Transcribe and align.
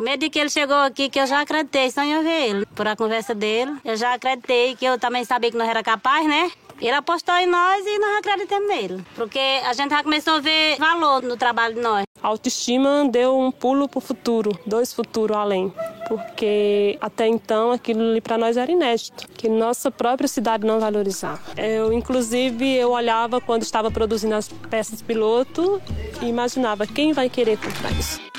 Medo 0.00 0.28
que 0.30 0.38
ele 0.38 0.50
chegou 0.50 0.76
aqui, 0.76 1.08
que 1.08 1.20
eu 1.20 1.26
já 1.26 1.40
acreditei, 1.40 1.90
só 1.90 2.02
em 2.02 2.22
ver 2.22 2.48
ele. 2.48 2.66
Por 2.66 2.86
a 2.88 2.96
conversa 2.96 3.34
dele, 3.34 3.76
eu 3.84 3.96
já 3.96 4.14
acreditei 4.14 4.74
que 4.74 4.84
eu 4.84 4.98
também 4.98 5.24
sabia 5.24 5.50
que 5.50 5.56
nós 5.56 5.68
era 5.68 5.82
capaz, 5.82 6.26
né? 6.26 6.50
Ele 6.80 6.96
apostou 6.96 7.34
em 7.36 7.46
nós 7.46 7.86
e 7.86 7.98
nós 7.98 8.18
acreditamos 8.18 8.68
nele. 8.68 9.04
Porque 9.14 9.38
a 9.38 9.72
gente 9.72 9.90
já 9.90 10.02
começou 10.02 10.34
a 10.34 10.40
ver 10.40 10.76
valor 10.78 11.22
no 11.22 11.36
trabalho 11.36 11.76
de 11.76 11.80
nós. 11.80 12.04
A 12.20 12.26
autoestima 12.26 13.06
deu 13.08 13.38
um 13.38 13.52
pulo 13.52 13.88
pro 13.88 14.00
futuro, 14.00 14.58
dois 14.66 14.92
futuros 14.92 15.36
além. 15.36 15.72
Porque 16.08 16.98
até 17.00 17.28
então 17.28 17.70
aquilo 17.70 18.10
ali 18.10 18.20
para 18.20 18.36
nós 18.36 18.56
era 18.56 18.70
inédito, 18.70 19.28
que 19.28 19.48
nossa 19.48 19.90
própria 19.92 20.26
cidade 20.26 20.66
não 20.66 20.80
valorizava. 20.80 21.40
Eu, 21.56 21.92
inclusive, 21.92 22.74
eu 22.74 22.90
olhava 22.90 23.40
quando 23.40 23.62
estava 23.62 23.88
produzindo 23.90 24.34
as 24.34 24.48
peças 24.48 25.00
piloto 25.00 25.80
e 26.20 26.26
imaginava 26.26 26.86
quem 26.86 27.12
vai 27.12 27.30
querer 27.30 27.58
comprar 27.58 27.92
isso. 27.92 28.31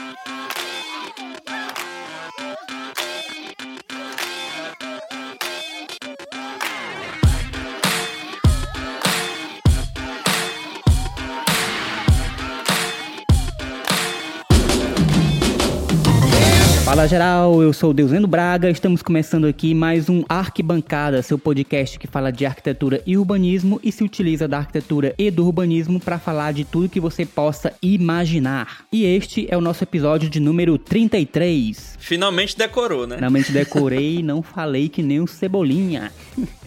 Fala 17.04 17.10
geral, 17.10 17.62
eu 17.62 17.74
sou 17.74 17.90
o 17.90 17.94
Deusendo 17.94 18.28
Braga, 18.28 18.70
estamos 18.70 19.04
começando 19.04 19.44
aqui 19.44 19.74
mais 19.74 20.08
um 20.08 20.24
Arquibancada, 20.30 21.22
seu 21.22 21.38
podcast 21.38 22.00
que 22.00 22.08
fala 22.08 22.32
de 22.32 22.46
arquitetura 22.46 23.04
e 23.06 23.18
urbanismo 23.18 23.78
e 23.84 23.92
se 23.92 24.06
utiliza 24.06 24.48
da 24.48 24.60
arquitetura 24.60 25.14
e 25.18 25.30
do 25.30 25.46
urbanismo 25.46 26.00
para 26.00 26.18
falar 26.18 26.54
de 26.54 26.64
tudo 26.64 26.88
que 26.88 27.02
você 27.02 27.26
possa 27.26 27.74
imaginar. 27.82 28.86
E 28.90 29.04
este 29.04 29.46
é 29.52 29.58
o 29.58 29.60
nosso 29.60 29.84
episódio 29.84 30.30
de 30.30 30.40
número 30.40 30.78
33. 30.78 31.98
Finalmente 32.00 32.58
decorou, 32.58 33.06
né? 33.06 33.16
Finalmente 33.16 33.52
decorei 33.52 34.20
e 34.20 34.24
não 34.24 34.42
falei 34.42 34.88
que 34.88 35.04
nem 35.04 35.20
o 35.20 35.28
Cebolinha. 35.28 36.10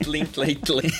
Tlim, 0.01 0.27
tlim, 0.27 0.55
tlim. 0.57 0.93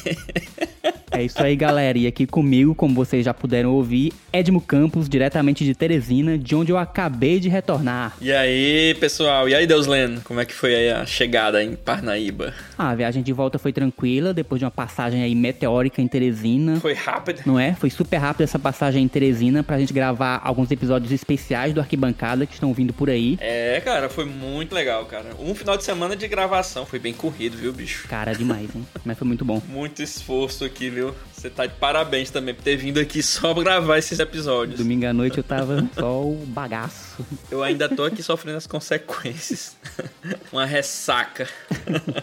É 1.11 1.23
isso 1.23 1.43
aí, 1.43 1.55
galera. 1.57 1.97
E 1.97 2.07
aqui 2.07 2.27
comigo, 2.27 2.75
como 2.75 2.95
vocês 2.95 3.25
já 3.25 3.33
puderam 3.33 3.73
ouvir, 3.73 4.13
Edmo 4.33 4.61
Campos, 4.61 5.09
diretamente 5.09 5.65
de 5.65 5.75
Teresina, 5.75 6.37
de 6.37 6.55
onde 6.55 6.73
eu 6.73 6.79
acabei 6.79 7.39
de 7.39 7.49
retornar. 7.49 8.17
E 8.21 8.33
aí, 8.33 8.95
pessoal? 8.99 9.26
E 9.49 9.55
aí, 9.55 9.67
Deus 9.67 9.87
Leno? 9.87 10.21
Como 10.23 10.41
é 10.41 10.45
que 10.45 10.55
foi 10.55 10.75
aí 10.75 10.91
a 10.91 11.05
chegada 11.05 11.63
em 11.63 11.75
Parnaíba? 11.75 12.55
Ah, 12.79 12.91
a 12.91 12.95
viagem 12.95 13.23
de 13.23 13.33
volta 13.33 13.59
foi 13.59 13.73
tranquila, 13.73 14.33
depois 14.33 14.59
de 14.59 14.65
uma 14.65 14.71
passagem 14.71 15.23
aí 15.23 15.35
meteórica 15.35 16.01
em 16.01 16.07
Teresina. 16.09 16.79
Foi 16.81 16.95
rápida? 16.95 17.43
Não 17.45 17.59
é? 17.59 17.75
Foi 17.75 17.91
super 17.91 18.19
rápida 18.19 18.45
essa 18.45 18.59
passagem 18.59 19.03
em 19.03 19.09
Teresina 19.09 19.63
pra 19.63 19.79
gente 19.79 19.93
gravar 19.93 20.41
alguns 20.45 20.71
episódios 20.71 21.11
especiais 21.13 21.75
do 21.75 21.81
Arquibancada 21.81 22.47
que 22.47 22.55
estão 22.55 22.73
vindo 22.73 22.93
por 22.93 23.11
aí. 23.11 23.37
É, 23.41 23.81
cara, 23.85 24.09
foi 24.09 24.25
muito 24.25 24.75
legal, 24.75 25.05
cara. 25.07 25.31
Um 25.41 25.55
final 25.55 25.77
de 25.77 25.85
semana 25.85 26.15
de 26.15 26.29
gravação, 26.29 26.87
foi 26.87 26.99
bem 26.99 27.13
corrido, 27.13 27.57
viu, 27.57 27.73
bicho? 27.73 28.07
Cara, 28.09 28.33
demais, 28.33 28.75
hein? 28.75 28.87
Mas 29.05 29.19
foi 29.19 29.27
muito 29.27 29.45
bom. 29.45 29.61
Muito 29.69 30.03
esforço 30.03 30.65
aqui, 30.65 30.89
viu? 30.89 31.15
Você 31.33 31.51
tá 31.51 31.67
de 31.67 31.75
parabéns 31.75 32.31
também 32.31 32.55
por 32.55 32.63
ter 32.63 32.77
vindo 32.77 32.99
aqui 32.99 33.23
só 33.23 33.53
pra 33.53 33.63
gravar 33.63 33.99
esses 33.99 34.19
episódios. 34.19 34.79
Domingo 34.79 35.07
à 35.07 35.13
noite 35.13 35.39
eu 35.39 35.45
tava 35.45 35.87
só 35.95 36.23
o 36.23 36.45
bagaço. 36.47 37.25
Eu 37.51 37.63
ainda 37.63 37.89
tô 37.89 38.05
aqui 38.05 38.23
sofrendo 38.23 38.59
as 38.59 38.67
consequências. 38.67 39.16
uma 40.53 40.65
ressaca. 40.65 41.49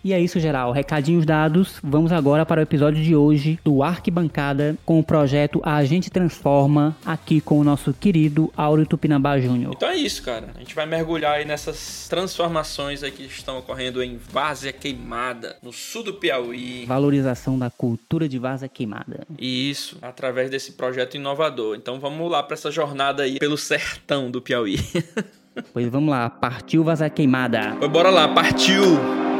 E 0.03 0.13
é 0.13 0.19
isso, 0.19 0.39
geral. 0.39 0.71
Recadinhos 0.71 1.25
dados. 1.25 1.79
Vamos 1.83 2.11
agora 2.11 2.45
para 2.45 2.59
o 2.59 2.63
episódio 2.63 3.03
de 3.03 3.15
hoje 3.15 3.59
do 3.63 3.83
Arquibancada 3.83 4.75
com 4.83 4.99
o 4.99 5.03
projeto 5.03 5.61
A 5.63 5.83
Gente 5.83 6.09
Transforma, 6.09 6.95
aqui 7.05 7.39
com 7.39 7.59
o 7.59 7.63
nosso 7.63 7.93
querido 7.93 8.51
Áureo 8.57 8.85
Tupinambá 8.85 9.39
Júnior. 9.39 9.73
Então 9.75 9.89
é 9.89 9.95
isso, 9.95 10.23
cara. 10.23 10.49
A 10.55 10.59
gente 10.59 10.73
vai 10.73 10.87
mergulhar 10.87 11.33
aí 11.33 11.45
nessas 11.45 12.07
transformações 12.09 13.03
aí 13.03 13.11
que 13.11 13.23
estão 13.23 13.59
ocorrendo 13.59 14.01
em 14.01 14.17
Várzea 14.17 14.73
Queimada, 14.73 15.57
no 15.61 15.71
sul 15.71 16.03
do 16.03 16.13
Piauí. 16.15 16.85
Valorização 16.85 17.59
da 17.59 17.69
cultura 17.69 18.27
de 18.27 18.39
vaza 18.39 18.67
queimada. 18.67 19.27
E 19.37 19.69
isso, 19.69 19.97
através 20.01 20.49
desse 20.49 20.71
projeto 20.71 21.15
inovador. 21.15 21.75
Então 21.75 21.99
vamos 21.99 22.31
lá 22.31 22.41
para 22.41 22.55
essa 22.55 22.71
jornada 22.71 23.23
aí 23.23 23.37
pelo 23.37 23.57
sertão 23.57 24.31
do 24.31 24.41
Piauí. 24.41 24.77
Pois 25.73 25.85
vamos 25.89 26.09
lá, 26.09 26.29
partiu 26.29 26.81
vaza 26.81 27.09
queimada. 27.09 27.75
Pois 27.77 27.91
bora 27.91 28.09
lá, 28.09 28.25
partiu! 28.29 29.30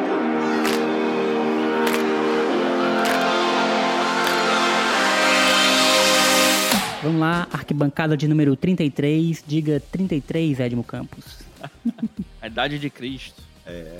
Vamos 7.03 7.19
lá, 7.19 7.47
arquibancada 7.51 8.15
de 8.15 8.27
número 8.27 8.55
33. 8.55 9.43
Diga 9.47 9.79
33, 9.79 10.59
Edmo 10.59 10.83
Campos. 10.83 11.39
A 12.39 12.47
idade 12.47 12.77
de 12.77 12.89
Cristo. 12.91 13.41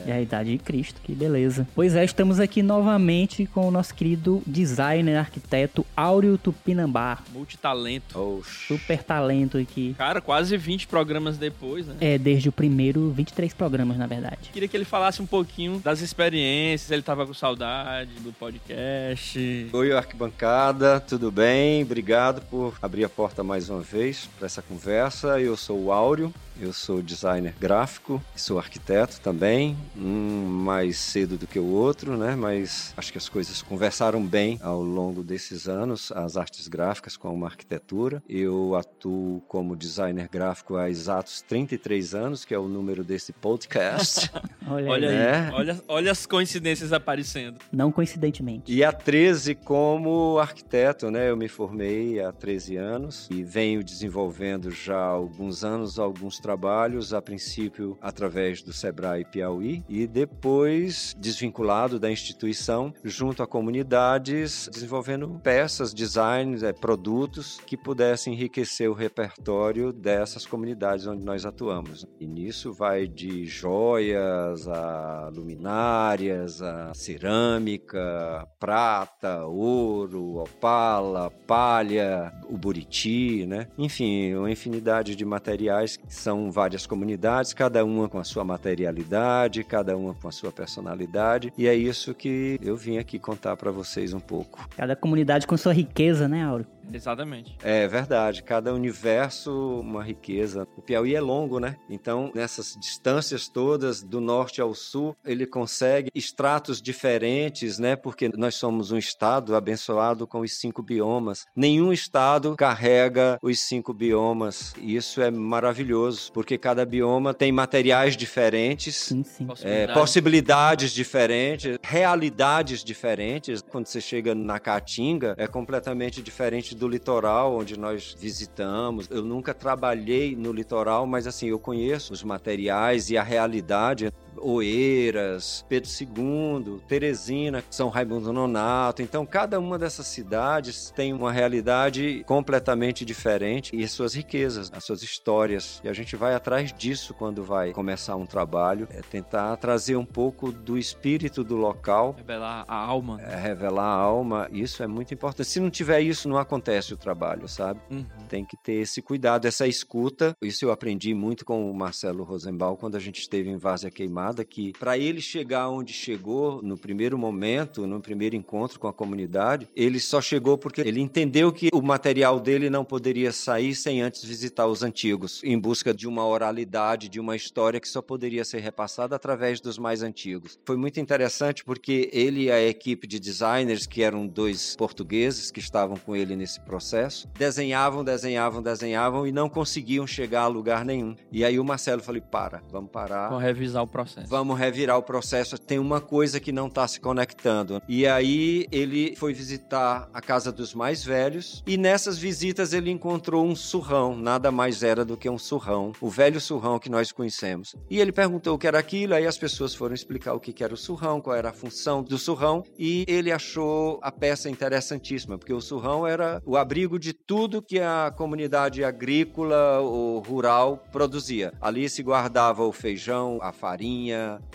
É 0.06 0.14
a 0.14 0.22
idade 0.22 0.52
de 0.52 0.58
Cristo, 0.58 1.00
que 1.04 1.14
beleza. 1.14 1.68
Pois 1.74 1.96
é, 1.96 2.04
estamos 2.04 2.40
aqui 2.40 2.62
novamente 2.62 3.46
com 3.46 3.68
o 3.68 3.72
nosso 3.72 3.94
querido 3.94 4.42
designer, 4.46 5.18
arquiteto 5.18 5.86
Áureo 5.96 6.38
Tupinambá. 6.38 7.20
Multitalento. 7.34 8.44
Super 8.68 9.04
talento 9.04 9.58
aqui. 9.58 9.96
Cara, 9.98 10.22
quase 10.22 10.58
20 10.58 10.88
programas 10.88 11.38
depois, 11.38 11.88
né? 11.88 11.96
É, 12.02 12.18
desde 12.18 12.50
o 12.50 12.52
primeiro, 12.52 13.12
23 13.12 13.54
programas, 13.54 13.98
na 13.98 14.08
verdade. 14.08 14.50
Queria 14.52 14.68
que 14.68 14.76
ele 14.76 14.86
falasse 14.86 15.22
um 15.22 15.26
pouquinho 15.26 15.80
das 15.80 16.02
experiências, 16.02 16.92
ele 16.92 17.02
tava 17.02 17.26
com 17.26 17.34
saudade 17.34 18.12
do 18.20 18.34
podcast. 18.34 19.70
Oi, 19.72 19.92
arquibancada, 19.92 21.00
tudo 21.00 21.32
bem? 21.32 21.84
Obrigado 21.84 22.42
por 22.50 22.76
abrir 22.82 23.04
a 23.04 23.10
porta 23.10 23.44
mais 23.44 23.70
uma 23.70 23.82
vez 23.82 24.30
para 24.38 24.46
essa 24.46 24.62
conversa. 24.62 25.40
Eu 25.40 25.56
sou 25.56 25.86
o 25.86 25.92
Áureo, 25.92 26.34
eu 26.60 26.74
sou 26.74 27.02
designer 27.02 27.54
gráfico, 27.60 28.22
sou 28.36 28.60
arquiteto 28.60 29.20
também, 29.22 29.78
um 29.98 30.46
mais 30.46 30.98
cedo 30.98 31.38
do 31.38 31.48
que 31.48 31.60
o 31.60 31.66
outro, 31.66 32.18
né? 32.18 32.36
Mas 32.36 32.94
acho 32.98 33.12
que 33.12 33.18
as 33.18 33.28
coisas 33.30 33.62
conversaram 33.62 34.24
bem 34.26 34.60
ao 34.62 34.82
longo 34.82 35.24
desses 35.24 35.68
anos, 35.68 36.12
as 36.12 36.38
artes 36.38 36.68
gráficas 36.68 37.16
com 37.18 37.44
a 37.44 37.48
arquitetura. 37.48 38.22
Eu 38.28 38.76
atuo 38.76 39.42
como 39.48 39.76
designer 39.76 40.28
gráfico 40.30 40.76
há 40.76 40.90
exatos 40.90 41.42
33 41.42 42.14
anos, 42.16 42.46
que 42.46 42.54
é 42.54 42.60
o 42.60 42.68
número 42.68 43.04
desse 43.04 43.32
podcast. 43.34 44.30
Olha, 44.68 44.90
Olha 44.90 45.10
aí. 45.10 45.16
aí, 45.18 45.22
É. 45.22 45.52
olha, 45.54 45.82
olha 45.88 46.12
as 46.12 46.26
coincidências 46.26 46.94
aparecendo. 46.94 47.58
Não 47.72 47.92
coincidentemente. 47.92 48.72
E 48.72 48.84
há 48.84 48.92
13 48.94 49.56
como 49.56 50.38
arquiteto, 50.40 51.10
né? 51.12 51.30
Eu 51.30 51.36
me 51.36 51.48
formei 51.50 52.22
há 52.22 52.32
13 52.32 52.78
anos 52.78 53.28
e 53.30 53.44
venho 53.44 53.84
desenvolvendo 53.84 54.72
já 54.72 54.96
há 54.98 55.08
alguns 55.08 55.64
anos 55.64 56.00
alguns 56.00 56.40
trabalhos 56.42 57.14
a 57.14 57.22
princípio 57.22 57.98
através 58.02 58.62
do 58.62 58.74
Sebrae 58.74 59.24
Piauí 59.24 59.84
e 59.88 60.08
depois 60.08 61.16
desvinculado 61.18 62.00
da 62.00 62.12
instituição, 62.12 62.94
junto 63.04 63.44
a 63.44 63.48
comunidades, 63.48 64.70
desenvolvendo 64.72 65.40
peças, 65.44 65.94
designs, 65.94 66.64
é, 66.64 66.74
produtos 66.74 67.60
que 67.66 67.78
pudessem 67.78 68.34
enriquecer 68.34 68.90
o 68.90 68.94
repertório 68.94 69.94
dessas 69.94 70.46
comunidades 70.46 71.06
onde 71.08 71.24
nós 71.24 71.46
atuamos. 71.46 72.06
E 72.20 72.26
nisso 72.26 72.74
vai 72.74 73.08
de 73.08 73.46
joias 73.46 74.68
a 74.68 75.30
luminárias, 75.34 76.62
a 76.62 76.94
cerâmica, 76.94 78.48
prata, 78.60 79.46
ouro, 79.46 80.38
opala, 80.38 81.30
palha, 81.48 82.32
o 82.50 82.58
buriti, 82.58 83.46
né? 83.46 83.68
Enfim, 83.78 84.34
uma 84.36 84.52
infinidade 84.52 85.16
de 85.16 85.26
materiais 85.26 85.98
que 85.98 86.14
são 86.14 86.31
várias 86.52 86.86
comunidades, 86.86 87.54
cada 87.54 87.84
uma 87.84 88.08
com 88.08 88.20
a 88.20 88.24
sua 88.24 88.44
materialidade, 88.44 89.64
cada 89.64 89.98
uma 89.98 90.14
com 90.14 90.28
a 90.28 90.32
sua 90.32 90.52
personalidade, 90.52 91.54
e 91.58 91.68
é 91.68 91.76
isso 91.76 92.14
que 92.14 92.60
eu 92.62 92.76
vim 92.76 92.98
aqui 92.98 93.20
contar 93.20 93.56
para 93.58 93.72
vocês 93.72 94.14
um 94.14 94.20
pouco. 94.20 94.68
Cada 94.76 94.96
comunidade 94.96 95.48
com 95.48 95.58
sua 95.58 95.74
riqueza, 95.74 96.28
né, 96.28 96.44
Auro? 96.44 96.66
Exatamente. 96.94 97.58
É 97.64 97.88
verdade, 97.88 98.44
cada 98.44 98.74
universo 98.74 99.80
uma 99.80 100.04
riqueza. 100.04 100.68
O 100.78 100.82
Piauí 100.82 101.16
é 101.16 101.22
longo, 101.22 101.60
né? 101.60 101.76
Então, 101.90 102.32
nessas 102.34 102.76
distâncias 102.80 103.48
todas, 103.48 104.02
do 104.04 104.20
norte 104.20 104.62
ao 104.62 104.74
sul, 104.74 105.16
ele 105.26 105.46
consegue 105.46 106.10
estratos 106.14 106.82
diferentes, 106.82 107.78
né? 107.80 107.96
Porque 107.96 108.30
nós 108.36 108.56
somos 108.56 108.92
um 108.92 108.98
estado 108.98 109.56
abençoado 109.56 110.28
com 110.28 110.42
os 110.42 110.58
cinco 110.58 110.82
biomas. 110.82 111.46
Nenhum 111.56 111.92
estado 111.94 112.56
carrega 112.56 113.38
os 113.42 113.60
cinco 113.60 113.94
biomas. 113.94 114.74
E 114.78 114.96
isso 114.96 115.22
é 115.22 115.32
maravilhoso, 115.32 116.32
porque 116.34 116.58
cada 116.58 116.86
bioma 116.86 117.34
tem 117.34 117.52
materiais 117.52 118.16
diferentes, 118.18 118.96
Sim, 118.96 119.24
sim. 119.24 119.48
é, 119.64 119.88
possibilidades 119.88 120.92
diferentes, 120.92 121.78
realidades 121.82 122.84
diferentes. 122.84 123.62
Quando 123.62 123.88
você 123.88 124.02
chega 124.02 124.36
na 124.36 124.60
Caatinga, 124.60 125.36
é 125.38 125.48
completamente 125.48 126.22
diferente 126.22 126.71
do 126.76 126.88
litoral 126.88 127.56
onde 127.56 127.78
nós 127.78 128.16
visitamos. 128.20 129.08
Eu 129.10 129.24
nunca 129.24 129.54
trabalhei 129.54 130.36
no 130.36 130.52
litoral, 130.52 131.06
mas 131.06 131.28
assim, 131.28 131.48
eu 131.48 131.60
conheço 131.60 132.14
os 132.14 132.24
materiais 132.24 133.10
e 133.10 133.18
a 133.18 133.24
realidade. 133.24 134.12
Oeiras, 134.38 135.66
Pedro 135.68 135.90
II, 135.90 136.80
Teresina, 136.88 137.64
São 137.70 137.90
Raimundo 137.90 138.32
Nonato. 138.32 139.02
Então, 139.02 139.26
cada 139.26 139.60
uma 139.60 139.78
dessas 139.78 140.08
cidades 140.08 140.92
tem 140.96 141.14
uma 141.14 141.32
realidade 141.32 142.24
completamente 142.26 143.04
diferente 143.06 143.76
e 143.76 143.84
as 143.84 143.92
suas 143.92 144.14
riquezas, 144.14 144.72
as 144.74 144.84
suas 144.84 145.02
histórias. 145.04 145.82
E 145.84 145.90
a 145.90 145.94
gente 145.94 146.16
vai 146.16 146.34
atrás 146.34 146.72
disso 146.74 147.14
quando 147.14 147.44
vai 147.44 147.72
começar 147.72 148.16
um 148.16 148.26
trabalho, 148.26 148.88
é 148.92 149.02
tentar 149.02 149.56
trazer 149.58 149.96
um 149.96 150.06
pouco 150.06 150.52
do 150.52 150.78
espírito 150.78 151.44
do 151.44 151.56
local, 151.56 152.16
Revelar 152.18 152.66
a 152.68 152.76
alma. 152.76 153.22
é 153.22 153.36
revelar 153.36 153.84
a 153.86 153.94
alma. 153.96 154.48
Isso 154.52 154.84
é 154.84 154.88
muito 154.88 155.14
importante. 155.14 155.48
Se 155.50 155.60
não 155.60 155.70
tiver 155.70 156.02
isso, 156.02 156.28
não 156.30 156.38
acontece 156.38 156.94
o 156.94 156.98
trabalho, 156.98 157.48
sabe? 157.48 157.80
Uhum. 157.90 158.06
Tem 158.30 158.46
que 158.46 158.58
ter 158.58 158.74
esse 158.74 159.02
cuidado, 159.02 159.46
essa 159.48 159.68
escuta. 159.68 160.36
Isso 160.42 160.66
eu 160.66 160.72
aprendi 160.72 161.14
muito 161.14 161.44
com 161.46 161.70
o 161.70 161.74
Marcelo 161.74 162.24
Rosenbaum 162.24 162.76
quando 162.76 162.96
a 162.96 163.00
gente 163.00 163.20
esteve 163.20 163.50
em 163.50 163.58
Várzea 163.58 163.90
Queimada, 163.92 164.21
que 164.46 164.74
para 164.74 164.98
ele 164.98 165.22
chegar 165.22 165.70
onde 165.70 165.94
chegou 165.94 166.62
no 166.62 166.78
primeiro 166.78 167.18
momento, 167.18 167.88
no 167.88 168.00
primeiro 168.02 168.36
encontro 168.36 168.80
com 168.80 168.88
a 168.88 168.94
comunidade, 168.94 169.68
ele 169.76 170.00
só 170.00 170.22
chegou 170.22 170.58
porque 170.58 170.82
ele 170.82 171.00
entendeu 171.00 171.52
que 171.52 171.70
o 171.74 171.82
material 171.82 172.40
dele 172.40 172.70
não 172.70 172.84
poderia 172.84 173.32
sair 173.32 173.74
sem 173.76 174.02
antes 174.02 174.24
visitar 174.24 174.68
os 174.68 174.84
antigos, 174.84 175.42
em 175.44 175.58
busca 175.58 175.94
de 175.94 176.08
uma 176.08 176.26
oralidade, 176.26 177.10
de 177.10 177.20
uma 177.20 177.36
história 177.36 177.80
que 177.80 177.88
só 177.88 178.02
poderia 178.02 178.44
ser 178.44 178.60
repassada 178.60 179.16
através 179.16 179.60
dos 179.60 179.78
mais 179.78 180.04
antigos. 180.04 180.60
Foi 180.66 180.78
muito 180.78 181.00
interessante 181.00 181.64
porque 181.64 182.10
ele 182.12 182.42
e 182.42 182.52
a 182.52 182.62
equipe 182.62 183.06
de 183.06 183.20
designers, 183.20 183.86
que 183.86 184.02
eram 184.02 184.26
dois 184.26 184.76
portugueses 184.76 185.52
que 185.52 185.60
estavam 185.60 185.96
com 185.96 186.16
ele 186.16 186.36
nesse 186.36 186.60
processo, 186.60 187.28
desenhavam, 187.38 188.04
desenhavam, 188.04 188.62
desenhavam 188.62 189.28
e 189.28 189.32
não 189.32 189.48
conseguiam 189.48 190.08
chegar 190.08 190.44
a 190.44 190.48
lugar 190.48 190.84
nenhum. 190.84 191.16
E 191.32 191.46
aí 191.46 191.60
o 191.60 191.64
Marcelo 191.64 192.02
falou: 192.02 192.22
para, 192.22 192.64
vamos 192.70 192.92
parar. 192.92 193.30
Vou 193.30 193.38
revisar 193.38 193.84
o 193.84 193.88
processo. 193.88 194.11
Vamos 194.28 194.58
revirar 194.58 194.98
o 194.98 195.04
processo. 195.04 195.58
Tem 195.58 195.80
uma 195.80 196.02
coisa 196.02 196.40
que 196.40 196.52
não 196.52 196.68
está 196.68 196.88
se 196.88 197.00
conectando. 197.00 197.82
E 197.88 198.08
aí 198.08 198.68
ele 198.72 199.16
foi 199.16 199.34
visitar 199.34 200.10
a 200.14 200.22
casa 200.22 200.52
dos 200.52 200.74
mais 200.74 201.04
velhos. 201.04 201.64
E 201.66 201.78
nessas 201.78 202.18
visitas 202.18 202.74
ele 202.74 202.92
encontrou 202.92 203.46
um 203.46 203.56
surrão. 203.56 204.16
Nada 204.16 204.52
mais 204.52 204.84
era 204.84 205.06
do 205.06 205.18
que 205.18 205.30
um 205.30 205.38
surrão. 205.38 205.92
O 206.02 206.10
velho 206.10 206.40
surrão 206.40 206.80
que 206.80 206.90
nós 206.90 207.12
conhecemos. 207.12 207.76
E 207.90 208.00
ele 208.00 208.12
perguntou 208.12 208.56
o 208.56 208.58
que 208.58 208.68
era 208.68 208.80
aquilo. 208.80 209.14
Aí 209.14 209.26
as 209.26 209.38
pessoas 209.38 209.74
foram 209.74 209.94
explicar 209.94 210.34
o 210.34 210.40
que 210.40 210.64
era 210.64 210.74
o 210.74 210.78
surrão, 210.78 211.22
qual 211.22 211.36
era 211.36 211.50
a 211.50 211.54
função 211.54 212.04
do 212.04 212.18
surrão. 212.18 212.64
E 212.78 213.06
ele 213.08 213.32
achou 213.32 214.00
a 214.02 214.12
peça 214.12 214.50
interessantíssima, 214.50 215.38
porque 215.38 215.54
o 215.54 215.62
surrão 215.62 216.06
era 216.06 216.42
o 216.46 216.58
abrigo 216.58 217.00
de 217.00 217.14
tudo 217.14 217.62
que 217.62 217.80
a 217.80 218.14
comunidade 218.16 218.84
agrícola 218.84 219.80
ou 219.80 220.20
rural 220.20 220.84
produzia. 220.92 221.54
Ali 221.62 221.90
se 221.90 222.04
guardava 222.04 222.64
o 222.64 222.72
feijão, 222.72 223.40
a 223.42 223.52
farinha, 223.52 224.01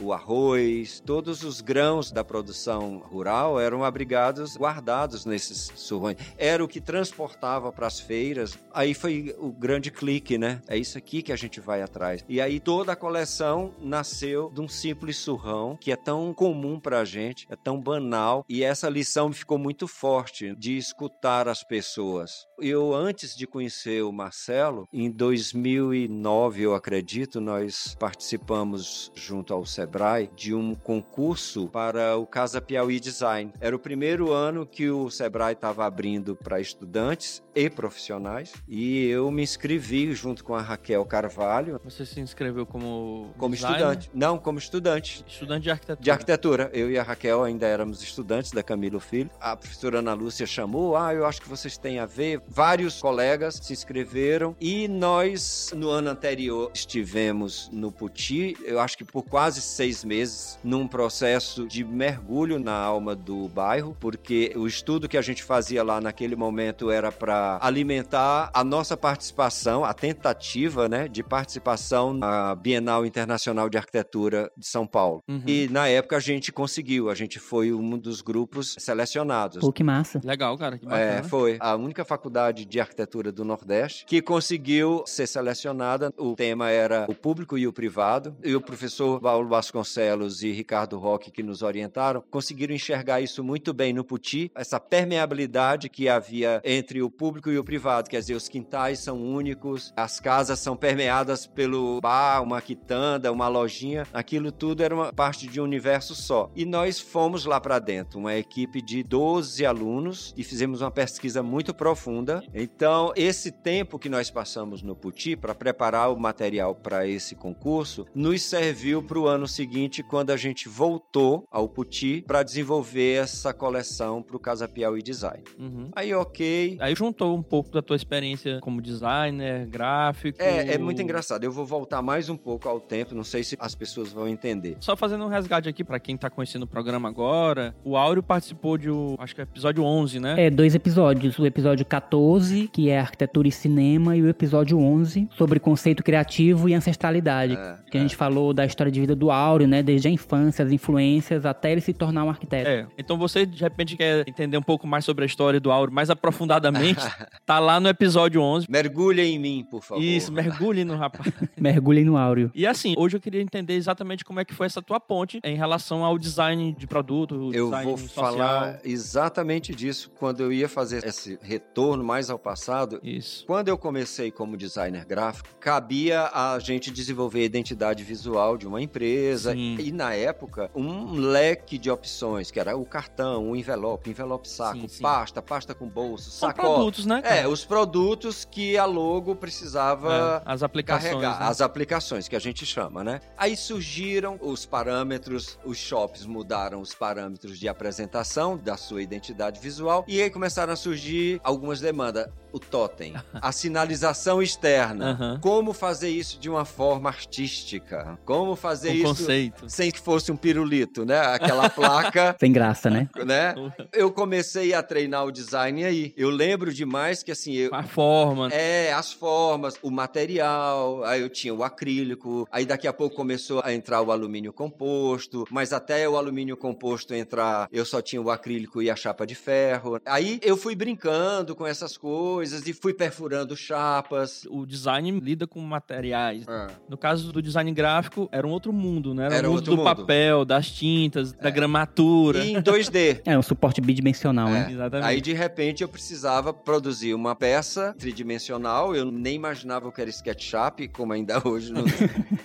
o 0.01 0.13
arroz, 0.13 1.03
todos 1.05 1.43
os 1.43 1.61
grãos 1.61 2.11
da 2.11 2.25
produção 2.25 2.99
rural 2.99 3.61
eram 3.61 3.85
abrigados, 3.85 4.57
guardados 4.57 5.25
nesses 5.25 5.73
surrões. 5.77 6.17
Era 6.37 6.65
o 6.65 6.69
que 6.69 6.81
transportava 6.81 7.71
para 7.73 7.87
as 7.87 8.01
feiras. 8.01 8.59
Aí 8.73 8.95
foi 8.95 9.35
o 9.39 9.51
grande 9.53 9.91
clique, 9.91 10.39
né? 10.39 10.61
É 10.67 10.77
isso 10.77 10.99
aqui 10.99 11.23
que 11.23 11.33
a 11.33 11.37
gente 11.37 11.61
vai 11.61 11.83
atrás. 11.83 12.25
E 12.29 12.41
aí 12.41 12.59
toda 12.59 12.93
a 12.93 12.97
coleção 12.97 13.73
nasceu 13.81 14.51
de 14.53 14.61
um 14.61 14.69
simples 14.69 15.17
surrão 15.19 15.77
que 15.81 15.93
é 15.93 15.97
tão 15.97 16.33
comum 16.33 16.81
para 16.81 17.01
a 17.01 17.05
gente, 17.05 17.47
é 17.51 17.57
tão 17.57 17.81
banal. 17.81 18.45
E 18.49 18.63
essa 18.63 18.89
lição 18.89 19.33
ficou 19.33 19.59
muito 19.59 19.87
forte 19.87 20.55
de 20.57 20.77
escutar 20.77 21.49
as 21.49 21.63
pessoas. 21.63 22.47
Eu, 22.59 22.95
antes 22.95 23.37
de 23.37 23.47
conhecer 23.47 24.03
o 24.03 24.13
Marcelo, 24.13 24.89
em 24.93 25.11
2009, 25.11 26.63
eu 26.63 26.75
acredito, 26.75 27.41
nós 27.41 27.95
participamos 27.99 29.13
junto 29.37 29.53
ao 29.53 29.67
Sebrae 29.67 30.31
de 30.35 30.55
um 30.55 30.75
concurso 30.75 31.69
para 31.69 32.17
o 32.17 32.27
Casa 32.27 32.59
Piauí 32.59 32.99
Design. 32.99 33.53
Era 33.61 33.77
o 33.77 33.79
primeiro 33.79 34.33
ano 34.33 34.65
que 34.65 34.89
o 34.89 35.11
Sebrae 35.11 35.53
estava 35.53 35.85
abrindo 35.85 36.35
para 36.35 36.59
estudantes 36.59 37.43
e 37.55 37.69
profissionais 37.69 38.55
e 38.67 39.07
eu 39.09 39.31
me 39.31 39.43
inscrevi 39.43 40.15
junto 40.15 40.43
com 40.43 40.55
a 40.55 40.63
Raquel 40.63 41.05
Carvalho 41.05 41.79
Você 41.85 42.07
se 42.07 42.19
inscreveu 42.19 42.65
como 42.65 43.35
como 43.37 43.55
designer? 43.55 43.77
estudante. 43.77 44.11
Não, 44.15 44.39
como 44.39 44.59
estudante. 44.59 45.23
Estudante 45.29 45.65
de 45.65 45.71
arquitetura. 45.71 46.03
De 46.03 46.11
arquitetura. 46.11 46.71
Eu 46.73 46.91
e 46.91 46.99
a 46.99 47.03
Raquel 47.03 47.45
ainda 47.45 47.67
éramos 47.67 48.03
estudantes 48.03 48.53
da 48.53 48.63
Camilo 48.63 49.01
Filho. 49.01 49.31
A 49.39 49.55
professora 49.55 49.99
Ana 49.99 50.15
Lúcia 50.15 50.47
chamou, 50.47 50.97
ah, 50.97 51.13
eu 51.13 51.27
acho 51.27 51.43
que 51.43 51.49
vocês 51.49 51.77
têm 51.77 51.99
a 51.99 52.07
ver. 52.07 52.41
Vários 52.49 53.03
colegas 53.03 53.61
se 53.63 53.75
inscreveram 53.75 54.57
e 54.59 54.89
nós, 54.89 55.73
no 55.77 55.91
ano 55.91 56.09
anterior, 56.09 56.71
estivemos 56.73 57.69
no 57.71 57.93
Puti, 57.93 58.57
eu 58.65 58.81
acho 58.81 58.97
que 58.97 59.05
por 59.05 59.26
quase 59.29 59.61
seis 59.61 60.05
meses, 60.05 60.59
num 60.63 60.87
processo 60.87 61.67
de 61.67 61.85
mergulho 61.85 62.59
na 62.59 62.75
alma 62.75 63.15
do 63.15 63.49
bairro, 63.49 63.97
porque 63.99 64.53
o 64.57 64.67
estudo 64.67 65.09
que 65.09 65.17
a 65.17 65.23
gente 65.23 65.43
fazia 65.43 65.83
lá 65.83 66.01
naquele 66.01 66.37
momento 66.37 66.91
era 66.91 67.11
para 67.11 67.59
alimentar 67.61 68.51
a 68.53 68.65
nossa 68.65 68.97
participação, 68.97 69.85
a 69.85 69.93
tentativa, 69.93 70.89
né, 70.89 71.09
de 71.09 71.23
participação 71.23 72.13
na 72.13 72.55
Bienal 72.55 73.05
Internacional 73.05 73.69
de 73.69 73.77
Arquitetura 73.77 74.51
de 74.57 74.67
São 74.67 74.87
Paulo. 74.87 75.23
Uhum. 75.29 75.43
E 75.47 75.69
na 75.71 75.89
época 75.89 76.17
a 76.17 76.21
gente 76.21 76.53
conseguiu, 76.53 77.11
a 77.11 77.15
gente 77.15 77.39
foi 77.39 77.73
um 77.73 77.99
dos 77.99 78.21
grupos 78.21 78.75
selecionados. 78.79 79.59
Pô, 79.61 79.73
que 79.73 79.85
massa. 79.85 80.21
Legal, 80.25 80.57
cara. 80.57 80.79
Que 80.79 80.87
É, 80.89 81.23
foi 81.23 81.57
a 81.61 81.75
única 81.75 82.05
faculdade 82.05 82.65
de 82.65 82.81
arquitetura 82.81 83.33
do 83.33 83.45
Nordeste 83.45 84.05
que 84.07 84.23
conseguiu 84.23 85.03
ser 85.07 85.27
selecionada. 85.27 86.13
O 86.17 86.35
tema 86.35 86.71
era 86.71 87.07
o 87.09 87.15
público 87.15 87.59
e 87.59 87.67
o 87.67 87.73
privado. 87.73 88.37
E 88.43 88.55
o 88.55 88.61
professor 88.61 89.16
Paulo 89.21 89.49
Vasconcelos 89.49 90.43
e 90.43 90.53
Ricardo 90.53 90.99
Roque, 90.99 91.31
que 91.31 91.43
nos 91.43 91.63
orientaram, 91.63 92.23
conseguiram 92.31 92.75
enxergar 92.75 93.21
isso 93.21 93.43
muito 93.43 93.73
bem 93.73 93.93
no 93.93 94.05
Puti, 94.05 94.51
essa 94.55 94.79
permeabilidade 94.79 95.89
que 95.89 96.09
havia 96.09 96.61
entre 96.65 97.03
o 97.03 97.11
público 97.11 97.51
e 97.51 97.59
o 97.59 97.65
privado. 97.65 98.09
Quer 98.09 98.21
dizer, 98.21 98.35
os 98.35 98.49
quintais 98.49 99.01
são 99.01 99.23
únicos, 99.23 99.93
as 99.97 100.21
casas 100.21 100.59
são 100.59 100.77
permeadas 100.77 101.47
pelo 101.47 102.01
bar, 102.01 102.43
uma 102.43 102.61
quitanda, 102.61 103.33
uma 103.33 103.49
lojinha. 103.49 104.07
Aquilo 104.13 104.53
tudo 104.53 104.83
era 104.83 104.95
uma 104.95 105.13
parte 105.13 105.47
de 105.47 105.61
um 105.61 105.65
universo 105.65 106.15
só. 106.15 106.51
E 106.55 106.65
nós 106.65 106.99
fomos 107.01 107.45
lá 107.45 107.61
para 107.61 107.79
dentro, 107.79 108.19
uma 108.19 108.35
equipe 108.35 108.81
de 108.83 109.03
12 109.03 109.65
alunos 109.65 110.35
e 110.37 110.43
fizemos 110.43 110.81
uma 110.81 110.91
pesquisa 110.91 111.43
muito 111.43 111.75
profunda. 111.75 112.43
Então, 112.55 113.13
esse 113.17 113.51
tempo 113.51 113.99
que 113.99 114.09
nós 114.09 114.31
passamos 114.31 114.83
no 114.83 114.97
Puti 114.97 115.37
para 115.37 115.55
preparar 115.55 116.13
o 116.13 116.19
material 116.19 116.75
para 116.75 117.07
esse 117.07 117.35
concurso 117.35 118.07
nos 118.15 118.43
serviu 118.43 119.03
para 119.07 119.19
o 119.19 119.27
ano 119.27 119.47
seguinte, 119.47 120.03
quando 120.03 120.31
a 120.31 120.37
gente 120.37 120.69
voltou 120.69 121.45
ao 121.51 121.69
Puti 121.69 122.25
para 122.27 122.43
desenvolver 122.43 123.23
essa 123.23 123.55
coleção 123.55 124.23
para 124.23 124.37
o 124.37 124.41
Casa 124.41 124.69
Piauí 124.69 125.03
Design. 125.03 125.43
Uhum. 125.59 125.91
Aí, 125.95 126.13
ok. 126.15 126.77
Aí 126.81 126.95
juntou 126.95 127.37
um 127.37 127.43
pouco 127.43 127.71
da 127.71 127.83
tua 127.83 127.97
experiência 127.97 128.59
como 128.61 128.81
designer, 128.81 129.67
gráfico. 129.67 130.41
É, 130.41 130.75
é 130.75 130.79
muito 130.79 131.01
engraçado. 131.01 131.45
Eu 131.45 131.53
vou 131.53 131.65
voltar 131.65 132.03
mais 132.03 132.29
um 132.29 132.37
pouco 132.37 132.69
ao 132.69 132.81
tempo, 132.81 133.15
não 133.15 133.25
sei 133.25 133.45
se 133.45 133.57
as 133.59 133.75
pessoas 133.75 134.13
vão 134.13 134.29
entender. 134.29 134.77
Só 134.81 134.97
fazendo 134.97 135.25
um 135.25 135.29
resgate 135.29 135.69
aqui 135.69 135.85
para 135.85 136.01
quem 136.01 136.17
tá 136.17 136.29
conhecendo 136.29 136.65
o 136.65 136.67
programa 136.67 137.09
agora, 137.09 137.75
o 137.85 137.97
Áureo 137.97 138.23
participou 138.23 138.77
de, 138.77 138.91
o, 138.91 139.17
acho 139.19 139.35
que 139.35 139.41
é 139.41 139.45
episódio 139.45 139.83
11, 139.83 140.21
né? 140.21 140.47
É, 140.47 140.51
dois 140.51 140.75
episódios. 140.75 141.39
O 141.39 141.47
episódio 141.47 141.85
14, 141.85 142.69
que 142.69 142.91
é 142.91 142.99
arquitetura 142.99 143.49
e 143.49 143.53
cinema, 143.53 144.17
e 144.17 144.23
o 144.23 144.29
episódio 144.29 144.79
11, 144.79 145.29
sobre 145.37 145.61
conceito 145.61 146.03
criativo 146.03 146.69
e 146.69 146.75
ancestralidade. 146.75 147.55
É, 147.55 147.77
que 147.91 147.97
a 147.97 148.01
gente 148.01 148.17
falou 148.17 148.53
da 148.53 148.65
história 148.65 148.91
de 148.91 148.96
vida 149.01 149.15
do 149.15 149.31
Áureo, 149.31 149.67
né? 149.69 149.83
Desde 149.83 150.09
a 150.09 150.11
infância, 150.11 150.65
as 150.65 150.73
influências, 150.73 151.45
até 151.47 151.73
ele 151.73 151.81
se 151.81 151.93
tornar 151.93 152.25
um 152.25 152.31
arquiteto. 152.31 152.69
É, 152.69 152.87
então 152.99 153.17
você 153.19 153.45
de 153.47 153.61
repente 153.63 153.97
quer 153.97 154.29
entender 154.29 154.57
um 154.57 154.63
pouco 154.63 154.87
mais 154.87 155.05
sobre 155.05 155.25
a 155.25 155.27
história 155.27 155.61
do 155.61 155.71
Áureo 155.71 155.95
mais 155.95 156.11
aprofundadamente, 156.11 157.01
tá 157.45 157.59
lá 157.59 157.79
no 157.81 157.89
episódio 157.89 158.41
11. 158.41 158.67
Mergulha 158.71 159.23
em 159.25 159.39
mim, 159.39 159.67
por 159.71 159.83
favor. 159.83 160.03
Isso, 160.03 160.33
mergulhe 160.33 160.85
no 160.85 160.97
rapaz. 160.97 161.33
Mergulhem 161.59 162.05
no 162.05 162.17
Áureo. 162.17 162.51
E 162.55 162.67
assim, 162.67 162.95
hoje 162.97 163.17
eu 163.17 163.21
queria 163.21 163.41
entender 163.41 163.75
exatamente 163.75 164.25
como 164.25 164.41
é 164.41 164.45
que 164.45 164.55
foi 164.55 164.67
essa 164.67 164.83
tua 164.83 165.01
ponte 165.01 165.41
em 165.45 165.57
relação 165.57 166.05
ao 166.05 166.19
design 166.19 166.75
de 166.79 166.87
produto, 166.87 167.51
Eu 167.53 167.67
design 167.67 167.85
vou 167.85 167.99
social. 167.99 168.25
falar 168.33 168.81
exatamente 168.85 169.75
disso 169.75 170.11
quando 170.19 170.41
eu 170.41 170.53
ia 170.53 170.69
fazer 170.69 171.05
esse 171.05 171.39
retorno 171.43 172.03
mais 172.05 172.31
ao 172.31 172.39
passado. 172.39 173.01
Isso. 173.03 173.45
Quando 173.47 173.69
eu 173.69 173.79
comecei 173.79 174.31
como 174.31 174.57
designer 174.57 175.05
gráfico, 175.05 175.49
cabia 175.61 176.31
a 176.33 176.59
gente 176.59 176.91
desenvolver 176.91 177.41
a 177.41 177.45
identidade 177.45 178.03
visual 178.05 178.57
de 178.57 178.67
uma 178.67 178.83
empresa 178.87 179.53
Sim. 179.53 179.77
e 179.79 179.93
na 179.93 180.15
época 180.15 180.71
um 180.75 181.13
leque 181.15 181.77
de 181.79 181.91
opções, 181.91 182.51
que 182.51 182.59
era 182.59 182.77
o 182.77 182.85
cartão, 182.87 183.51
o 183.51 183.57
envelope, 183.57 184.09
envelope 184.11 184.49
saco, 184.49 184.81
Sim, 184.81 184.89
sim. 184.89 185.03
pasta, 185.03 185.43
pasta 185.43 185.75
com 185.75 185.89
bolso, 185.89 186.31
São 186.31 186.49
sacola. 186.49 186.75
produtos, 186.77 187.05
né? 187.05 187.19
É, 187.25 187.29
cara? 187.37 187.49
os 187.51 187.65
produtos 187.65 188.45
que 188.45 188.79
a 188.79 188.85
logo 188.85 189.35
precisava 189.37 190.43
É, 190.47 190.53
as 190.53 190.63
aplicações. 190.63 191.13
carregar, 191.13 191.41
né? 191.41 191.47
as 191.47 191.61
aplicações 191.61 192.29
que 192.29 192.37
a 192.37 192.41
gente 192.41 192.65
chama, 192.65 193.03
né? 193.05 193.21
Aí 193.37 193.57
surgiram 193.57 194.39
os 194.41 194.65
parâmetros, 194.65 195.59
os 195.65 195.77
shops 195.77 196.25
mudaram 196.25 196.81
os 196.81 196.95
parâmetros 196.95 197.59
de 197.59 197.69
apresentação 197.69 198.57
da 198.57 198.77
sua 198.77 199.03
identidade 199.03 199.61
visual 199.61 200.05
e 200.09 200.23
aí 200.23 200.31
começaram 200.31 200.73
a 200.73 200.77
surgir 200.77 201.41
algumas 201.45 201.81
demandas. 201.81 202.27
O 202.53 202.59
totem, 202.61 203.13
a 203.35 203.53
sinalização 203.53 204.41
externa, 204.41 205.11
Aham. 205.11 205.39
como 205.43 205.75
fazer 205.75 206.09
isso 206.09 206.39
de 206.39 206.49
uma 206.49 206.65
forma 206.65 207.11
artística, 207.11 208.19
como 208.25 208.57
fazer 208.67 208.89
Com 208.91 208.95
isso 208.97 209.05
conceito. 209.07 209.65
sem 209.69 209.91
que 209.91 210.01
fosse 210.01 210.31
um 210.33 210.37
pirulito, 210.37 211.05
né? 211.05 211.19
Aquela 211.21 211.69
placa 211.71 212.37
Sem 212.39 212.53
graça, 212.53 212.91
né? 212.91 213.09
né? 213.25 213.55
Eu 213.93 214.11
comecei 214.13 214.75
a 214.75 214.83
treinar 214.83 215.25
o 215.25 215.31
design 215.33 215.85
aí. 215.85 216.13
Eu 216.17 216.31
lembro 216.31 216.73
demais 216.73 217.23
que 217.23 217.31
assim, 217.33 217.55
eu, 217.55 217.75
A 217.75 217.83
forma. 217.83 218.49
é, 218.53 218.93
as 218.93 219.13
formas, 219.13 219.75
o 219.83 219.91
material, 219.91 221.05
aí 221.05 221.21
eu 221.21 221.29
tinha 221.29 221.55
o 221.55 221.63
acrílico, 221.63 222.47
aí 222.51 222.67
daqui 222.67 222.87
a 222.89 222.93
pouco 222.93 223.15
começou 223.17 223.61
a 223.65 223.73
entrar 223.73 224.03
o 224.03 224.11
alumínio 224.11 224.53
composto, 224.53 225.45
mas 225.51 225.73
até 225.73 226.09
o 226.09 226.17
alumínio 226.17 226.57
composto 226.57 227.15
entrar, 227.15 227.69
eu 227.73 227.85
só 227.85 228.03
tinha 228.03 228.21
o 228.21 228.31
acrílico 228.31 228.83
e 228.83 228.91
a 228.91 228.97
chapa 228.97 229.27
de 229.27 229.35
ferro. 229.35 230.01
Aí 230.05 230.39
eu 230.43 230.57
fui 230.57 230.75
brincando 230.75 231.55
com 231.55 231.67
essas 231.67 231.97
coisas 231.97 232.67
e 232.67 232.73
fui 232.73 232.93
perfurando 232.93 233.57
chapas. 233.57 234.47
O 234.51 234.67
design 234.67 235.11
lida 235.21 235.47
com 235.47 235.61
materiais. 235.61 236.45
Ah, 236.49 236.69
No 236.89 236.97
caso 236.97 237.33
do 237.33 237.41
design 237.43 237.71
gráfico, 237.73 238.29
era 238.33 238.47
um 238.47 238.51
outro 238.57 238.73
mundo, 238.73 239.15
né? 239.15 239.27
Era, 239.27 239.37
Era 239.37 239.49
o 239.49 239.51
mundo 239.53 239.57
outro 239.59 239.71
do 239.73 239.77
mundo. 239.79 239.89
É. 239.91 239.95
papel, 239.95 240.45
das 240.45 240.71
tintas, 240.71 241.33
da 241.33 241.51
gramatura. 241.51 242.45
E 242.45 242.53
em 242.53 242.61
2D. 242.63 243.21
É 243.25 243.39
um 243.39 243.43
suporte 243.43 243.81
bidimensional, 243.81 244.49
É. 244.49 244.53
né? 244.53 244.69
Exatamente. 244.73 245.07
Aí 245.09 245.21
de 245.21 245.33
repente 245.33 245.83
eu 245.83 245.89
precisava 245.89 246.53
produzir 246.53 247.15
uma 247.15 247.35
peça 247.35 247.95
tridimensional. 247.99 248.95
Eu 248.95 249.11
nem 249.11 249.35
imaginava 249.35 249.89
o 249.89 249.93
que 249.93 250.01
era 250.01 250.11
SketchUp, 250.11 250.89
como 250.89 251.13
ainda 251.13 251.41
hoje 251.47 251.73
não. 251.73 251.85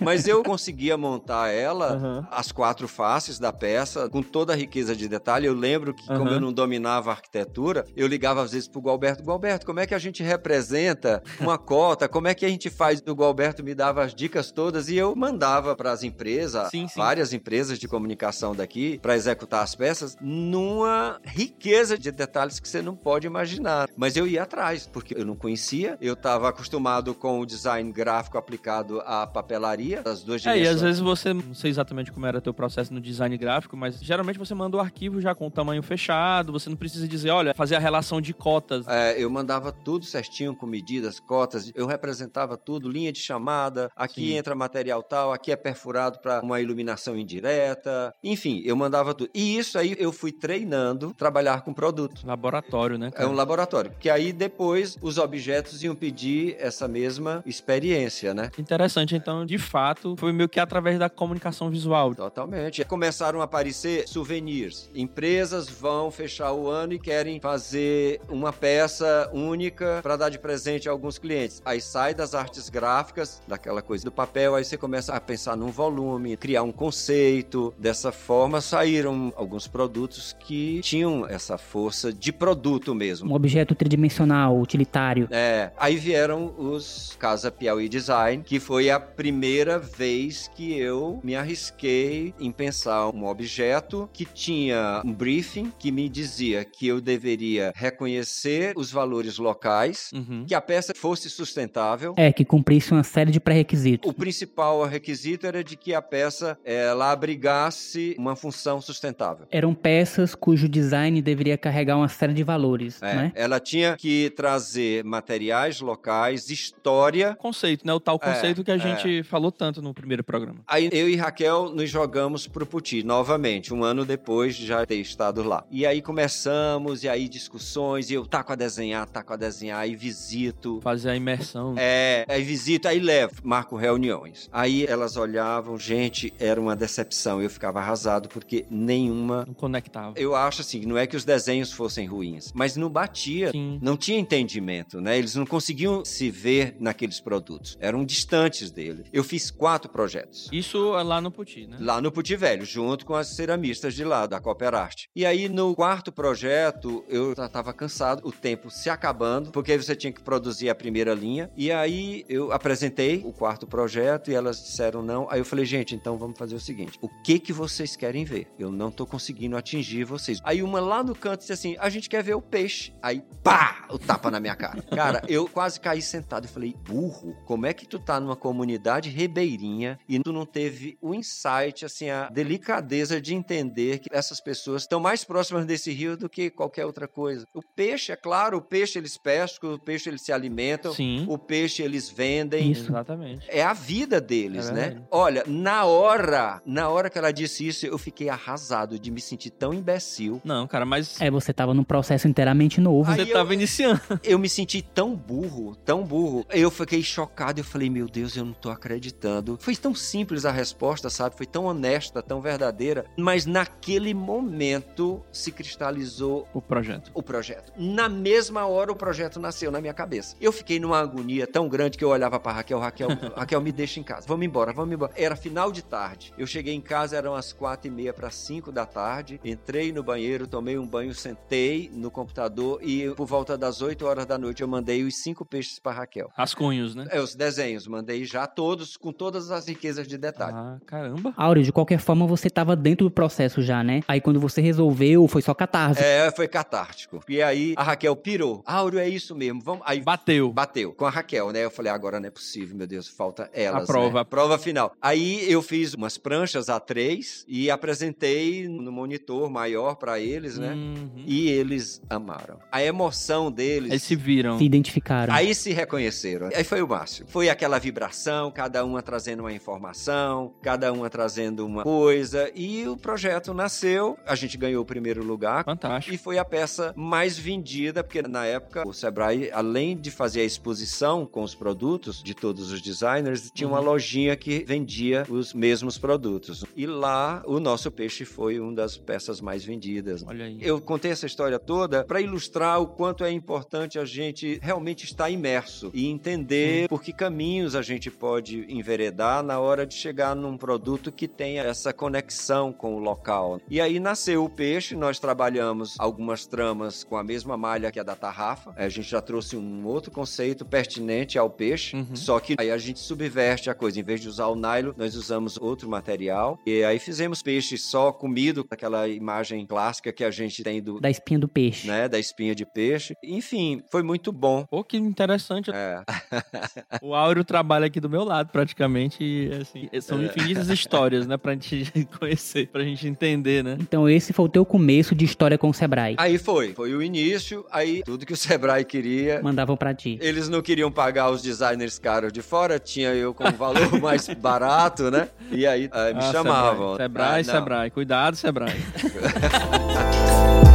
Mas 0.00 0.26
eu 0.28 0.42
conseguia 0.42 0.96
montar 0.96 1.48
ela, 1.48 1.94
Aham. 1.94 2.28
as 2.30 2.52
quatro 2.52 2.86
faces 2.88 3.38
da 3.38 3.52
peça, 3.52 4.08
com 4.08 4.22
toda 4.22 4.52
a 4.52 4.56
riqueza 4.56 4.94
de 4.94 5.08
detalhe. 5.08 5.46
Eu 5.46 5.54
lembro 5.54 5.92
que, 5.94 6.06
como 6.06 6.22
Aham. 6.22 6.32
eu 6.34 6.40
não 6.40 6.52
dominava 6.52 7.10
a 7.10 7.14
arquitetura, 7.14 7.84
eu 7.96 8.06
ligava 8.06 8.42
às 8.42 8.52
vezes 8.52 8.68
pro 8.68 8.80
Gualberto: 8.80 9.22
Gualberto, 9.22 9.66
como 9.66 9.80
é 9.80 9.86
que 9.86 9.94
a 9.94 9.98
gente 9.98 10.22
representa 10.22 11.22
uma 11.40 11.58
cota? 11.58 12.08
Como 12.08 12.28
é 12.28 12.34
que 12.34 12.44
a 12.44 12.48
gente 12.48 12.68
faz? 12.70 13.02
O 13.06 13.12
Gualberto 13.14 13.62
me 13.64 13.74
dava 13.74 14.02
as 14.04 14.14
dicas 14.14 14.50
todas 14.50 14.88
e 14.88 14.96
eu 14.96 15.14
mandava 15.16 15.74
para 15.74 15.90
as 15.92 16.01
empresas, 16.02 16.70
Sim, 16.70 16.86
sim. 16.88 16.98
várias 16.98 17.32
empresas 17.32 17.78
de 17.78 17.86
comunicação 17.88 18.54
daqui, 18.54 18.98
para 19.00 19.14
executar 19.16 19.62
as 19.62 19.74
peças, 19.74 20.16
numa 20.20 21.20
riqueza 21.24 21.96
de 21.98 22.10
detalhes 22.10 22.58
que 22.60 22.68
você 22.68 22.82
não 22.82 22.94
pode 22.96 23.26
imaginar. 23.26 23.88
Mas 23.96 24.16
eu 24.16 24.26
ia 24.26 24.42
atrás, 24.42 24.88
porque 24.92 25.14
eu 25.16 25.24
não 25.24 25.36
conhecia, 25.36 25.96
eu 26.00 26.14
estava 26.14 26.48
acostumado 26.48 27.14
com 27.14 27.40
o 27.40 27.46
design 27.46 27.90
gráfico 27.92 28.36
aplicado 28.38 29.00
à 29.02 29.26
papelaria, 29.26 30.02
das 30.02 30.22
duas 30.22 30.44
É, 30.46 30.50
e 30.50 30.52
dimensões. 30.54 30.76
às 30.76 30.82
vezes 30.82 31.00
você, 31.00 31.32
não 31.32 31.54
sei 31.54 31.70
exatamente 31.70 32.10
como 32.12 32.26
era 32.26 32.40
teu 32.40 32.52
processo 32.54 32.92
no 32.92 33.00
design 33.00 33.36
gráfico, 33.36 33.76
mas 33.76 34.00
geralmente 34.00 34.38
você 34.38 34.54
manda 34.54 34.76
o 34.76 34.80
arquivo 34.80 35.20
já 35.20 35.34
com 35.34 35.46
o 35.46 35.50
tamanho 35.50 35.82
fechado, 35.82 36.52
você 36.52 36.68
não 36.68 36.76
precisa 36.76 37.06
dizer, 37.06 37.30
olha, 37.30 37.54
fazer 37.54 37.76
a 37.76 37.78
relação 37.78 38.20
de 38.20 38.32
cotas. 38.34 38.86
É, 38.88 39.20
eu 39.22 39.30
mandava 39.30 39.70
tudo 39.72 40.04
certinho, 40.04 40.54
com 40.54 40.66
medidas, 40.66 41.20
cotas, 41.20 41.70
eu 41.74 41.86
representava 41.86 42.56
tudo, 42.56 42.88
linha 42.88 43.12
de 43.12 43.20
chamada, 43.20 43.90
aqui 43.96 44.28
Sim. 44.30 44.36
entra 44.36 44.54
material 44.54 45.02
tal, 45.02 45.32
aqui 45.32 45.52
é 45.52 45.56
perfurado 45.56 45.91
para 46.20 46.40
uma 46.40 46.60
iluminação 46.60 47.16
indireta, 47.16 48.14
enfim, 48.22 48.62
eu 48.64 48.76
mandava 48.76 49.14
tudo. 49.14 49.30
E 49.34 49.58
isso 49.58 49.78
aí 49.78 49.94
eu 49.98 50.12
fui 50.12 50.32
treinando 50.32 51.14
trabalhar 51.14 51.62
com 51.62 51.72
produto. 51.72 52.26
Laboratório, 52.26 52.98
né? 52.98 53.08
É 53.08 53.10
cara? 53.10 53.28
um 53.28 53.32
laboratório, 53.32 53.92
que 53.98 54.08
aí 54.08 54.32
depois 54.32 54.96
os 55.00 55.18
objetos 55.18 55.82
iam 55.82 55.94
pedir 55.94 56.56
essa 56.58 56.88
mesma 56.88 57.42
experiência, 57.46 58.34
né? 58.34 58.50
Interessante, 58.58 59.14
então, 59.14 59.44
de 59.44 59.58
fato, 59.58 60.16
foi 60.18 60.32
meio 60.32 60.48
que 60.48 60.60
através 60.60 60.98
da 60.98 61.08
comunicação 61.08 61.70
visual. 61.70 62.14
Totalmente. 62.14 62.84
Começaram 62.84 63.40
a 63.40 63.44
aparecer 63.44 64.08
souvenirs. 64.08 64.90
Empresas 64.94 65.68
vão 65.68 66.10
fechar 66.10 66.52
o 66.52 66.68
ano 66.68 66.94
e 66.94 66.98
querem 66.98 67.40
fazer 67.40 68.20
uma 68.28 68.52
peça 68.52 69.30
única 69.32 70.00
para 70.02 70.16
dar 70.16 70.28
de 70.28 70.38
presente 70.38 70.88
a 70.88 70.92
alguns 70.92 71.18
clientes. 71.18 71.60
Aí 71.64 71.80
sai 71.80 72.14
das 72.14 72.34
artes 72.34 72.68
gráficas, 72.68 73.42
daquela 73.46 73.82
coisa 73.82 74.04
do 74.04 74.12
papel, 74.12 74.54
aí 74.54 74.64
você 74.64 74.76
começa 74.76 75.14
a 75.14 75.20
pensar 75.20 75.56
num 75.56 75.68
volume, 75.82 76.36
criar 76.36 76.62
um 76.62 76.70
conceito. 76.70 77.74
Dessa 77.78 78.12
forma 78.12 78.60
saíram 78.60 79.32
alguns 79.36 79.66
produtos 79.66 80.36
que 80.38 80.80
tinham 80.82 81.26
essa 81.26 81.58
força 81.58 82.12
de 82.12 82.32
produto 82.32 82.94
mesmo. 82.94 83.30
Um 83.30 83.34
objeto 83.34 83.74
tridimensional, 83.74 84.58
utilitário. 84.60 85.26
É, 85.30 85.72
aí 85.76 85.96
vieram 85.96 86.54
os 86.56 87.16
Casa 87.18 87.50
Piauí 87.50 87.88
Design, 87.88 88.42
que 88.44 88.60
foi 88.60 88.90
a 88.90 89.00
primeira 89.00 89.78
vez 89.78 90.48
que 90.54 90.72
eu 90.78 91.18
me 91.24 91.34
arrisquei 91.34 92.32
em 92.38 92.52
pensar 92.52 93.08
um 93.10 93.26
objeto 93.26 94.08
que 94.12 94.24
tinha 94.24 95.02
um 95.04 95.12
briefing 95.12 95.72
que 95.78 95.90
me 95.90 96.08
dizia 96.08 96.64
que 96.64 96.86
eu 96.86 97.00
deveria 97.00 97.72
reconhecer 97.74 98.72
os 98.76 98.90
valores 98.92 99.38
locais, 99.38 100.10
Uhum. 100.14 100.44
que 100.46 100.54
a 100.54 100.60
peça 100.60 100.94
fosse 100.94 101.28
sustentável. 101.28 102.14
É, 102.16 102.32
que 102.32 102.44
cumprisse 102.44 102.92
uma 102.92 103.02
série 103.02 103.30
de 103.32 103.40
pré-requisitos. 103.40 104.08
O 104.08 104.12
principal 104.12 104.84
requisito 104.84 105.46
era 105.46 105.64
de 105.64 105.71
que 105.76 105.94
a 105.94 106.02
peça 106.02 106.58
ela 106.64 107.10
abrigasse 107.12 108.14
uma 108.18 108.34
função 108.36 108.80
sustentável. 108.80 109.46
Eram 109.50 109.74
peças 109.74 110.34
cujo 110.34 110.68
design 110.68 111.20
deveria 111.20 111.58
carregar 111.58 111.96
uma 111.96 112.08
série 112.08 112.34
de 112.34 112.42
valores, 112.42 113.02
É, 113.02 113.14
né? 113.14 113.32
Ela 113.34 113.60
tinha 113.60 113.96
que 113.96 114.30
trazer 114.30 115.04
materiais 115.04 115.80
locais, 115.80 116.48
história 116.50 117.34
Conceito, 117.36 117.86
né? 117.86 117.92
O 117.92 118.00
tal 118.00 118.16
É, 118.16 118.18
conceito 118.32 118.64
que 118.64 118.70
a 118.70 118.78
gente 118.78 119.22
falou 119.22 119.52
tanto 119.52 119.82
no 119.82 119.92
primeiro 119.92 120.24
programa. 120.24 120.60
Aí 120.66 120.88
eu 120.92 121.08
e 121.08 121.16
Raquel 121.16 121.70
nos 121.70 121.90
jogamos 121.90 122.46
pro 122.46 122.64
Puti 122.66 123.02
novamente, 123.02 123.72
um 123.74 123.84
ano 123.84 124.04
depois 124.04 124.54
de 124.56 124.66
já 124.66 124.84
ter 124.86 124.96
estado 124.96 125.42
lá. 125.42 125.64
E 125.70 125.84
aí 125.86 126.00
começamos, 126.00 127.04
e 127.04 127.08
aí 127.08 127.28
discussões, 127.28 128.10
e 128.10 128.14
eu 128.14 128.24
taco 128.26 128.52
a 128.52 128.56
desenhar, 128.56 129.06
taco 129.08 129.32
a 129.32 129.36
desenhar, 129.36 129.80
aí 129.80 129.94
visito. 129.94 130.80
Fazer 130.82 131.10
a 131.10 131.16
imersão. 131.16 131.74
É, 131.76 132.24
aí 132.28 132.42
visito, 132.42 132.88
aí 132.88 132.98
levo, 132.98 133.34
marco 133.42 133.76
reuniões. 133.76 134.48
Aí 134.52 134.84
elas 134.86 135.16
olhavam, 135.16 135.61
gente, 135.78 136.32
era 136.38 136.60
uma 136.60 136.76
decepção. 136.76 137.42
Eu 137.42 137.50
ficava 137.50 137.80
arrasado 137.80 138.28
porque 138.28 138.64
nenhuma. 138.70 139.44
Não 139.46 139.54
conectava. 139.54 140.14
Eu 140.16 140.34
acho 140.34 140.60
assim, 140.60 140.84
não 140.86 140.98
é 140.98 141.06
que 141.06 141.16
os 141.16 141.24
desenhos 141.24 141.72
fossem 141.72 142.06
ruins, 142.06 142.52
mas 142.54 142.76
não 142.76 142.90
batia. 142.90 143.50
Sim. 143.50 143.78
Não 143.82 143.96
tinha 143.96 144.18
entendimento, 144.18 145.00
né? 145.00 145.18
Eles 145.18 145.34
não 145.34 145.46
conseguiam 145.46 146.04
se 146.04 146.30
ver 146.30 146.76
naqueles 146.78 147.20
produtos. 147.20 147.76
Eram 147.80 148.04
distantes 148.04 148.70
dele. 148.70 149.04
Eu 149.12 149.24
fiz 149.24 149.50
quatro 149.50 149.90
projetos. 149.90 150.48
Isso 150.52 150.90
lá 150.90 151.20
no 151.20 151.30
Puti, 151.30 151.66
né? 151.66 151.76
Lá 151.80 152.00
no 152.00 152.12
Puti 152.12 152.36
Velho, 152.36 152.64
junto 152.64 153.04
com 153.06 153.14
as 153.14 153.28
ceramistas 153.28 153.94
de 153.94 154.04
lá, 154.04 154.26
da 154.26 154.40
Cooperarte. 154.40 155.08
E 155.14 155.24
aí, 155.24 155.48
no 155.48 155.74
quarto 155.74 156.12
projeto, 156.12 157.04
eu 157.08 157.34
já 157.34 157.48
tava 157.48 157.72
cansado, 157.72 158.26
o 158.26 158.32
tempo 158.32 158.70
se 158.70 158.90
acabando, 158.90 159.50
porque 159.50 159.76
você 159.76 159.94
tinha 159.94 160.12
que 160.12 160.22
produzir 160.22 160.68
a 160.68 160.74
primeira 160.74 161.14
linha. 161.14 161.50
E 161.56 161.70
aí, 161.70 162.24
eu 162.28 162.52
apresentei 162.52 163.22
o 163.24 163.32
quarto 163.32 163.66
projeto 163.66 164.30
e 164.30 164.34
elas 164.34 164.62
disseram 164.62 165.02
não. 165.02 165.26
Aí 165.30 165.40
eu 165.40 165.44
falei, 165.52 165.66
gente, 165.66 165.94
então 165.94 166.16
vamos 166.16 166.38
fazer 166.38 166.54
o 166.54 166.60
seguinte: 166.60 166.98
o 167.02 167.08
que 167.22 167.38
que 167.38 167.52
vocês 167.52 167.94
querem 167.94 168.24
ver? 168.24 168.48
Eu 168.58 168.72
não 168.72 168.90
tô 168.90 169.06
conseguindo 169.06 169.54
atingir 169.56 170.04
vocês. 170.04 170.38
Aí 170.42 170.62
uma 170.62 170.80
lá 170.80 171.02
no 171.02 171.14
canto 171.14 171.40
disse 171.40 171.52
assim: 171.52 171.76
a 171.78 171.90
gente 171.90 172.08
quer 172.08 172.22
ver 172.22 172.34
o 172.34 172.40
peixe. 172.40 172.92
Aí, 173.02 173.22
pá! 173.42 173.86
O 173.90 173.98
tapa 173.98 174.30
na 174.30 174.40
minha 174.40 174.56
cara. 174.56 174.80
Cara, 174.82 175.22
eu 175.28 175.46
quase 175.46 175.78
caí 175.78 176.00
sentado 176.00 176.46
e 176.46 176.48
falei, 176.48 176.74
burro, 176.84 177.36
como 177.44 177.66
é 177.66 177.74
que 177.74 177.86
tu 177.86 177.98
tá 177.98 178.18
numa 178.18 178.34
comunidade 178.36 179.10
ribeirinha 179.10 179.98
e 180.08 180.18
tu 180.18 180.32
não 180.32 180.46
teve 180.46 180.96
o 181.02 181.14
insight, 181.14 181.84
assim, 181.84 182.08
a 182.08 182.28
delicadeza 182.30 183.20
de 183.20 183.34
entender 183.34 183.98
que 183.98 184.08
essas 184.10 184.40
pessoas 184.40 184.82
estão 184.82 184.98
mais 185.00 185.24
próximas 185.24 185.66
desse 185.66 185.92
rio 185.92 186.16
do 186.16 186.28
que 186.28 186.48
qualquer 186.48 186.86
outra 186.86 187.06
coisa. 187.06 187.44
O 187.52 187.60
peixe, 187.62 188.12
é 188.12 188.16
claro, 188.16 188.56
o 188.56 188.62
peixe 188.62 188.98
eles 188.98 189.18
pescam, 189.18 189.74
o 189.74 189.78
peixe 189.78 190.08
eles 190.08 190.22
se 190.22 190.32
alimentam, 190.32 190.94
Sim. 190.94 191.26
o 191.28 191.36
peixe 191.36 191.82
eles 191.82 192.08
vendem. 192.08 192.70
Isso. 192.72 192.90
Exatamente. 192.90 193.46
É 193.50 193.62
a 193.62 193.74
vida 193.74 194.20
deles, 194.20 194.68
É 194.68 194.72
né? 194.72 194.80
verdade. 194.88 195.06
Olha, 195.32 195.44
na 195.46 195.84
hora, 195.84 196.60
na 196.66 196.88
hora 196.90 197.08
que 197.08 197.16
ela 197.18 197.32
disse 197.32 197.66
isso, 197.66 197.86
eu 197.86 197.96
fiquei 197.96 198.28
arrasado 198.28 198.98
de 198.98 199.10
me 199.10 199.20
sentir 199.20 199.50
tão 199.50 199.72
imbecil. 199.72 200.40
Não, 200.44 200.66
cara, 200.66 200.84
mas 200.84 201.20
É, 201.20 201.30
você 201.30 201.52
tava 201.52 201.72
num 201.72 201.84
processo 201.84 202.28
inteiramente 202.28 202.80
novo. 202.80 203.10
Aí 203.10 203.16
você 203.16 203.22
eu- 203.30 203.32
tava 203.34 203.54
iniciando. 203.54 204.00
Eu 204.22 204.38
me 204.38 204.48
senti 204.48 204.82
tão 204.82 205.14
burro, 205.16 205.74
tão 205.76 206.04
burro. 206.04 206.44
Eu 206.50 206.70
fiquei 206.70 207.02
chocado, 207.02 207.60
eu 207.60 207.64
falei, 207.64 207.88
meu 207.90 208.06
Deus, 208.06 208.36
eu 208.36 208.44
não 208.44 208.52
tô 208.52 208.70
acreditando. 208.70 209.56
Foi 209.60 209.74
tão 209.76 209.94
simples 209.94 210.44
a 210.44 210.50
resposta, 210.50 211.08
sabe? 211.10 211.36
Foi 211.36 211.46
tão 211.46 211.64
honesta, 211.64 212.22
tão 212.22 212.40
verdadeira. 212.40 213.04
Mas 213.16 213.46
naquele 213.46 214.12
momento 214.14 215.22
se 215.32 215.50
cristalizou 215.50 216.46
O 216.54 216.60
projeto. 216.60 217.10
o 217.14 217.22
projeto. 217.22 217.72
Na 217.76 218.08
mesma 218.08 218.66
hora 218.66 218.92
o 218.92 218.96
projeto 218.96 219.40
nasceu 219.40 219.70
na 219.70 219.80
minha 219.80 219.94
cabeça. 219.94 220.36
Eu 220.40 220.52
fiquei 220.52 220.78
numa 220.78 220.98
agonia 220.98 221.46
tão 221.46 221.68
grande 221.68 221.98
que 221.98 222.04
eu 222.04 222.08
olhava 222.10 222.38
pra 222.38 222.52
Raquel, 222.52 222.78
Raquel, 222.78 223.08
Raquel, 223.36 223.60
me 223.60 223.72
deixa 223.72 223.98
em 224.00 224.02
casa. 224.02 224.26
Vamos 224.26 224.46
embora, 224.46 224.72
vamos 224.72 224.94
embora. 224.94 225.12
Era 225.22 225.36
final 225.36 225.70
de 225.70 225.82
tarde. 225.82 226.32
Eu 226.36 226.46
cheguei 226.46 226.74
em 226.74 226.80
casa, 226.80 227.16
eram 227.16 227.34
as 227.34 227.52
quatro 227.52 227.88
e 227.88 227.90
meia 227.90 228.12
para 228.12 228.30
cinco 228.30 228.72
da 228.72 228.84
tarde. 228.84 229.40
Entrei 229.44 229.92
no 229.92 230.02
banheiro, 230.02 230.46
tomei 230.46 230.78
um 230.78 230.86
banho, 230.86 231.14
sentei 231.14 231.90
no 231.92 232.10
computador 232.10 232.80
e 232.82 233.10
por 233.14 233.26
volta 233.26 233.56
das 233.56 233.80
8 233.82 234.04
horas 234.06 234.26
da 234.26 234.36
noite 234.38 234.62
eu 234.62 234.68
mandei 234.68 235.04
os 235.04 235.22
cinco 235.22 235.44
peixes 235.44 235.78
pra 235.78 235.92
Raquel. 235.92 236.30
Rascunhos, 236.34 236.94
né? 236.94 237.06
É, 237.10 237.20
os 237.20 237.34
desenhos, 237.34 237.86
mandei 237.86 238.24
já 238.24 238.46
todos, 238.46 238.96
com 238.96 239.12
todas 239.12 239.50
as 239.50 239.66
riquezas 239.68 240.06
de 240.08 240.16
detalhe. 240.18 240.54
Ah, 240.54 240.78
caramba. 240.86 241.32
Áureo, 241.36 241.62
de 241.62 241.72
qualquer 241.72 241.98
forma, 241.98 242.26
você 242.26 242.50
tava 242.50 242.74
dentro 242.74 243.06
do 243.06 243.10
processo 243.10 243.62
já, 243.62 243.82
né? 243.84 244.02
Aí 244.08 244.20
quando 244.20 244.40
você 244.40 244.60
resolveu, 244.60 245.28
foi 245.28 245.42
só 245.42 245.54
catarse. 245.54 246.02
É, 246.02 246.30
foi 246.32 246.48
catártico. 246.48 247.20
E 247.28 247.42
aí 247.42 247.74
a 247.76 247.82
Raquel 247.82 248.16
pirou. 248.16 248.62
Áureo, 248.66 248.98
é 248.98 249.08
isso 249.08 249.34
mesmo. 249.34 249.60
Vamos. 249.62 249.82
Aí 249.86 250.00
Bateu. 250.00 250.52
Bateu 250.52 250.92
com 250.92 251.06
a 251.06 251.10
Raquel, 251.10 251.52
né? 251.52 251.64
Eu 251.64 251.70
falei, 251.70 251.92
agora 251.92 252.18
não 252.18 252.26
é 252.26 252.30
possível, 252.30 252.76
meu 252.76 252.86
Deus, 252.86 253.08
falta 253.08 253.50
elas. 253.52 253.84
A 253.84 253.86
prova. 253.86 254.14
né? 254.14 254.20
A 254.20 254.24
prova 254.24 254.58
final. 254.58 254.92
Aí 255.00 255.11
eu 255.16 255.60
fiz 255.62 255.94
umas 255.94 256.16
pranchas 256.18 256.66
A3 256.66 257.44
e 257.48 257.70
apresentei 257.70 258.68
no 258.68 258.90
monitor 258.92 259.50
maior 259.50 259.96
pra 259.96 260.18
eles, 260.18 260.58
né? 260.58 260.72
Uhum. 260.72 261.10
E 261.26 261.48
eles 261.48 262.00
amaram. 262.08 262.58
A 262.70 262.82
emoção 262.82 263.50
deles. 263.50 263.90
Eles 263.90 264.02
se 264.02 264.16
viram. 264.16 264.58
Se 264.58 264.64
identificaram. 264.64 265.32
Aí 265.34 265.54
se 265.54 265.72
reconheceram. 265.72 266.48
Aí 266.54 266.64
foi 266.64 266.82
o 266.82 266.88
máximo. 266.88 267.28
Foi 267.28 267.48
aquela 267.48 267.78
vibração, 267.78 268.50
cada 268.50 268.84
uma 268.84 269.02
trazendo 269.02 269.40
uma 269.40 269.52
informação, 269.52 270.54
cada 270.62 270.92
uma 270.92 271.08
trazendo 271.10 271.66
uma 271.66 271.82
coisa. 271.82 272.50
E 272.54 272.86
o 272.88 272.96
projeto 272.96 273.52
nasceu. 273.52 274.16
A 274.26 274.34
gente 274.34 274.56
ganhou 274.56 274.82
o 274.82 274.86
primeiro 274.86 275.22
lugar. 275.24 275.64
Fantástico. 275.64 276.14
E 276.14 276.18
foi 276.18 276.38
a 276.38 276.44
peça 276.44 276.92
mais 276.96 277.36
vendida, 277.38 278.02
porque 278.02 278.22
na 278.22 278.44
época 278.46 278.86
o 278.86 278.92
Sebrae, 278.92 279.50
além 279.52 279.96
de 279.96 280.10
fazer 280.10 280.40
a 280.40 280.44
exposição 280.44 281.26
com 281.26 281.42
os 281.42 281.54
produtos 281.54 282.22
de 282.22 282.34
todos 282.34 282.70
os 282.70 282.80
designers, 282.80 283.50
tinha 283.54 283.68
uma 283.68 283.78
Uhum. 283.80 283.86
lojinha 283.86 284.36
que 284.36 284.64
vendia 284.66 285.01
os 285.28 285.52
mesmos 285.54 285.98
produtos. 285.98 286.64
E 286.76 286.86
lá 286.86 287.42
o 287.46 287.58
nosso 287.60 287.90
peixe 287.90 288.24
foi 288.24 288.58
uma 288.60 288.72
das 288.72 288.96
peças 288.96 289.40
mais 289.40 289.64
vendidas. 289.64 290.24
Olha 290.26 290.44
aí. 290.46 290.58
Eu 290.60 290.80
contei 290.80 291.10
essa 291.10 291.26
história 291.26 291.58
toda 291.58 292.04
para 292.04 292.20
ilustrar 292.20 292.80
o 292.80 292.86
quanto 292.86 293.24
é 293.24 293.30
importante 293.30 293.98
a 293.98 294.04
gente 294.04 294.58
realmente 294.62 295.04
estar 295.04 295.30
imerso 295.30 295.90
e 295.94 296.06
entender 296.08 296.88
por 296.88 297.02
que 297.02 297.12
caminhos 297.12 297.74
a 297.74 297.82
gente 297.82 298.10
pode 298.10 298.64
enveredar 298.72 299.42
na 299.42 299.58
hora 299.58 299.86
de 299.86 299.94
chegar 299.94 300.34
num 300.36 300.56
produto 300.56 301.10
que 301.10 301.26
tenha 301.28 301.62
essa 301.62 301.92
conexão 301.92 302.72
com 302.72 302.94
o 302.94 302.98
local. 302.98 303.60
E 303.68 303.80
aí 303.80 303.98
nasceu 303.98 304.44
o 304.44 304.48
peixe, 304.50 304.94
nós 304.94 305.18
trabalhamos 305.18 305.94
algumas 305.98 306.46
tramas 306.46 307.02
com 307.04 307.16
a 307.16 307.24
mesma 307.24 307.56
malha 307.56 307.90
que 307.90 307.98
a 308.00 308.02
da 308.02 308.14
tarrafa. 308.14 308.72
A 308.76 308.88
gente 308.88 309.08
já 309.08 309.20
trouxe 309.20 309.56
um 309.56 309.84
outro 309.86 310.10
conceito 310.10 310.64
pertinente 310.64 311.38
ao 311.38 311.50
peixe, 311.50 311.96
Uhum. 311.96 312.14
só 312.16 312.38
que 312.40 312.54
aí 312.58 312.70
a 312.70 312.78
gente 312.78 312.98
subverte 313.00 313.68
a 313.70 313.74
coisa. 313.74 313.98
Em 314.00 314.02
vez 314.02 314.20
de 314.20 314.28
usar 314.28 314.46
o 314.46 314.54
nylon, 314.54 314.91
nós 314.96 315.14
usamos 315.14 315.56
outro 315.58 315.88
material. 315.88 316.58
E 316.66 316.82
aí 316.84 316.98
fizemos 316.98 317.42
peixe 317.42 317.76
só 317.78 318.12
comido, 318.12 318.66
aquela 318.70 319.08
imagem 319.08 319.64
clássica 319.66 320.12
que 320.12 320.24
a 320.24 320.30
gente 320.30 320.62
tem 320.62 320.82
do, 320.82 321.00
Da 321.00 321.10
espinha 321.10 321.38
do 321.38 321.48
peixe. 321.48 321.86
né, 321.86 322.08
da 322.08 322.18
espinha 322.18 322.54
de 322.54 322.64
peixe. 322.66 323.14
Enfim, 323.22 323.82
foi 323.90 324.02
muito 324.02 324.32
bom. 324.32 324.64
Pô, 324.70 324.82
que 324.84 324.96
interessante. 324.96 325.70
É. 325.72 326.02
O 327.02 327.14
Áureo 327.14 327.44
trabalha 327.44 327.86
aqui 327.86 327.98
do 328.00 328.08
meu 328.08 328.22
lado, 328.24 328.50
praticamente. 328.50 329.18
E, 329.22 329.50
assim, 329.60 329.88
são 330.00 330.20
É. 330.20 330.26
infinitas 330.26 330.68
histórias, 330.68 331.26
né? 331.26 331.36
Pra 331.36 331.52
gente 331.52 331.90
conhecer, 332.18 332.68
pra 332.68 332.82
gente 332.84 333.06
entender, 333.06 333.62
né? 333.64 333.76
Então 333.80 334.08
esse 334.08 334.32
foi 334.32 334.44
o 334.44 334.48
teu 334.48 334.64
começo 334.64 335.14
de 335.14 335.24
história 335.24 335.56
com 335.58 335.68
o 335.70 335.74
Sebrae. 335.74 336.14
Aí 336.18 336.38
foi, 336.38 336.72
foi 336.74 336.94
o 336.94 337.02
início, 337.02 337.64
aí 337.70 338.02
tudo 338.04 338.24
que 338.26 338.32
o 338.32 338.36
Sebrae 338.36 338.84
queria. 338.84 339.42
Mandavam 339.42 339.76
pra 339.76 339.94
ti. 339.94 340.18
Eles 340.20 340.48
não 340.48 340.62
queriam 340.62 340.90
pagar 340.90 341.30
os 341.30 341.42
designers 341.42 341.98
caros 341.98 342.32
de 342.32 342.42
fora, 342.42 342.78
tinha 342.78 343.10
eu 343.14 343.34
com 343.34 343.44
um 343.48 343.52
valor 343.52 343.72
mais 344.00 344.28
barato, 344.28 344.81
né? 345.10 345.28
E 345.50 345.66
aí 345.66 345.90
eh, 345.92 346.12
me 346.14 346.20
Ah, 346.20 346.32
chamavam. 346.32 346.96
Sebrae, 346.96 347.42
Ah, 347.42 347.44
não. 347.46 347.54
Sebrae. 347.54 347.90
Cuidado, 347.90 348.36
Sebrae. 348.36 348.74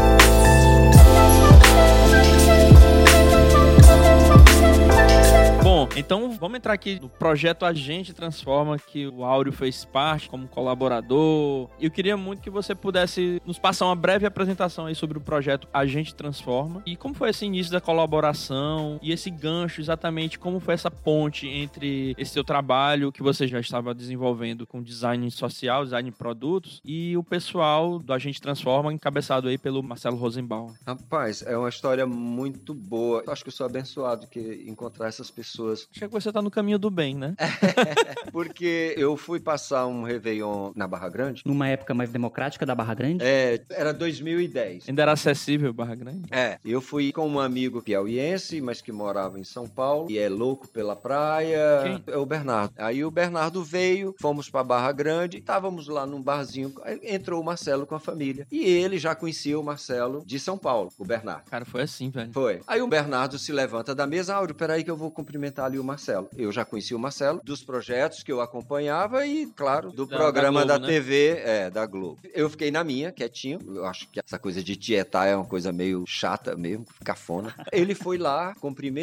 então 5.97 6.31
vamos 6.31 6.57
entrar 6.57 6.73
aqui 6.73 6.99
no 6.99 7.09
projeto 7.09 7.65
A 7.65 7.73
Gente 7.73 8.13
Transforma, 8.13 8.77
que 8.77 9.07
o 9.07 9.23
Áureo 9.23 9.51
fez 9.51 9.83
parte 9.83 10.29
como 10.29 10.47
colaborador. 10.47 11.69
Eu 11.79 11.89
queria 11.89 12.15
muito 12.15 12.41
que 12.41 12.49
você 12.49 12.75
pudesse 12.75 13.41
nos 13.45 13.57
passar 13.57 13.85
uma 13.85 13.95
breve 13.95 14.25
apresentação 14.25 14.85
aí 14.85 14.95
sobre 14.95 15.17
o 15.17 15.21
projeto 15.21 15.67
A 15.73 15.85
Gente 15.85 16.13
Transforma 16.13 16.83
e 16.85 16.95
como 16.95 17.15
foi 17.15 17.29
esse 17.29 17.45
início 17.45 17.71
da 17.71 17.81
colaboração 17.81 18.99
e 19.01 19.11
esse 19.11 19.29
gancho, 19.29 19.81
exatamente 19.81 20.37
como 20.37 20.59
foi 20.59 20.73
essa 20.73 20.91
ponte 20.91 21.47
entre 21.47 22.15
esse 22.17 22.31
seu 22.31 22.43
trabalho 22.43 23.11
que 23.11 23.23
você 23.23 23.47
já 23.47 23.59
estava 23.59 23.93
desenvolvendo 23.93 24.67
com 24.67 24.81
design 24.81 25.29
social, 25.31 25.83
design 25.83 26.11
de 26.11 26.15
produtos 26.15 26.81
e 26.85 27.17
o 27.17 27.23
pessoal 27.23 27.97
do 27.97 28.13
A 28.13 28.19
Gente 28.19 28.41
Transforma, 28.41 28.93
encabeçado 28.93 29.47
aí 29.47 29.57
pelo 29.57 29.81
Marcelo 29.81 30.17
Rosenbaum. 30.17 30.73
Rapaz, 30.85 31.41
é 31.41 31.57
uma 31.57 31.69
história 31.69 32.05
muito 32.05 32.73
boa. 32.73 33.23
Eu 33.25 33.33
acho 33.33 33.43
que 33.43 33.49
eu 33.49 33.53
sou 33.53 33.65
abençoado 33.65 34.27
que 34.27 34.63
encontrar 34.67 35.07
essas 35.07 35.31
pessoas. 35.31 35.86
Acho 35.91 36.01
que 36.01 36.07
você 36.07 36.31
tá 36.31 36.41
no 36.41 36.51
caminho 36.51 36.77
do 36.77 36.89
bem, 36.91 37.15
né? 37.15 37.35
Porque 38.31 38.93
eu 38.97 39.15
fui 39.17 39.39
passar 39.39 39.87
um 39.87 40.03
Réveillon 40.03 40.71
na 40.75 40.87
Barra 40.87 41.09
Grande. 41.09 41.41
Numa 41.45 41.67
época 41.67 41.93
mais 41.93 42.09
democrática 42.11 42.65
da 42.65 42.75
Barra 42.75 42.93
Grande. 42.93 43.23
É, 43.23 43.59
era 43.69 43.93
2010. 43.93 44.89
Ainda 44.89 45.01
era 45.01 45.13
acessível 45.13 45.73
Barra 45.73 45.95
Grande? 45.95 46.27
É, 46.31 46.59
eu 46.63 46.81
fui 46.81 47.11
com 47.11 47.27
um 47.27 47.39
amigo 47.39 47.81
piauiense, 47.81 48.61
mas 48.61 48.81
que 48.81 48.91
morava 48.91 49.39
em 49.39 49.43
São 49.43 49.67
Paulo, 49.67 50.11
e 50.11 50.17
é 50.17 50.29
louco 50.29 50.67
pela 50.67 50.95
praia. 50.95 51.81
Quem? 51.83 52.03
É 52.13 52.17
o 52.17 52.25
Bernardo. 52.25 52.73
Aí 52.77 53.03
o 53.03 53.09
Bernardo 53.09 53.63
veio, 53.63 54.13
fomos 54.19 54.49
pra 54.49 54.63
Barra 54.63 54.91
Grande, 54.91 55.37
estávamos 55.37 55.87
lá 55.87 56.05
num 56.05 56.21
barzinho, 56.21 56.73
aí 56.83 56.99
entrou 57.03 57.41
o 57.41 57.45
Marcelo 57.45 57.87
com 57.87 57.95
a 57.95 57.99
família. 57.99 58.45
E 58.51 58.63
ele 58.63 58.97
já 58.97 59.15
conhecia 59.15 59.59
o 59.59 59.63
Marcelo 59.63 60.23
de 60.25 60.39
São 60.39 60.57
Paulo, 60.57 60.91
o 60.97 61.05
Bernardo. 61.05 61.49
Cara, 61.49 61.65
foi 61.65 61.81
assim, 61.81 62.09
velho. 62.09 62.31
Foi. 62.33 62.61
Aí 62.67 62.81
o 62.81 62.87
Bernardo 62.87 63.39
se 63.39 63.51
levanta 63.51 63.95
da 63.95 64.05
mesa, 64.05 64.35
Áureo, 64.35 64.55
peraí 64.55 64.83
que 64.83 64.91
eu 64.91 64.97
vou 64.97 65.09
cumprimentar 65.11 65.65
ali 65.65 65.76
o 65.81 65.83
Marcelo. 65.83 66.29
Eu 66.37 66.51
já 66.51 66.63
conhecia 66.65 66.95
o 66.95 66.99
Marcelo, 66.99 67.41
dos 67.43 67.63
projetos 67.63 68.23
que 68.23 68.31
eu 68.31 68.41
acompanhava 68.41 69.25
e, 69.25 69.45
claro, 69.47 69.91
do 69.91 70.05
Da- 70.05 70.17
programa 70.17 70.61
da 70.65 70.73
da, 70.73 70.77
Globo, 70.77 70.87
né? 70.87 70.93
TV, 70.93 71.27
é, 71.43 71.69
da 71.69 71.85
Globo. 71.85 72.19
Eu 72.33 72.49
fiquei 72.49 72.71
na 72.71 72.83
minha, 72.83 73.11
quietinho. 73.11 73.59
Eu 73.75 73.85
acho 73.85 74.07
que 74.09 74.19
essa 74.25 74.37
coisa 74.39 74.63
de 74.63 74.75
tietar 74.75 75.27
é 75.27 75.35
uma 75.35 75.45
coisa 75.45 75.71
meio 75.71 76.03
chata 76.07 76.55
mesmo, 76.55 76.85
cafona. 77.03 77.53
Ele 77.71 77.95
foi 77.95 78.17
lá, 78.17 78.53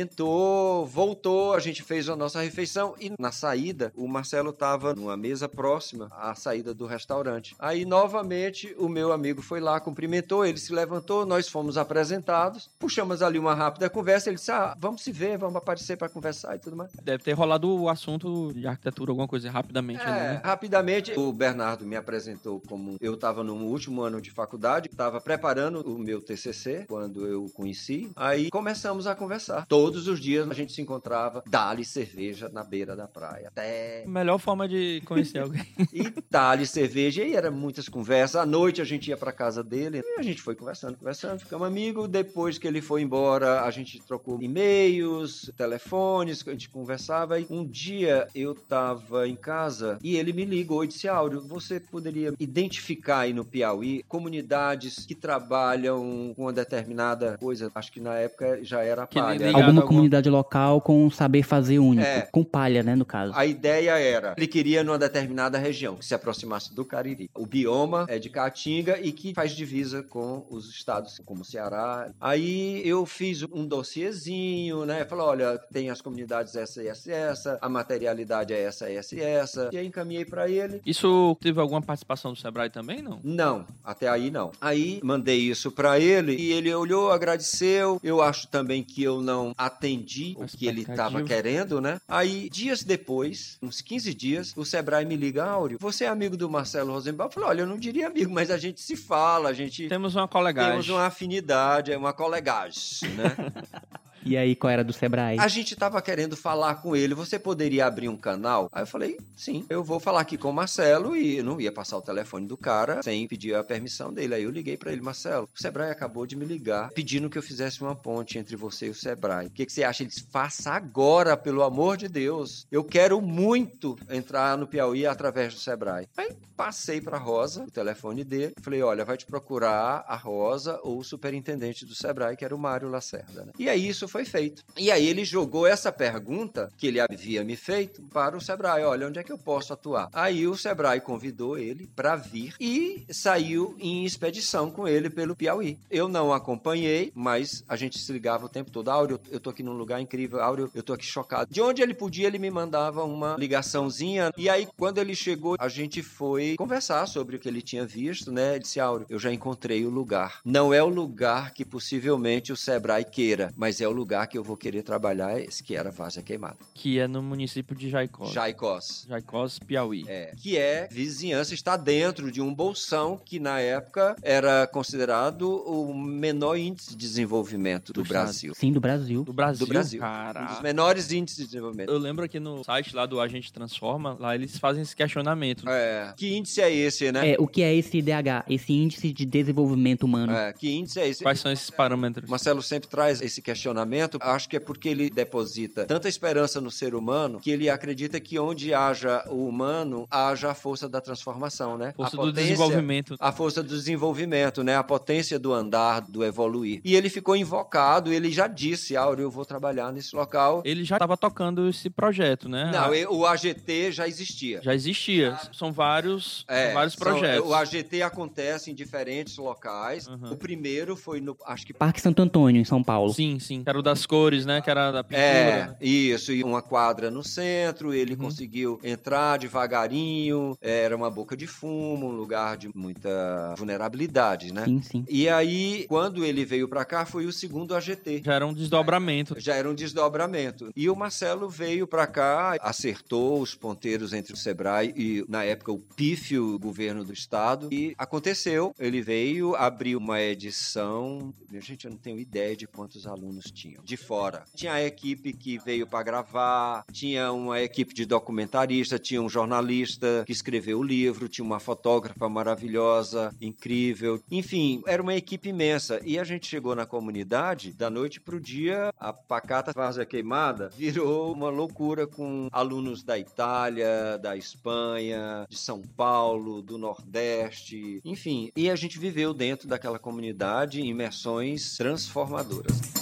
cumprimentou, 0.05 0.87
voltou, 0.87 1.55
a 1.55 1.61
gente 1.61 1.83
fez 1.83 2.09
a 2.09 2.17
nossa 2.17 2.41
refeição 2.41 2.95
e 3.01 3.13
na 3.19 3.33
saída, 3.33 3.93
o 3.97 4.07
Marcelo 4.07 4.53
tava 4.53 4.95
numa 4.95 5.17
mesa 5.17 5.49
próxima 5.49 6.09
à 6.13 6.35
saída 6.35 6.75
do 6.75 6.87
restaurante. 6.87 7.55
Aí, 7.59 7.85
novamente, 7.85 8.75
o 8.79 8.89
meu 8.89 9.13
amigo 9.13 9.41
foi 9.43 9.61
lá, 9.61 9.81
cumprimentou, 9.81 10.45
ele 10.45 10.59
se 10.59 10.73
levantou, 10.73 11.25
nós 11.27 11.49
fomos 11.49 11.77
apresentados, 11.77 12.69
puxamos 12.79 13.23
ali 13.23 13.39
uma 13.39 13.55
rápida 13.55 13.89
conversa, 13.91 14.29
ele 14.29 14.37
disse, 14.37 14.51
ah, 14.51 14.75
vamos 14.79 15.03
se 15.03 15.13
ver, 15.13 15.39
vamos 15.39 15.57
aparecer 15.57 15.97
para 15.97 16.09
conversar. 16.09 16.55
Tudo 16.65 16.77
mais. 16.77 16.91
Deve 17.03 17.23
ter 17.23 17.33
rolado 17.33 17.69
o 17.71 17.89
assunto 17.89 18.53
de 18.55 18.67
arquitetura, 18.67 19.11
alguma 19.13 19.29
coisa, 19.29 19.51
rapidamente. 19.51 20.01
É, 20.01 20.07
ali, 20.07 20.21
né? 20.21 20.41
rapidamente, 20.43 21.13
o 21.19 21.33
Bernardo 21.33 21.85
me 21.85 21.95
apresentou 21.95 22.61
como 22.67 22.97
eu 23.01 23.15
estava 23.15 23.45
no 23.45 23.55
último 23.55 24.03
ano 24.03 24.21
de 24.21 24.31
faculdade, 24.31 24.89
estava 24.91 25.21
preparando 25.21 25.81
o 25.81 25.99
meu 25.99 26.21
TCC 26.21 26.87
quando 26.89 27.27
eu 27.27 27.45
o 27.45 27.51
conheci. 27.51 28.11
Aí 28.17 28.51
começamos 28.51 29.07
a 29.07 29.15
conversar. 29.15 29.67
Todos 29.67 30.09
os 30.09 30.19
dias 30.19 30.51
a 30.51 30.55
gente 30.55 30.73
se 30.73 30.81
encontrava, 30.81 31.43
dali 31.47 31.85
cerveja 31.85 32.49
na 32.49 32.65
beira 32.65 32.97
da 32.97 33.07
praia. 33.07 33.49
Até 33.49 34.05
Melhor 34.07 34.39
forma 34.39 34.67
de 34.67 35.03
conhecer 35.05 35.41
alguém. 35.45 35.67
e 35.93 36.13
dali 36.31 36.67
cerveja. 36.67 37.23
E 37.23 37.35
era 37.35 37.51
muitas 37.51 37.89
conversas. 37.89 38.37
À 38.37 38.47
noite 38.47 38.81
a 38.81 38.85
gente 38.85 39.09
ia 39.09 39.17
pra 39.17 39.33
casa 39.33 39.63
dele 39.63 40.03
e 40.03 40.21
a 40.21 40.23
gente 40.23 40.41
foi 40.41 40.55
conversando, 40.55 40.97
conversando, 40.97 41.41
ficamos 41.41 41.67
amigos. 41.67 42.09
Depois 42.09 42.57
que 42.59 42.67
ele 42.67 42.81
foi 42.81 43.03
embora, 43.03 43.63
a 43.63 43.71
gente 43.71 44.01
trocou 44.03 44.41
e-mails, 44.41 45.51
telefones, 45.57 46.43
gente 46.55 46.69
conversava. 46.69 47.39
E 47.39 47.47
um 47.51 47.65
dia 47.65 48.29
eu 48.35 48.55
tava 48.55 49.29
em 49.29 49.37
casa 49.37 49.99
e 50.03 50.17
ele 50.17 50.33
me 50.33 50.45
ligou 50.45 50.85
e 50.85 50.89
disse: 50.89 51.09
Áureo, 51.09 51.41
você 51.41 51.79
poderia 51.81 52.33
identificar 52.39 53.21
aí 53.21 53.33
no 53.33 53.45
Piauí 53.45 54.03
comunidades 54.09 55.05
que 55.07 55.15
trabalham 55.15 56.33
com 56.35 56.43
uma 56.43 56.53
determinada 56.53 57.37
coisa? 57.39 57.71
Acho 57.75 57.93
que 57.93 58.01
na 58.01 58.15
época 58.15 58.61
já 58.63 58.83
era 58.83 59.07
palha. 59.07 59.47
Alguma 59.49 59.67
alguma- 59.67 59.83
comunidade 59.87 60.29
local 60.31 60.81
com 60.81 61.11
saber 61.11 61.43
fazer 61.43 61.79
único. 61.79 62.07
É. 62.07 62.23
Com 62.33 62.45
palha, 62.45 62.83
né, 62.83 62.95
no 62.95 63.05
caso. 63.05 63.33
A 63.35 63.47
ideia 63.47 63.99
era, 63.99 64.35
ele 64.37 64.47
queria 64.47 64.83
numa 64.85 64.99
determinada 64.99 65.59
região, 65.59 65.97
que 65.97 66.05
se 66.05 66.15
aproximasse 66.15 66.75
do 66.75 66.85
Cariri. 66.85 67.31
O 67.35 67.47
bioma 67.47 68.07
é 68.09 68.19
de 68.19 68.29
Caatinga 68.29 68.99
e 69.01 69.13
que 69.13 69.35
faz 69.35 69.53
divisa 69.53 70.03
com 70.03 70.47
os 70.51 70.69
estados 70.71 71.21
como 71.25 71.45
Ceará. 71.45 72.11
Aí 72.21 72.83
eu 72.87 73.05
fiz 73.07 73.43
um 73.43 73.67
dossiezinho, 73.67 74.85
né? 74.85 75.05
Falei, 75.05 75.25
olha, 75.25 75.59
tem 75.73 75.91
as 75.91 76.01
comunidades 76.01 76.44
essa 76.55 76.83
e 76.83 76.89
essa 76.89 77.11
e 77.11 77.13
essa, 77.13 77.59
a 77.61 77.69
materialidade 77.69 78.53
é 78.53 78.61
essa, 78.63 78.91
essa 78.91 79.15
e 79.15 79.21
essa. 79.21 79.71
E 79.73 79.79
aí 79.79 79.87
encaminhei 79.87 80.25
pra 80.25 80.49
ele. 80.49 80.81
Isso 80.85 81.37
teve 81.41 81.61
alguma 81.61 81.83
participação 81.83 82.33
do 82.33 82.39
Sebrae 82.39 82.71
também, 82.71 83.03
não? 83.03 83.21
Não, 83.23 83.67
até 83.83 84.09
aí 84.09 84.31
não. 84.31 84.53
Aí 84.61 85.01
mandei 85.03 85.39
isso 85.39 85.71
pra 85.71 85.99
ele 85.99 86.37
e 86.37 86.53
ele 86.53 86.73
olhou, 86.75 87.11
agradeceu. 87.11 88.01
Eu 88.03 88.23
acho 88.23 88.49
também 88.49 88.83
que 88.83 89.03
eu 89.03 89.21
não 89.21 89.53
atendi 89.57 90.35
o 90.39 90.47
que 90.47 90.67
ele 90.67 90.83
estava 90.83 91.23
querendo, 91.23 91.81
né? 91.81 92.01
Aí, 92.09 92.49
dias 92.51 92.83
depois, 92.83 93.59
uns 93.63 93.81
15 93.81 94.15
dias, 94.15 94.53
o 94.57 94.65
Sebrae 94.65 95.05
me 95.05 95.17
liga, 95.17 95.45
Áureo, 95.45 95.79
você 95.81 96.05
é 96.05 96.09
amigo 96.09 96.37
do 96.37 96.49
Marcelo 96.51 96.93
Rosenbaum? 96.93 97.27
Eu 97.29 97.33
falei, 97.33 97.49
olha, 97.49 97.61
eu 97.63 97.67
não 97.67 97.79
diria 97.79 98.07
amigo, 98.07 98.33
mas 98.33 98.51
a 98.51 98.59
gente 98.59 98.81
se 98.81 98.97
fala, 98.97 99.49
a 99.49 99.53
gente 99.53 99.89
Temos 99.89 100.15
uma 100.15 100.29
colegagem. 100.29 100.73
temos 100.73 100.89
uma 100.89 101.07
afinidade, 101.07 101.93
é 101.93 101.97
uma 101.97 102.13
colegagem, 102.13 103.09
né? 103.11 103.35
E 104.25 104.37
aí, 104.37 104.57
qual 104.57 104.71
era 104.71 104.83
do 104.83 104.93
Sebrae? 104.93 105.39
A 105.39 105.49
gente 105.49 105.77
tava 105.77 106.01
querendo 106.01 106.37
falar 106.37 106.77
com 106.77 106.97
ele, 106.97 107.15
você 107.15 107.39
poderia 107.39 107.87
abrir 107.87 108.09
um 108.09 108.17
canal? 108.17 108.69
Aí 108.73 108.83
eu 108.83 108.87
falei, 108.87 109.19
sim, 109.37 109.65
eu 109.69 109.85
vou 109.85 110.01
falar 110.01 110.21
aqui 110.21 110.39
com 110.39 110.49
o 110.49 110.53
Marcelo 110.53 111.17
e 111.17 111.43
não 111.43 111.61
ia 111.61 111.71
passar 111.71 111.99
o 111.99 112.03
telefone 112.03 112.47
do 112.47 112.57
cara 112.57 113.03
sem 113.03 113.27
pedir 113.29 113.55
a 113.55 113.63
permissão 113.63 114.13
dele. 114.13 114.35
Aí 114.35 114.43
eu 114.45 114.51
liguei 114.51 114.77
pra 114.77 114.93
ele, 114.93 115.03
Marcelo, 115.03 115.49
o 115.55 115.61
Sebrae 115.61 115.91
acabou 115.91 116.27
de 116.27 116.37
me 116.37 116.45
ligar 116.45 116.91
pedindo 116.91 117.29
que 117.29 117.37
eu 117.37 117.43
fizesse 117.43 117.83
uma 117.83 117.95
ponte 117.95 118.39
entre 118.39 118.57
você 118.57 118.87
e 118.87 118.91
o 118.91 118.95
Sebrae. 118.95 119.47
O 119.47 119.51
que, 119.51 119.67
que 119.67 119.73
você 119.73 119.85
acha? 119.85 120.03
Ele 120.03 120.11
disse, 120.11 120.27
faça 120.31 120.71
agora, 120.71 121.37
pelo 121.37 121.63
amor 121.63 121.97
de 121.97 122.09
Deus. 122.09 122.67
Eu 122.71 122.83
quero 122.83 123.21
muito 123.21 123.97
entrar 124.09 124.57
no 124.57 124.67
Piauí 124.67 125.07
através 125.07 125.53
do 125.53 125.61
Sebrae. 125.61 126.09
Aí 126.17 126.35
passei 126.57 127.01
pra 127.01 127.19
Rosa, 127.19 127.65
o 127.65 127.71
telefone 127.71 128.25
dele, 128.25 128.55
falei, 128.63 128.83
olha, 128.83 129.05
vai 129.05 129.17
te 129.17 129.27
procurar 129.27 130.05
a 130.07 130.17
Rosa 130.17 130.79
ou 130.83 130.99
o 130.99 131.05
superintendente 131.05 131.85
do 131.85 131.95
Sebrae, 131.95 132.37
que 132.37 132.45
era 132.45 132.55
o 132.55 132.59
Mário 132.59 132.89
Lacerda. 132.89 133.45
Né? 133.45 133.53
E 133.59 133.69
aí 133.69 133.89
isso 133.89 134.07
foi 134.15 134.25
feito. 134.25 134.63
E 134.77 134.93
aí 134.93 135.09
ele 135.09 135.25
jogou 135.25 135.67
essa 135.67 135.91
pergunta 135.91 136.71
que 136.77 136.87
ele 136.87 137.01
havia 137.01 137.43
me 137.43 137.57
feito 137.57 138.01
para 138.13 138.37
o 138.37 138.41
Sebrae, 138.41 138.85
olha, 138.85 139.09
onde 139.09 139.19
é 139.19 139.25
que 139.25 139.33
eu 139.33 139.39
posso 139.39 139.73
atuar? 139.73 140.09
Aí 140.13 140.47
o 140.47 140.57
Sebrae 140.57 141.01
convidou 141.01 141.59
ele 141.59 141.89
para 141.97 142.15
vir 142.15 142.55
e 142.61 143.05
saiu 143.11 143.75
em 143.77 144.05
expedição 144.05 144.71
com 144.71 144.87
ele 144.87 145.11
pelo 145.11 145.35
Piauí. 145.35 145.77
Eu 145.91 146.07
não 146.07 146.33
acompanhei, 146.33 147.11
mas 147.13 147.65
a 147.69 147.75
gente 147.75 147.99
se 147.99 148.13
ligava 148.13 148.47
o 148.47 148.49
tempo 148.49 148.71
todo. 148.71 148.89
Áureo, 148.89 149.19
eu 149.33 149.41
tô 149.41 149.51
aqui 149.51 149.65
num 149.65 149.73
lugar 149.73 150.01
incrível. 150.01 150.41
Áureo, 150.41 150.71
eu 150.73 150.83
tô 150.85 150.93
aqui 150.93 151.05
chocado. 151.05 151.53
De 151.53 151.61
onde 151.61 151.83
ele 151.83 151.93
podia, 151.93 152.29
ele 152.29 152.39
me 152.39 152.53
mandava 152.53 153.03
uma 153.03 153.35
ligaçãozinha. 153.37 154.31
E 154.37 154.49
aí, 154.49 154.69
quando 154.77 154.99
ele 154.99 155.17
chegou, 155.17 155.57
a 155.59 155.67
gente 155.67 156.05
foi 156.05 156.55
conversar 156.57 157.09
sobre 157.09 157.35
o 157.35 157.39
que 157.41 157.49
ele 157.49 157.61
tinha 157.61 157.85
visto, 157.85 158.31
né? 158.31 158.53
Ele 158.53 158.61
disse, 158.61 158.79
Áureo, 158.79 159.07
eu 159.11 159.19
já 159.19 159.33
encontrei 159.33 159.85
o 159.85 159.91
lugar. 159.91 160.39
Não 160.45 160.73
é 160.73 160.81
o 160.81 160.89
lugar 160.89 161.53
que 161.53 161.65
possivelmente 161.65 162.53
o 162.53 162.57
Sebrae 162.57 163.05
queira, 163.05 163.53
mas 163.57 163.81
é 163.81 163.89
o 163.89 163.91
lugar 163.91 164.04
que 164.29 164.39
eu 164.39 164.45
vou 164.45 164.57
querer 164.57 164.83
trabalhar, 164.83 165.41
esse 165.41 165.63
que 165.63 165.75
era 165.75 165.91
Várzea 165.91 166.23
Queimada. 166.23 166.57
Que 166.75 166.99
é 166.99 167.07
no 167.09 167.23
município 167.23 167.75
de 167.75 167.89
Jaicó. 167.89 168.27
Jaicós. 168.27 169.07
Jaicós, 169.09 169.59
Piauí. 169.59 170.05
É, 170.07 170.33
que 170.37 170.57
é 170.57 170.89
vizinhança, 170.91 171.55
está 171.55 171.77
dentro 171.77 172.31
de 172.31 172.41
um 172.41 172.55
bolsão 172.55 173.21
que 173.23 173.39
na 173.41 173.61
época 173.61 174.17
era 174.23 174.67
considerado 174.67 175.57
o 175.67 175.95
menor 175.95 176.57
índice 176.57 176.91
de 176.91 176.97
desenvolvimento 176.97 177.93
do, 177.93 178.03
Do. 178.03 178.09
Brasil. 178.09 178.55
Sim, 178.55 178.73
do 178.73 178.81
Brasil. 178.81 179.25
Do 179.25 179.33
Brasil. 179.33 179.67
Do 179.67 179.71
Brasil. 179.71 179.99
Um 180.01 180.03
Caraca. 180.03 180.53
dos 180.55 180.63
menores 180.63 181.13
índices 181.13 181.39
de 181.39 181.47
desenvolvimento. 181.47 181.91
Eu 181.91 181.99
lembro 181.99 182.25
aqui 182.25 182.39
no 182.39 182.63
site 182.65 182.95
lá 182.95 183.07
do 183.07 183.21
Agente 183.21 183.53
Transforma, 183.53 184.17
lá 184.19 184.35
eles 184.35 184.59
fazem 184.59 184.83
esse 184.83 184.95
questionamento. 184.95 185.69
É. 185.69 186.13
Que 186.17 186.37
índice 186.37 186.61
é 186.61 186.73
esse, 186.73 187.11
né? 187.11 187.33
É, 187.33 187.37
o 187.39 187.47
que 187.47 187.63
é 187.63 187.75
esse 187.75 187.99
IDH? 187.99 188.45
Esse 188.49 188.73
Índice 188.73 189.13
de 189.13 189.25
Desenvolvimento 189.25 190.05
Humano. 190.05 190.33
É, 190.33 190.53
que 190.53 190.71
índice 190.71 191.01
é 191.01 191.09
esse? 191.09 191.23
Quais 191.23 191.41
são 191.41 191.51
esses 191.51 191.71
parâmetros? 191.71 192.29
Marcelo 192.29 192.63
sempre 192.63 192.89
traz 192.89 193.21
esse 193.21 193.41
questionamento. 193.41 193.94
Acho 194.21 194.49
que 194.49 194.57
é 194.57 194.61
porque 194.61 194.89
ele 194.89 195.11
deposita 195.11 195.85
tanta 195.87 196.09
esperança 196.09 196.61
no 196.61 196.71
ser 196.71 196.95
humano 196.95 197.39
que 197.41 197.51
ele 197.51 197.69
acredita 197.69 198.19
que 198.21 198.39
onde 198.39 198.73
haja 198.75 199.25
o 199.29 199.47
humano, 199.47 200.07
haja 200.11 200.51
a 200.51 200.55
força 200.55 200.89
da 200.89 201.01
transformação, 201.01 201.77
né? 201.79 201.93
Força 201.97 202.17
a 202.21 202.25
do 202.25 202.33
desenvolvimento. 202.33 203.17
A 203.21 203.33
força 203.33 203.63
do 203.63 203.69
desenvolvimento, 203.75 204.63
né? 204.63 204.77
A 204.77 204.83
potência 204.83 205.39
do 205.39 205.53
andar, 205.53 206.01
do 206.03 206.25
evoluir. 206.25 206.81
E 206.85 206.95
ele 206.95 207.09
ficou 207.09 207.37
invocado, 207.37 208.13
ele 208.13 208.31
já 208.31 208.47
disse, 208.47 208.97
Áureo, 208.97 209.25
eu 209.25 209.31
vou 209.31 209.45
trabalhar 209.45 209.93
nesse 209.93 210.15
local. 210.15 210.63
Ele 210.65 210.85
já 210.85 210.97
estava 210.97 211.17
tocando 211.17 211.69
esse 211.69 211.89
projeto, 211.91 212.49
né? 212.49 212.71
Não, 212.73 212.85
Ah, 212.91 212.97
e- 212.97 213.07
o 213.07 213.27
AGT 213.27 213.93
já 213.93 214.07
existia. 214.09 214.61
Já 214.63 214.75
existia. 214.75 215.39
São 215.53 215.73
vários, 215.73 216.45
É, 216.49 216.67
são 216.67 216.75
vários 216.75 216.95
são- 216.95 217.01
projetos. 217.07 217.49
o 217.49 217.55
AGT 217.55 218.03
acontece 218.03 218.71
em 218.71 218.75
diferentes 218.75 219.37
locais. 219.37 220.07
Uhum. 220.07 220.33
O 220.33 220.37
primeiro 220.37 220.97
foi 220.97 221.21
no, 221.21 221.37
acho 221.47 221.67
que 221.67 221.73
Parque 221.73 222.01
Santo 222.01 222.23
Antônio, 222.23 222.61
em 222.61 222.65
São 222.65 222.83
Paulo. 222.83 223.13
Sim, 223.13 223.39
sim. 223.39 223.63
Era 223.67 223.79
o 223.79 223.83
das 223.85 224.05
cores, 224.07 224.45
né? 224.45 224.61
Que 224.61 224.71
era 224.71 224.91
da 224.91 225.05
pintura. 225.05 225.23
É, 225.23 225.77
isso, 225.81 226.33
e 226.33 226.43
uma 226.43 226.61
quadra 226.63 227.11
no 227.11 227.23
centro, 227.23 227.93
ele 227.95 228.15
Uhum. 228.15 228.19
conseguiu 228.21 228.81
entrar 228.83 229.39
devagarinho, 229.39 230.57
era 230.61 230.97
uma 230.97 231.11
boca 231.11 231.37
de 231.37 231.47
fumo, 231.47 232.07
um 232.09 232.13
lugar 232.13 232.57
de 232.57 232.71
muita 232.75 233.55
vulnerabilidade, 233.57 234.53
né? 234.53 234.65
Sim, 234.65 234.83
sim. 234.83 235.05
E 235.09 235.29
aí, 235.29 235.85
quando 235.89 236.25
ele 236.25 236.45
veio 236.45 236.69
pra 236.69 236.85
cá, 236.85 237.05
foi 237.05 237.27
o 237.27 237.33
segundo 237.33 237.75
AGT. 237.75 238.23
Já 238.25 238.35
era 238.35 238.47
um 238.47 238.53
desdobramento. 238.55 239.35
Já 239.39 239.55
era 239.55 239.69
um 239.71 239.75
desdobramento. 239.75 240.71
E 240.75 240.89
o 240.89 240.97
Marcelo 240.97 241.49
veio 241.49 241.87
pra 241.87 242.07
cá, 242.07 242.57
acertou 242.61 243.41
os 243.41 243.55
ponteiros 243.55 244.13
entre 244.13 244.33
o 244.33 244.37
Sebrae 244.37 244.93
e, 244.97 245.25
na 245.29 245.45
época, 245.45 245.71
o 245.73 245.79
pífio 245.79 246.59
governo 246.59 247.05
do 247.05 247.13
estado. 247.13 247.69
E 247.73 247.95
aconteceu. 247.99 248.75
Ele 248.79 249.03
veio, 249.03 249.55
abriu 249.57 249.99
uma 249.99 250.21
edição. 250.21 251.33
Gente, 251.61 251.85
eu 251.85 251.91
não 251.91 251.99
tenho 251.99 252.19
ideia 252.19 252.57
de 252.57 252.67
quantos 252.67 253.07
alunos 253.07 253.51
De 253.83 253.97
fora. 253.97 254.45
Tinha 254.55 254.75
a 254.75 254.85
equipe 254.85 255.33
que 255.33 255.59
veio 255.59 255.87
pra 255.87 256.03
gravar, 256.03 256.85
tinha 256.93 257.33
uma 257.33 257.61
equipe 257.61 257.95
de 257.95 258.05
documentarista, 258.05 258.99
tinha 258.99 259.23
um 259.23 259.29
jornalista 259.29 260.23
que 260.27 260.33
escreveu 260.33 260.79
o 260.79 260.83
livro, 260.83 261.29
tinha 261.29 261.45
uma 261.45 261.61
fotógrafa 261.61 262.29
maravilhosa, 262.29 263.35
incrível. 263.41 264.21
Enfim, 264.31 264.83
era 264.87 265.03
uma 265.03 265.15
equipe 265.15 265.49
imensa. 265.49 266.01
E 266.05 266.19
a 266.19 266.25
gente 266.25 266.47
chegou 266.47 266.75
na 266.75 266.87
comunidade, 266.87 267.73
da 267.73 267.91
noite 267.91 268.21
pro 268.21 268.41
dia, 268.41 268.93
a 268.99 269.13
pacata 269.13 269.73
Várzea 269.73 270.07
Queimada 270.07 270.69
virou 270.69 271.33
uma 271.33 271.49
loucura 271.49 272.07
com 272.07 272.49
alunos 272.53 273.03
da 273.03 273.19
Itália, 273.19 274.19
da 274.19 274.37
Espanha, 274.37 275.47
de 275.49 275.57
São 275.57 275.83
Paulo, 275.83 276.63
do 276.63 276.79
Nordeste, 276.79 278.01
enfim. 278.05 278.51
E 278.57 278.71
a 278.71 278.77
gente 278.77 278.99
viveu 278.99 279.35
dentro 279.35 279.69
daquela 279.69 279.99
comunidade 279.99 280.81
imersões 280.81 281.77
transformadoras. 281.77 282.94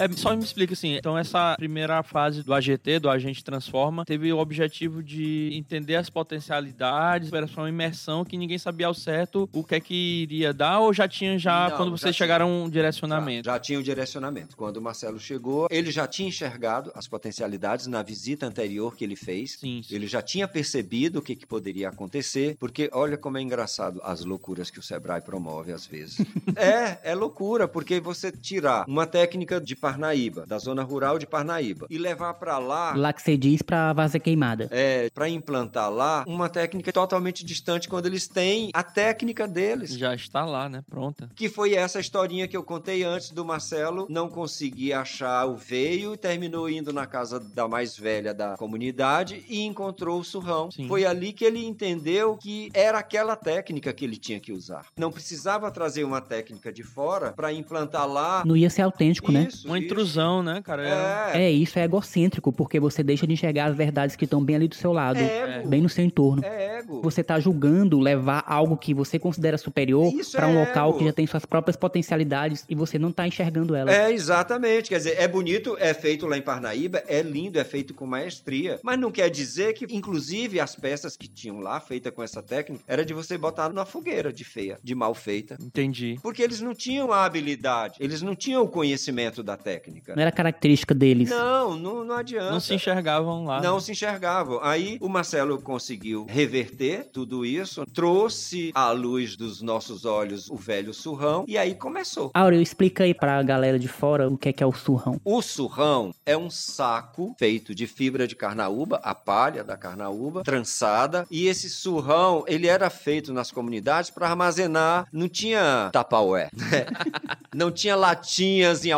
É, 0.00 0.08
só 0.12 0.34
me 0.34 0.42
explica 0.42 0.72
assim, 0.72 0.96
então 0.96 1.16
essa 1.16 1.54
primeira 1.56 2.02
fase 2.02 2.42
do 2.42 2.54
AGT, 2.54 2.98
do 3.00 3.10
Agente 3.10 3.44
Transforma, 3.44 4.04
teve 4.04 4.32
o 4.32 4.38
objetivo 4.38 5.02
de 5.02 5.50
entender 5.52 5.96
as 5.96 6.08
potencialidades, 6.10 7.32
era 7.32 7.46
só 7.46 7.62
uma 7.62 7.68
imersão 7.68 8.24
que 8.24 8.36
ninguém 8.36 8.58
sabia 8.58 8.86
ao 8.86 8.94
certo 8.94 9.48
o 9.52 9.62
que 9.62 9.74
é 9.74 9.80
que 9.80 10.22
iria 10.22 10.52
dar, 10.52 10.80
ou 10.80 10.92
já 10.92 11.06
tinha 11.06 11.38
já, 11.38 11.68
Não, 11.70 11.76
quando 11.76 11.90
já 11.90 11.96
vocês 11.98 12.16
tinha. 12.16 12.24
chegaram, 12.26 12.50
um 12.50 12.68
direcionamento? 12.68 13.46
Já, 13.46 13.52
já 13.52 13.58
tinha 13.58 13.78
o 13.78 13.82
direcionamento. 13.82 14.56
Quando 14.56 14.78
o 14.78 14.82
Marcelo 14.82 15.18
chegou, 15.18 15.66
ele 15.70 15.90
já 15.90 16.06
tinha 16.06 16.28
enxergado 16.28 16.90
as 16.94 17.06
potencialidades 17.06 17.86
na 17.86 18.02
visita 18.02 18.46
anterior 18.46 18.96
que 18.96 19.04
ele 19.04 19.16
fez. 19.16 19.58
Sim, 19.60 19.82
sim. 19.82 19.94
Ele 19.94 20.06
já 20.06 20.22
tinha 20.22 20.48
percebido 20.48 21.18
o 21.18 21.22
que, 21.22 21.36
que 21.36 21.46
poderia 21.46 21.88
acontecer, 21.88 22.56
porque 22.58 22.88
olha 22.92 23.16
como 23.16 23.38
é 23.38 23.42
engraçado 23.42 24.00
as 24.02 24.24
loucuras 24.24 24.70
que 24.70 24.78
o 24.78 24.82
Sebrae 24.82 25.20
promove 25.20 25.72
às 25.72 25.86
vezes. 25.86 26.18
é, 26.56 26.98
é 27.10 27.14
loucura, 27.14 27.68
porque 27.68 28.00
você 28.00 28.32
tirar 28.32 28.84
uma 28.88 29.06
técnica 29.06 29.60
de 29.60 29.76
Parnaíba, 29.90 30.44
da 30.46 30.58
zona 30.58 30.82
rural 30.82 31.18
de 31.18 31.26
Parnaíba, 31.26 31.86
e 31.90 31.98
levar 31.98 32.34
para 32.34 32.58
lá 32.58 32.94
Lá 32.94 33.12
que 33.12 33.22
você 33.22 33.36
diz 33.36 33.62
pra 33.62 33.92
várzea 33.92 34.20
queimada. 34.20 34.68
é, 34.70 35.10
para 35.10 35.28
implantar 35.28 35.90
lá 35.90 36.24
uma 36.26 36.48
técnica 36.48 36.92
totalmente 36.92 37.44
distante 37.44 37.88
quando 37.88 38.06
eles 38.06 38.28
têm 38.28 38.70
a 38.72 38.82
técnica 38.82 39.46
deles. 39.48 39.90
Já 39.96 40.14
está 40.14 40.44
lá, 40.44 40.68
né? 40.68 40.82
Pronta. 40.88 41.28
Que 41.34 41.48
foi 41.48 41.74
essa 41.74 41.98
historinha 42.00 42.46
que 42.46 42.56
eu 42.56 42.62
contei 42.62 43.02
antes 43.02 43.30
do 43.30 43.44
Marcelo 43.44 44.06
não 44.08 44.28
conseguir 44.28 44.92
achar 44.92 45.46
o 45.46 45.56
veio 45.56 46.14
e 46.14 46.16
terminou 46.16 46.68
indo 46.68 46.92
na 46.92 47.06
casa 47.06 47.40
da 47.40 47.66
mais 47.68 47.96
velha 47.96 48.32
da 48.32 48.56
comunidade 48.56 49.44
e 49.48 49.62
encontrou 49.62 50.20
o 50.20 50.24
surrão. 50.24 50.70
Sim. 50.70 50.86
Foi 50.88 51.04
ali 51.04 51.32
que 51.32 51.44
ele 51.44 51.64
entendeu 51.64 52.36
que 52.36 52.70
era 52.72 52.98
aquela 52.98 53.36
técnica 53.36 53.92
que 53.92 54.04
ele 54.04 54.16
tinha 54.16 54.40
que 54.40 54.52
usar. 54.52 54.86
Não 54.96 55.10
precisava 55.10 55.70
trazer 55.70 56.04
uma 56.04 56.20
técnica 56.20 56.72
de 56.72 56.82
fora 56.82 57.32
para 57.32 57.52
implantar 57.52 58.06
lá. 58.06 58.42
Não 58.46 58.56
ia 58.56 58.70
ser 58.70 58.82
autêntico, 58.82 59.30
né? 59.32 59.46
Isso, 59.48 59.66
Uma 59.66 59.78
isso. 59.78 59.79
Intrusão, 59.84 60.42
né, 60.42 60.62
cara? 60.62 61.32
É, 61.34 61.44
É, 61.46 61.50
isso 61.50 61.78
é 61.78 61.84
egocêntrico, 61.84 62.52
porque 62.52 62.78
você 62.80 63.02
deixa 63.02 63.26
de 63.26 63.32
enxergar 63.32 63.66
as 63.66 63.76
verdades 63.76 64.16
que 64.16 64.24
estão 64.24 64.42
bem 64.42 64.56
ali 64.56 64.68
do 64.68 64.74
seu 64.74 64.92
lado, 64.92 65.18
é 65.18 65.58
ego. 65.58 65.68
bem 65.68 65.80
no 65.80 65.88
seu 65.88 66.04
entorno. 66.04 66.44
É 66.44 66.78
ego. 66.78 67.00
Você 67.02 67.22
tá 67.22 67.38
julgando 67.38 67.98
levar 67.98 68.44
algo 68.46 68.76
que 68.76 68.92
você 68.94 69.18
considera 69.18 69.56
superior 69.58 70.12
Isso 70.12 70.36
pra 70.36 70.46
um 70.46 70.56
é 70.58 70.66
local 70.66 70.90
ego. 70.90 70.98
que 70.98 71.04
já 71.04 71.12
tem 71.12 71.26
suas 71.26 71.44
próprias 71.44 71.76
potencialidades 71.76 72.64
e 72.68 72.74
você 72.74 72.98
não 72.98 73.12
tá 73.12 73.26
enxergando 73.26 73.74
elas. 73.74 73.94
É, 73.94 74.10
exatamente. 74.12 74.88
Quer 74.88 74.98
dizer, 74.98 75.16
é 75.18 75.28
bonito, 75.28 75.76
é 75.78 75.94
feito 75.94 76.26
lá 76.26 76.36
em 76.36 76.42
Parnaíba, 76.42 77.02
é 77.06 77.22
lindo, 77.22 77.58
é 77.58 77.64
feito 77.64 77.94
com 77.94 78.06
maestria. 78.06 78.78
Mas 78.82 78.98
não 78.98 79.10
quer 79.10 79.30
dizer 79.30 79.72
que, 79.74 79.84
inclusive, 79.94 80.60
as 80.60 80.74
peças 80.74 81.16
que 81.16 81.28
tinham 81.28 81.60
lá, 81.60 81.80
feitas 81.80 82.12
com 82.12 82.22
essa 82.22 82.42
técnica, 82.42 82.82
era 82.86 83.04
de 83.04 83.14
você 83.14 83.36
botar 83.38 83.72
na 83.72 83.84
fogueira 83.84 84.32
de 84.32 84.44
feia, 84.44 84.78
de 84.82 84.94
mal 84.94 85.14
feita. 85.14 85.56
Entendi. 85.60 86.18
Porque 86.22 86.42
eles 86.42 86.60
não 86.60 86.74
tinham 86.74 87.12
a 87.12 87.24
habilidade, 87.24 87.96
eles 88.00 88.22
não 88.22 88.34
tinham 88.34 88.62
o 88.62 88.68
conhecimento 88.68 89.42
da 89.42 89.56
técnica. 89.56 89.69
Não 90.14 90.22
era 90.22 90.32
característica 90.32 90.94
deles. 90.94 91.30
Não, 91.30 91.76
não, 91.76 92.04
não 92.04 92.14
adianta. 92.16 92.50
Não 92.50 92.60
se 92.60 92.74
enxergavam 92.74 93.44
lá. 93.44 93.60
Não 93.60 93.78
se 93.78 93.92
enxergavam. 93.92 94.60
Aí 94.62 94.98
o 95.00 95.08
Marcelo 95.08 95.60
conseguiu 95.60 96.26
reverter 96.28 97.08
tudo 97.12 97.44
isso, 97.44 97.84
trouxe 97.92 98.70
à 98.74 98.90
luz 98.90 99.36
dos 99.36 99.60
nossos 99.62 100.04
olhos 100.04 100.50
o 100.50 100.56
velho 100.56 100.92
surrão 100.92 101.44
e 101.46 101.56
aí 101.56 101.74
começou. 101.74 102.30
Áureo, 102.34 102.60
explica 102.60 103.04
aí 103.04 103.14
pra 103.14 103.42
galera 103.42 103.78
de 103.78 103.88
fora 103.88 104.28
o 104.28 104.36
que 104.36 104.48
é 104.48 104.52
que 104.52 104.62
é 104.62 104.66
o 104.66 104.72
surrão. 104.72 105.20
O 105.24 105.42
surrão 105.42 106.12
é 106.24 106.36
um 106.36 106.50
saco 106.50 107.34
feito 107.38 107.74
de 107.74 107.86
fibra 107.86 108.26
de 108.26 108.36
carnaúba, 108.36 109.00
a 109.02 109.14
palha 109.14 109.62
da 109.62 109.76
carnaúba, 109.76 110.42
trançada. 110.42 111.26
E 111.30 111.46
esse 111.46 111.68
surrão, 111.68 112.44
ele 112.46 112.66
era 112.66 112.88
feito 112.90 113.32
nas 113.32 113.50
comunidades 113.50 114.10
para 114.10 114.28
armazenar. 114.28 115.06
Não 115.12 115.28
tinha 115.28 115.90
tapaué, 115.92 116.50
né? 116.56 116.86
Não 117.54 117.70
tinha 117.70 117.96
latinhas 117.96 118.84
em 118.84 118.92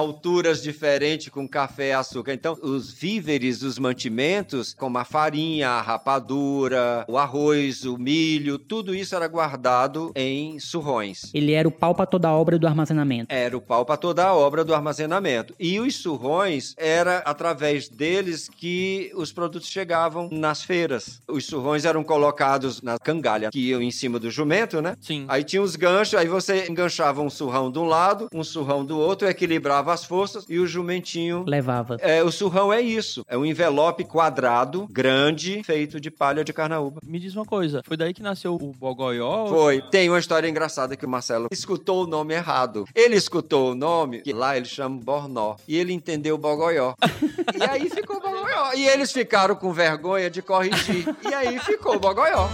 alturas 0.52 0.62
diferentes 0.62 1.28
com 1.28 1.48
café 1.48 1.88
e 1.88 1.92
açúcar. 1.92 2.34
Então, 2.34 2.58
os 2.62 2.92
víveres, 2.92 3.62
os 3.62 3.78
mantimentos, 3.78 4.74
como 4.74 4.98
a 4.98 5.04
farinha, 5.04 5.70
a 5.70 5.80
rapadura, 5.80 7.04
o 7.08 7.16
arroz, 7.16 7.84
o 7.84 7.96
milho, 7.96 8.58
tudo 8.58 8.94
isso 8.94 9.14
era 9.14 9.26
guardado 9.26 10.12
em 10.14 10.58
surrões. 10.58 11.30
Ele 11.32 11.52
era 11.52 11.66
o 11.66 11.70
pau 11.70 11.94
pra 11.94 12.04
toda 12.04 12.28
a 12.28 12.32
obra 12.32 12.58
do 12.58 12.66
armazenamento. 12.66 13.32
Era 13.32 13.56
o 13.56 13.60
pau 13.60 13.84
para 13.84 13.96
toda 13.96 14.24
a 14.24 14.34
obra 14.34 14.64
do 14.64 14.74
armazenamento. 14.74 15.54
E 15.58 15.80
os 15.80 15.96
surrões, 15.96 16.74
era 16.76 17.18
através 17.18 17.88
deles 17.88 18.48
que 18.48 19.10
os 19.14 19.32
produtos 19.32 19.68
chegavam 19.68 20.28
nas 20.30 20.62
feiras. 20.62 21.22
Os 21.28 21.46
surrões 21.46 21.84
eram 21.84 22.04
colocados 22.04 22.82
na 22.82 22.98
cangalha, 22.98 23.50
que 23.50 23.70
iam 23.70 23.80
em 23.80 23.90
cima 23.90 24.18
do 24.18 24.30
jumento, 24.30 24.82
né? 24.82 24.96
Sim. 25.00 25.24
Aí 25.28 25.44
tinha 25.44 25.62
os 25.62 25.76
ganchos, 25.76 26.14
aí 26.14 26.26
você 26.26 26.66
enganchava 26.68 27.22
um 27.22 27.30
surrão 27.30 27.70
de 27.70 27.78
um 27.78 27.84
lado, 27.84 28.28
um 28.32 28.44
surrão 28.44 28.84
do 28.84 28.98
outro, 28.98 29.28
equilibrava 29.28 29.92
as 29.92 30.04
forças 30.04 30.41
e 30.48 30.58
o 30.58 30.66
jumentinho. 30.66 31.44
Levava. 31.46 31.96
É, 32.00 32.22
o 32.22 32.30
surrão 32.30 32.72
é 32.72 32.80
isso. 32.80 33.24
É 33.28 33.36
um 33.36 33.44
envelope 33.44 34.04
quadrado, 34.04 34.86
grande, 34.90 35.62
feito 35.64 36.00
de 36.00 36.10
palha 36.10 36.44
de 36.44 36.52
carnaúba. 36.52 37.00
Me 37.04 37.18
diz 37.18 37.34
uma 37.34 37.44
coisa, 37.44 37.82
foi 37.84 37.96
daí 37.96 38.12
que 38.12 38.22
nasceu 38.22 38.54
o 38.54 38.72
Bogoió? 38.72 39.46
Foi. 39.46 39.82
Tem 39.90 40.08
uma 40.08 40.18
história 40.18 40.48
engraçada 40.48 40.96
que 40.96 41.06
o 41.06 41.08
Marcelo 41.08 41.48
escutou 41.50 42.04
o 42.04 42.06
nome 42.06 42.34
errado. 42.34 42.84
Ele 42.94 43.16
escutou 43.16 43.72
o 43.72 43.74
nome, 43.74 44.22
que 44.22 44.32
lá 44.32 44.56
ele 44.56 44.66
chama 44.66 45.00
Bornó, 45.02 45.56
e 45.66 45.76
ele 45.76 45.92
entendeu 45.92 46.36
Bogoió. 46.38 46.94
e 47.58 47.62
aí 47.62 47.88
ficou 47.88 48.20
Bogoió. 48.20 48.72
E 48.74 48.86
eles 48.86 49.12
ficaram 49.12 49.54
com 49.54 49.72
vergonha 49.72 50.30
de 50.30 50.42
corrigir. 50.42 51.04
E 51.28 51.34
aí 51.34 51.58
ficou 51.60 51.98
Bogoió. 51.98 52.48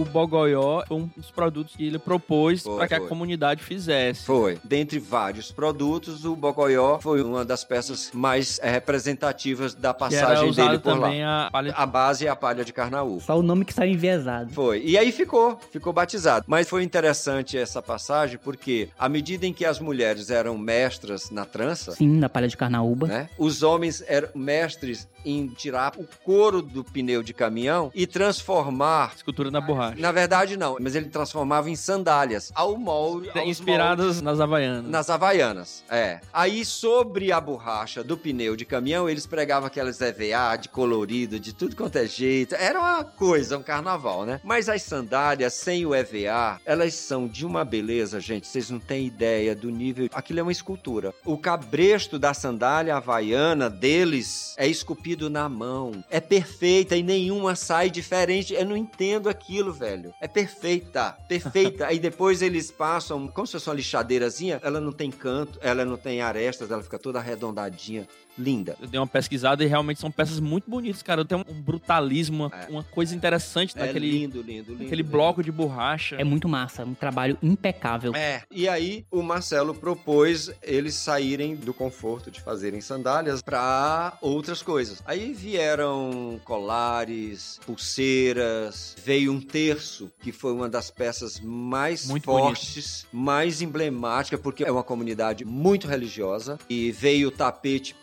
O 0.00 0.04
Bogoió 0.04 0.82
foi 0.86 0.96
um 0.96 1.10
dos 1.16 1.30
produtos 1.30 1.76
que 1.76 1.86
ele 1.86 1.98
propôs 1.98 2.62
para 2.62 2.88
que 2.88 2.94
a 2.94 2.98
foi. 2.98 3.08
comunidade 3.08 3.62
fizesse. 3.62 4.24
Foi. 4.24 4.58
Dentre 4.64 4.98
vários 4.98 5.50
produtos, 5.52 6.24
o 6.24 6.34
Bogoió 6.36 6.98
foi 7.00 7.22
uma 7.22 7.44
das 7.44 7.64
peças 7.64 8.10
mais 8.12 8.58
eh, 8.62 8.70
representativas 8.70 9.74
da 9.74 9.92
Que 9.94 10.14
era 10.14 10.26
passagem 10.26 10.52
dele 10.52 10.78
por 10.78 10.98
lá. 10.98 11.06
também 11.06 11.24
a 11.24 11.48
palha 11.50 11.74
A 11.76 11.86
base 11.86 12.26
é 12.26 12.30
a 12.30 12.36
palha 12.36 12.64
de 12.64 12.72
carnaúba. 12.72 13.20
Só 13.22 13.38
o 13.38 13.42
nome 13.42 13.64
que 13.64 13.72
saiu 13.74 13.92
enviesado. 13.92 14.52
Foi. 14.52 14.82
E 14.84 14.96
aí 14.96 15.12
ficou, 15.12 15.58
ficou 15.70 15.92
batizado. 15.92 16.44
Mas 16.48 16.68
foi 16.68 16.82
interessante 16.82 17.56
essa 17.58 17.82
passagem 17.82 18.38
porque, 18.42 18.88
à 18.98 19.08
medida 19.08 19.46
em 19.46 19.52
que 19.52 19.64
as 19.64 19.78
mulheres 19.80 20.30
eram 20.30 20.56
mestras 20.56 21.30
na 21.30 21.44
trança, 21.44 21.92
Sim, 21.92 22.08
na 22.18 22.28
palha 22.28 22.48
de 22.48 22.56
carnaúba. 22.56 23.06
né? 23.06 23.28
Os 23.38 23.62
homens 23.62 24.02
eram 24.06 24.28
mestres 24.34 25.08
em 25.24 25.48
tirar 25.48 25.92
o 25.98 26.06
couro 26.24 26.62
do 26.62 26.82
pneu 26.82 27.22
de 27.22 27.34
caminhão 27.34 27.90
e 27.94 28.06
transformar. 28.06 29.12
escultura 29.16 29.50
na 29.50 29.60
borracha. 29.60 29.89
Na 29.96 30.12
verdade, 30.12 30.56
não, 30.56 30.76
mas 30.80 30.94
ele 30.94 31.06
transformava 31.06 31.70
em 31.70 31.76
sandálias 31.76 32.50
ao 32.54 32.76
molde. 32.76 33.30
Inspiradas 33.44 34.20
nas 34.20 34.40
Havaianas. 34.40 34.90
nas 34.90 35.10
Havaianas, 35.10 35.84
é. 35.90 36.20
Aí, 36.32 36.64
sobre 36.64 37.32
a 37.32 37.40
borracha 37.40 38.02
do 38.02 38.16
pneu 38.16 38.56
de 38.56 38.64
caminhão, 38.64 39.08
eles 39.08 39.26
pregavam 39.26 39.66
aquelas 39.66 40.00
EVA 40.00 40.56
de 40.56 40.68
colorido, 40.68 41.38
de 41.38 41.52
tudo 41.52 41.76
quanto 41.76 41.96
é 41.96 42.06
jeito. 42.06 42.54
Era 42.54 42.78
uma 42.78 43.04
coisa, 43.04 43.58
um 43.58 43.62
carnaval, 43.62 44.24
né? 44.24 44.40
Mas 44.44 44.68
as 44.68 44.82
sandálias 44.82 45.54
sem 45.54 45.84
o 45.86 45.94
EVA, 45.94 46.60
elas 46.64 46.94
são 46.94 47.26
de 47.26 47.44
uma 47.44 47.64
beleza, 47.64 48.20
gente. 48.20 48.46
Vocês 48.46 48.70
não 48.70 48.78
têm 48.78 49.06
ideia 49.06 49.54
do 49.54 49.70
nível. 49.70 50.08
Aquilo 50.12 50.40
é 50.40 50.42
uma 50.42 50.52
escultura. 50.52 51.12
O 51.24 51.36
cabresto 51.38 52.18
da 52.18 52.34
sandália 52.34 52.96
havaiana 52.96 53.68
deles 53.68 54.54
é 54.56 54.66
esculpido 54.66 55.28
na 55.30 55.48
mão. 55.48 56.04
É 56.10 56.20
perfeita 56.20 56.96
e 56.96 57.02
nenhuma 57.02 57.54
sai 57.54 57.90
diferente. 57.90 58.54
Eu 58.54 58.64
não 58.64 58.76
entendo 58.76 59.28
aquilo, 59.28 59.69
velho. 59.72 60.12
É 60.20 60.28
perfeita, 60.28 61.16
perfeita. 61.28 61.86
Aí 61.88 61.98
depois 61.98 62.42
eles 62.42 62.70
passam, 62.70 63.28
como 63.28 63.46
se 63.46 63.52
fosse 63.52 63.68
uma 63.68 63.74
lixadeirazinha, 63.74 64.60
ela 64.62 64.80
não 64.80 64.92
tem 64.92 65.10
canto, 65.10 65.58
ela 65.62 65.84
não 65.84 65.96
tem 65.96 66.20
arestas, 66.20 66.70
ela 66.70 66.82
fica 66.82 66.98
toda 66.98 67.18
arredondadinha. 67.18 68.06
Linda. 68.38 68.76
Eu 68.80 68.86
dei 68.88 68.98
uma 68.98 69.06
pesquisada 69.06 69.62
e 69.62 69.66
realmente 69.66 70.00
são 70.00 70.10
peças 70.10 70.40
muito 70.40 70.70
bonitas, 70.70 71.02
cara. 71.02 71.24
Tem 71.24 71.36
um 71.38 71.60
brutalismo, 71.60 72.46
uma, 72.46 72.52
É. 72.56 72.66
uma 72.70 72.82
coisa 72.84 73.14
interessante 73.14 73.74
É 73.76 73.86
naquele, 73.86 74.10
lindo, 74.10 74.40
lindo, 74.40 74.70
lindo. 74.72 74.82
naquele 74.84 75.02
lindo. 75.02 75.10
bloco 75.10 75.42
de 75.42 75.52
borracha. 75.52 76.16
É 76.16 76.24
muito 76.24 76.48
massa, 76.48 76.84
um 76.84 76.94
trabalho 76.94 77.36
impecável. 77.42 78.14
É, 78.14 78.42
e 78.50 78.68
aí 78.68 79.04
o 79.10 79.22
Marcelo 79.22 79.74
propôs 79.74 80.50
eles 80.62 80.94
saírem 80.94 81.54
do 81.56 81.74
conforto 81.74 82.30
de 82.30 82.40
fazerem 82.40 82.80
sandálias 82.80 83.42
para 83.42 84.16
outras 84.20 84.62
coisas. 84.62 85.02
Aí 85.04 85.32
vieram 85.32 86.40
colares, 86.44 87.58
pulseiras, 87.66 88.94
veio 89.04 89.32
um 89.32 89.40
terço, 89.40 90.10
que 90.20 90.32
foi 90.32 90.52
uma 90.52 90.68
das 90.68 90.90
peças 90.90 91.40
mais 91.40 92.06
Muito 92.06 92.24
fortes, 92.24 93.06
mais 93.12 93.60
emblemática, 93.62 94.38
porque 94.38 94.64
é 94.64 94.70
uma 94.70 94.82
comunidade 94.82 95.44
muito 95.44 95.86
religiosa, 95.86 96.58
e 96.68 96.90
veio 96.92 97.28
o 97.28 97.30
tapete 97.30 97.94